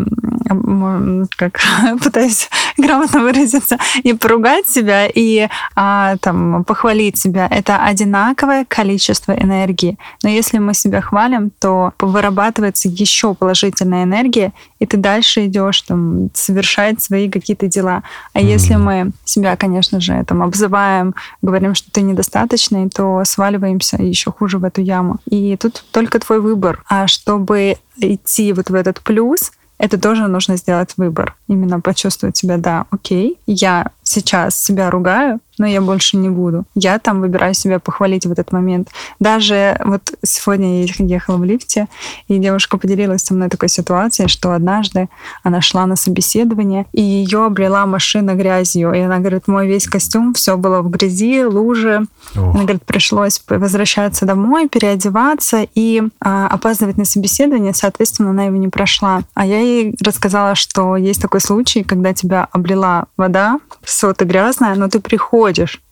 как 1.36 1.60
пытаюсь 2.02 2.48
грамотно 2.82 3.20
выразиться, 3.20 3.78
и 4.02 4.12
поругать 4.12 4.68
себя, 4.68 5.06
и 5.06 5.48
а, 5.74 6.16
там, 6.18 6.64
похвалить 6.64 7.18
себя. 7.18 7.48
Это 7.50 7.84
одинаковое 7.84 8.64
количество 8.64 9.32
энергии. 9.32 9.98
Но 10.22 10.28
если 10.28 10.58
мы 10.58 10.74
себя 10.74 11.00
хвалим, 11.00 11.50
то 11.58 11.92
вырабатывается 11.98 12.88
еще 12.88 13.34
положительная 13.34 14.04
энергия, 14.04 14.52
и 14.78 14.86
ты 14.86 14.96
дальше 14.96 15.46
идешь 15.46 15.82
там, 15.82 16.30
совершать 16.34 17.02
свои 17.02 17.28
какие-то 17.28 17.66
дела. 17.66 18.02
А 18.32 18.38
mm-hmm. 18.38 18.44
если 18.44 18.74
мы 18.76 19.10
себя, 19.24 19.56
конечно 19.56 20.00
же, 20.00 20.24
там, 20.26 20.42
обзываем, 20.42 21.14
говорим, 21.42 21.74
что 21.74 21.90
ты 21.90 22.02
недостаточный, 22.02 22.88
то 22.88 23.22
сваливаемся 23.24 23.96
еще 23.96 24.30
хуже 24.30 24.58
в 24.58 24.64
эту 24.64 24.80
яму. 24.80 25.18
И 25.28 25.56
тут 25.56 25.84
только 25.90 26.20
твой 26.20 26.40
выбор. 26.40 26.84
А 26.88 27.06
чтобы 27.08 27.76
идти 27.96 28.52
вот 28.52 28.70
в 28.70 28.74
этот 28.74 29.00
плюс, 29.00 29.50
это 29.78 29.98
тоже 29.98 30.26
нужно 30.26 30.56
сделать 30.56 30.94
выбор. 30.96 31.36
Именно 31.46 31.80
почувствовать 31.80 32.36
себя, 32.36 32.58
да, 32.58 32.86
окей, 32.90 33.38
я 33.46 33.92
сейчас 34.02 34.60
себя 34.60 34.90
ругаю, 34.90 35.40
но 35.58 35.66
я 35.66 35.80
больше 35.80 36.16
не 36.16 36.28
буду. 36.28 36.64
Я 36.74 36.98
там 36.98 37.20
выбираю 37.20 37.54
себя 37.54 37.78
похвалить 37.78 38.26
в 38.26 38.32
этот 38.32 38.52
момент. 38.52 38.88
Даже 39.20 39.78
вот 39.84 40.12
сегодня 40.24 40.84
я 40.84 40.94
ехала 40.98 41.36
в 41.36 41.44
лифте, 41.44 41.88
и 42.28 42.38
девушка 42.38 42.78
поделилась 42.78 43.22
со 43.22 43.34
мной 43.34 43.48
такой 43.48 43.68
ситуацией, 43.68 44.28
что 44.28 44.52
однажды 44.52 45.08
она 45.42 45.60
шла 45.60 45.86
на 45.86 45.96
собеседование, 45.96 46.86
и 46.92 47.02
ее 47.02 47.44
облила 47.44 47.86
машина 47.86 48.34
грязью. 48.34 48.92
И 48.92 49.00
она 49.00 49.18
говорит, 49.18 49.48
мой 49.48 49.66
весь 49.66 49.86
костюм, 49.86 50.34
все 50.34 50.56
было 50.56 50.82
в 50.82 50.90
грязи, 50.90 51.44
луже. 51.44 52.06
Ох. 52.36 52.54
Она 52.54 52.62
говорит, 52.62 52.84
пришлось 52.84 53.42
возвращаться 53.48 54.24
домой, 54.24 54.68
переодеваться 54.68 55.66
и 55.74 56.02
а, 56.20 56.46
опаздывать 56.48 56.98
на 56.98 57.04
собеседование, 57.04 57.74
соответственно, 57.74 58.30
она 58.30 58.44
его 58.44 58.56
не 58.56 58.68
прошла. 58.68 59.22
А 59.34 59.46
я 59.46 59.60
ей 59.60 59.94
рассказала, 60.04 60.54
что 60.54 60.96
есть 60.96 61.20
такой 61.20 61.40
случай, 61.40 61.82
когда 61.82 62.12
тебя 62.12 62.48
облила 62.52 63.06
вода, 63.16 63.58
все 63.82 64.12
ты 64.12 64.24
грязная, 64.24 64.74
но 64.74 64.88
ты 64.88 65.00
приходишь 65.00 65.47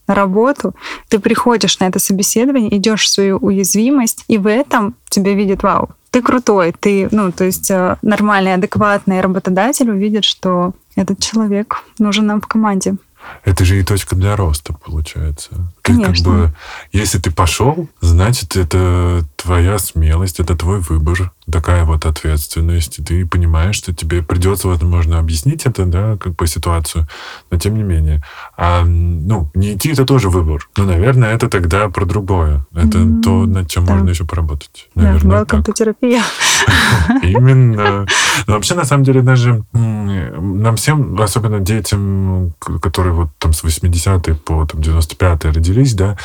на 0.06 0.14
работу, 0.14 0.74
ты 1.08 1.18
приходишь 1.18 1.78
на 1.80 1.84
это 1.86 1.98
собеседование, 1.98 2.76
идешь 2.76 3.04
в 3.04 3.08
свою 3.08 3.38
уязвимость, 3.38 4.24
и 4.28 4.38
в 4.38 4.48
этом 4.48 4.94
тебя 5.08 5.34
видит, 5.34 5.62
вау, 5.62 5.90
ты 6.10 6.22
крутой, 6.22 6.74
ты, 6.78 7.08
ну, 7.10 7.32
то 7.32 7.44
есть 7.44 7.70
э, 7.70 7.96
нормальный, 8.02 8.54
адекватный 8.54 9.20
работодатель 9.20 9.90
увидит, 9.90 10.24
что 10.24 10.72
этот 10.94 11.20
человек 11.20 11.82
нужен 11.98 12.26
нам 12.26 12.40
в 12.40 12.46
команде. 12.46 12.96
Это 13.44 13.64
же 13.64 13.78
и 13.78 13.82
точка 13.82 14.16
для 14.16 14.36
роста, 14.36 14.72
получается. 14.72 15.72
Конечно. 15.82 16.14
Ты 16.14 16.22
как 16.22 16.26
бы, 16.26 16.54
если 16.92 17.18
ты 17.18 17.30
пошел, 17.30 17.88
значит, 18.00 18.56
это 18.56 19.24
твоя 19.36 19.78
смелость, 19.78 20.40
это 20.40 20.56
твой 20.56 20.80
выбор, 20.80 21.32
такая 21.50 21.84
вот 21.84 22.06
ответственность. 22.06 22.98
И 22.98 23.02
ты 23.04 23.26
понимаешь, 23.26 23.76
что 23.76 23.94
тебе 23.94 24.22
придется, 24.22 24.68
возможно, 24.68 25.18
объяснить 25.18 25.64
это, 25.66 25.86
да, 25.86 26.16
как 26.16 26.34
бы 26.34 26.46
ситуацию, 26.46 27.06
но 27.50 27.58
тем 27.58 27.76
не 27.76 27.82
менее. 27.82 28.22
А, 28.56 28.82
ну, 28.84 29.50
не 29.54 29.74
идти 29.74 29.92
это 29.92 30.04
тоже 30.04 30.28
выбор. 30.28 30.68
Но, 30.76 30.84
наверное, 30.84 31.32
это 31.34 31.48
тогда 31.48 31.88
про 31.88 32.04
другое. 32.04 32.66
Это 32.74 32.98
mm-hmm. 32.98 33.22
то, 33.22 33.46
над 33.46 33.70
чем 33.70 33.84
да. 33.84 33.94
можно 33.94 34.10
еще 34.10 34.24
поработать. 34.24 34.88
Наверное, 34.94 35.44
да, 35.44 35.56
welcome 35.56 35.64
to 35.64 35.72
терапия. 35.72 36.22
Именно. 37.22 38.06
Но 38.46 38.54
вообще, 38.54 38.74
на 38.74 38.84
самом 38.84 39.04
деле, 39.04 39.22
даже 39.22 39.64
нам 39.72 40.76
всем, 40.76 41.20
особенно 41.20 41.60
детям, 41.60 42.54
которые 42.82 43.14
вот 43.16 43.28
там 43.38 43.52
с 43.52 43.64
80-х 43.64 44.40
по 44.44 44.66
там, 44.66 44.80
95-е 44.80 45.52
родились, 45.52 45.94
да, 45.94 46.16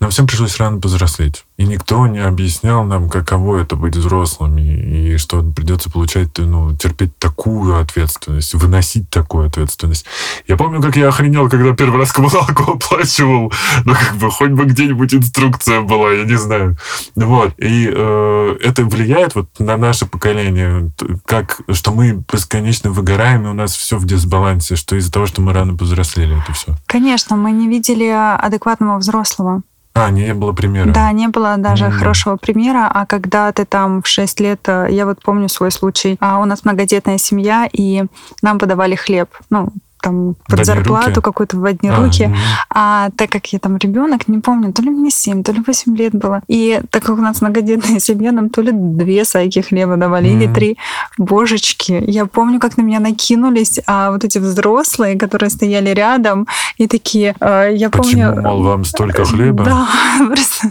нам 0.00 0.10
всем 0.10 0.26
пришлось 0.26 0.56
рано 0.58 0.80
повзрослеть. 0.80 1.45
И 1.56 1.64
никто 1.64 2.06
не 2.06 2.18
объяснял 2.18 2.84
нам, 2.84 3.08
каково 3.08 3.58
это 3.62 3.76
быть 3.76 3.96
взрослыми, 3.96 4.60
и 4.60 5.16
что 5.16 5.42
придется 5.42 5.90
получать, 5.90 6.28
ну, 6.36 6.76
терпеть 6.76 7.18
такую 7.18 7.80
ответственность, 7.80 8.54
выносить 8.54 9.08
такую 9.08 9.46
ответственность. 9.46 10.04
Я 10.46 10.58
помню, 10.58 10.82
как 10.82 10.96
я 10.96 11.08
охренел, 11.08 11.48
когда 11.48 11.74
первый 11.74 12.00
раз 12.00 12.12
коммуналку 12.12 12.72
оплачивал. 12.74 13.50
Ну, 13.84 13.94
как 13.94 14.16
бы, 14.16 14.30
хоть 14.30 14.50
бы 14.50 14.66
где-нибудь 14.66 15.14
инструкция 15.14 15.80
была, 15.80 16.12
я 16.12 16.24
не 16.24 16.36
знаю. 16.36 16.76
Вот. 17.14 17.54
И 17.56 17.90
э, 17.90 18.56
это 18.62 18.84
влияет 18.84 19.34
вот 19.34 19.48
на 19.58 19.78
наше 19.78 20.04
поколение, 20.04 20.90
как, 21.24 21.62
что 21.72 21.92
мы 21.92 22.22
бесконечно 22.30 22.90
выгораем, 22.90 23.46
и 23.46 23.50
у 23.50 23.54
нас 23.54 23.74
все 23.74 23.96
в 23.96 24.04
дисбалансе, 24.04 24.76
что 24.76 24.94
из-за 24.96 25.10
того, 25.10 25.24
что 25.24 25.40
мы 25.40 25.54
рано 25.54 25.74
повзрослели, 25.74 26.38
это 26.38 26.52
все. 26.52 26.76
Конечно, 26.84 27.36
мы 27.36 27.50
не 27.52 27.66
видели 27.66 28.08
адекватного 28.08 28.98
взрослого. 28.98 29.62
А, 29.96 30.10
не 30.10 30.34
было 30.34 30.52
примера. 30.52 30.92
Да, 30.92 31.12
не 31.12 31.28
было 31.28 31.56
даже 31.56 31.86
mm. 31.86 31.90
хорошего 31.90 32.36
примера. 32.36 32.90
А 32.92 33.06
когда 33.06 33.50
ты 33.52 33.64
там 33.64 34.02
в 34.02 34.06
6 34.06 34.40
лет, 34.40 34.60
э, 34.68 34.88
я 34.90 35.06
вот 35.06 35.22
помню 35.22 35.48
свой 35.48 35.70
случай, 35.70 36.16
а 36.20 36.38
у 36.40 36.44
нас 36.44 36.64
многодетная 36.64 37.18
семья, 37.18 37.68
и 37.72 38.04
нам 38.42 38.58
подавали 38.58 38.94
хлеб. 38.94 39.30
Ну, 39.50 39.72
там 40.00 40.36
под 40.48 40.64
зарплату 40.64 41.22
какую-то 41.22 41.56
в 41.56 41.64
одни 41.64 41.88
а, 41.88 41.96
руки. 41.96 42.24
Угу. 42.24 42.34
А 42.70 43.10
так 43.16 43.30
как 43.30 43.46
я 43.52 43.58
там 43.58 43.76
ребенок, 43.76 44.28
не 44.28 44.38
помню, 44.38 44.72
то 44.72 44.82
ли 44.82 44.90
мне 44.90 45.10
7, 45.10 45.42
то 45.42 45.52
ли 45.52 45.62
8 45.66 45.96
лет 45.96 46.14
было. 46.14 46.42
И 46.48 46.80
так 46.90 47.04
как 47.04 47.18
у 47.18 47.22
нас 47.22 47.40
многодетная 47.40 47.98
семья, 48.00 48.32
нам 48.32 48.50
то 48.50 48.62
ли 48.62 48.70
две 48.72 49.24
сайки 49.24 49.60
хлеба 49.60 49.96
давали, 49.96 50.28
угу. 50.28 50.36
или 50.36 50.52
три. 50.52 50.78
Божечки, 51.18 52.02
я 52.06 52.26
помню, 52.26 52.60
как 52.60 52.76
на 52.76 52.82
меня 52.82 53.00
накинулись 53.00 53.80
а 53.86 54.10
вот 54.10 54.24
эти 54.24 54.38
взрослые, 54.38 55.18
которые 55.18 55.50
стояли 55.50 55.90
рядом, 55.90 56.46
и 56.76 56.86
такие, 56.86 57.34
э, 57.40 57.70
я 57.74 57.90
Почему, 57.90 58.32
помню... 58.32 58.42
мол, 58.42 58.62
вам 58.62 58.84
столько 58.84 59.24
хлеба? 59.24 59.64
Да, 59.64 59.88
просто. 60.26 60.70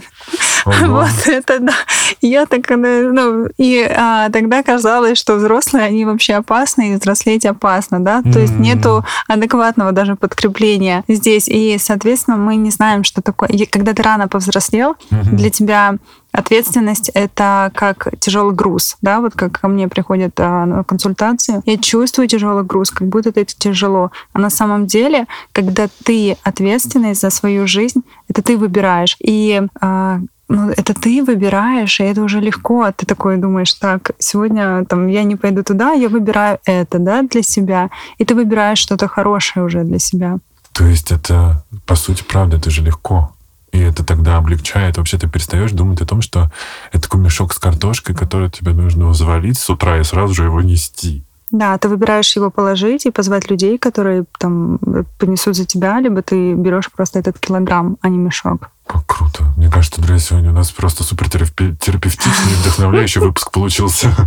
Вот 0.66 1.26
это 1.26 1.60
да. 1.60 1.72
Я 2.20 2.46
так, 2.46 2.68
ну, 2.68 3.46
и 3.56 3.80
а, 3.82 4.30
тогда 4.30 4.62
казалось, 4.62 5.18
что 5.18 5.36
взрослые, 5.36 5.86
они 5.86 6.04
вообще 6.04 6.34
опасны, 6.34 6.92
и 6.92 6.96
взрослеть 6.96 7.46
опасно, 7.46 8.00
да, 8.00 8.22
то 8.22 8.38
есть 8.38 8.58
нету 8.58 9.04
адекватного 9.28 9.92
даже 9.92 10.16
подкрепления 10.16 11.04
здесь, 11.08 11.48
и, 11.48 11.76
соответственно, 11.78 12.36
мы 12.36 12.56
не 12.56 12.70
знаем, 12.70 13.04
что 13.04 13.22
такое. 13.22 13.48
Когда 13.70 13.92
ты 13.92 14.02
рано 14.02 14.28
повзрослел, 14.28 14.96
для 15.10 15.50
тебя 15.50 15.96
Ответственность— 16.36 17.08
это 17.14 17.72
как 17.74 18.08
тяжелый 18.20 18.54
груз, 18.54 18.98
да, 19.00 19.20
вот 19.20 19.32
как 19.34 19.58
ко 19.58 19.68
мне 19.68 19.88
приходят 19.88 20.38
а, 20.38 20.66
на 20.66 20.84
консультацию, 20.84 21.62
я 21.64 21.78
чувствую 21.78 22.28
тяжелый 22.28 22.62
груз, 22.62 22.90
как 22.90 23.08
будто 23.08 23.30
это 23.30 23.46
тяжело. 23.46 24.10
А 24.34 24.38
на 24.38 24.50
самом 24.50 24.86
деле, 24.86 25.26
когда 25.52 25.88
ты 26.04 26.36
ответственный 26.42 27.14
за 27.14 27.30
свою 27.30 27.66
жизнь, 27.66 28.02
это 28.28 28.42
ты 28.42 28.58
выбираешь. 28.58 29.16
И 29.18 29.62
а, 29.80 30.20
ну, 30.48 30.70
это 30.70 30.94
ты 30.94 31.24
выбираешь, 31.24 32.00
и 32.00 32.04
это 32.04 32.22
уже 32.22 32.40
легко. 32.40 32.82
А 32.82 32.92
ты 32.92 33.04
такой 33.04 33.36
думаешь, 33.36 33.72
так, 33.74 34.12
сегодня 34.18 34.84
там 34.84 35.08
я 35.08 35.24
не 35.24 35.36
пойду 35.36 35.62
туда, 35.62 35.92
я 35.92 36.08
выбираю 36.08 36.58
это, 36.64 36.98
да, 36.98 37.22
для 37.22 37.42
себя. 37.42 37.90
И 38.18 38.24
ты 38.24 38.34
выбираешь 38.34 38.78
что-то 38.78 39.08
хорошее 39.08 39.66
уже 39.66 39.82
для 39.82 39.98
себя. 39.98 40.38
То 40.72 40.86
есть 40.86 41.10
это, 41.10 41.64
по 41.84 41.96
сути, 41.96 42.22
правда, 42.22 42.58
это 42.58 42.70
же 42.70 42.82
легко. 42.82 43.32
И 43.72 43.78
это 43.78 44.04
тогда 44.04 44.36
облегчает. 44.38 44.96
Вообще 44.96 45.18
ты 45.18 45.28
перестаешь 45.28 45.72
думать 45.72 46.00
о 46.00 46.06
том, 46.06 46.22
что 46.22 46.50
это 46.92 47.02
такой 47.02 47.20
мешок 47.20 47.52
с 47.52 47.58
картошкой, 47.58 48.14
который 48.14 48.50
тебе 48.50 48.72
нужно 48.72 49.08
взвалить 49.08 49.58
с 49.58 49.68
утра 49.68 49.98
и 49.98 50.04
сразу 50.04 50.32
же 50.32 50.44
его 50.44 50.62
нести. 50.62 51.25
Да, 51.52 51.78
ты 51.78 51.88
выбираешь 51.88 52.34
его 52.34 52.50
положить 52.50 53.06
и 53.06 53.12
позвать 53.12 53.48
людей, 53.50 53.78
которые 53.78 54.24
там 54.38 54.80
понесут 55.18 55.54
за 55.56 55.64
тебя, 55.64 56.00
либо 56.00 56.20
ты 56.22 56.54
берешь 56.54 56.90
просто 56.90 57.20
этот 57.20 57.38
килограмм, 57.38 57.98
а 58.00 58.08
не 58.08 58.18
мешок. 58.18 58.70
Как 58.86 59.06
круто. 59.06 59.44
Мне 59.56 59.70
кажется, 59.70 60.00
друзья, 60.00 60.18
сегодня 60.18 60.50
у 60.50 60.54
нас 60.54 60.72
просто 60.72 61.04
супер 61.04 61.28
терапевтичный, 61.28 62.54
вдохновляющий 62.60 63.20
выпуск 63.20 63.50
получился. 63.50 64.14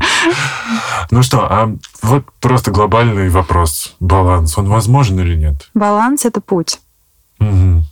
Ну 1.11 1.24
что, 1.24 1.39
а 1.49 1.76
вот 2.03 2.26
просто 2.39 2.70
глобальный 2.70 3.30
вопрос. 3.30 3.95
Баланс, 3.99 4.55
он 4.59 4.70
возможен 4.70 5.20
или 5.20 5.36
нет? 5.36 5.67
Баланс— 5.74 6.26
это 6.26 6.39
путь. 6.39 6.80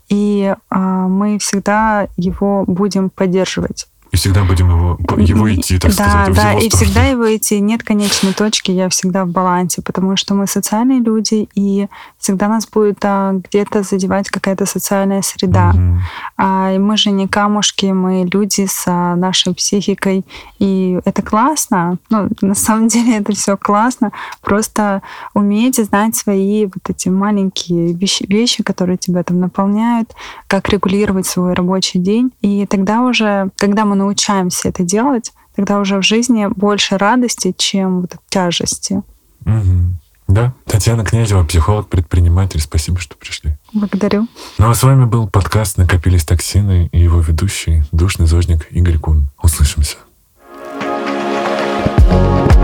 И 0.10 0.56
а, 0.70 0.78
мы 1.08 1.40
всегда 1.40 2.10
его 2.18 2.64
будем 2.68 3.10
поддерживать. 3.10 3.88
И 4.12 4.16
всегда 4.16 4.44
будем 4.44 4.70
его, 4.70 4.98
его 5.18 5.54
идти, 5.54 5.78
так 5.78 5.96
да, 5.96 6.26
сказать, 6.26 6.36
Да, 6.36 6.54
и 6.54 6.70
всегда 6.70 7.04
его 7.04 7.36
идти. 7.36 7.60
Нет 7.60 7.84
конечной 7.84 8.34
точки, 8.34 8.72
я 8.72 8.90
всегда 8.90 9.26
в 9.26 9.30
балансе, 9.30 9.82
потому 9.82 10.16
что 10.16 10.34
мы 10.34 10.48
социальные 10.48 11.00
люди, 11.00 11.50
и 11.56 11.88
всегда 12.18 12.48
нас 12.48 12.68
будет 12.68 12.98
а, 13.04 13.34
где-то 13.34 13.84
задевать 13.84 14.30
какая-то 14.30 14.66
социальная 14.66 15.22
среда. 15.22 15.72
Угу. 15.72 16.00
А, 16.38 16.74
и 16.74 16.78
мы 16.78 16.98
же 16.98 17.12
не 17.12 17.28
камушки, 17.28 17.88
мы 17.88 18.28
люди 18.32 18.66
с 18.66 18.84
а, 18.88 19.16
нашей 19.16 19.54
психикой, 19.54 20.26
и 20.60 21.00
это 21.06 21.22
классно. 21.22 21.98
Ну, 22.10 22.30
на 22.42 22.56
самом 22.56 22.88
деле 22.90 23.18
это 23.18 23.34
все 23.34 23.58
классно. 23.58 24.12
Просто 24.42 25.02
уметь 25.34 25.84
знать 25.84 26.16
свои 26.16 26.66
вот 26.66 26.90
эти 26.90 27.10
маленькие 27.10 27.94
вещи, 27.94 28.26
вещи, 28.28 28.64
которые 28.64 28.98
тебя 28.98 29.24
там 29.24 29.40
наполняют, 29.40 30.14
как 30.48 30.70
регулировать 30.70 31.28
свой 31.28 31.54
рабочий 31.54 32.00
день. 32.00 32.32
И 32.42 32.66
тогда 32.66 33.02
уже, 33.02 33.50
когда 33.58 33.86
мы 33.86 33.97
научаемся 33.98 34.70
это 34.70 34.84
делать, 34.84 35.34
тогда 35.56 35.80
уже 35.80 35.98
в 35.98 36.04
жизни 36.04 36.48
больше 36.48 36.98
радости, 36.98 37.54
чем 37.58 38.02
вот 38.02 38.16
тяжести. 38.30 39.02
Угу. 39.46 39.98
Да, 40.28 40.54
Татьяна 40.66 41.06
Князева, 41.06 41.44
психолог, 41.46 41.88
предприниматель. 41.88 42.60
Спасибо, 42.60 43.00
что 43.00 43.16
пришли. 43.16 43.58
Благодарю. 43.74 44.28
Ну 44.58 44.70
а 44.70 44.74
с 44.74 44.84
вами 44.84 45.06
был 45.06 45.28
подкаст 45.28 45.78
«Накопились 45.78 46.26
токсины» 46.26 46.90
и 46.92 47.00
его 47.00 47.22
ведущий, 47.22 47.84
душный 47.92 48.28
зожник 48.28 48.68
Игорь 48.72 49.00
Кун. 49.00 49.30
Услышимся. 49.42 49.98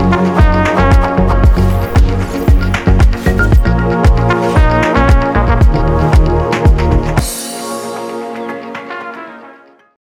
thank 0.04 0.48
you 0.48 0.53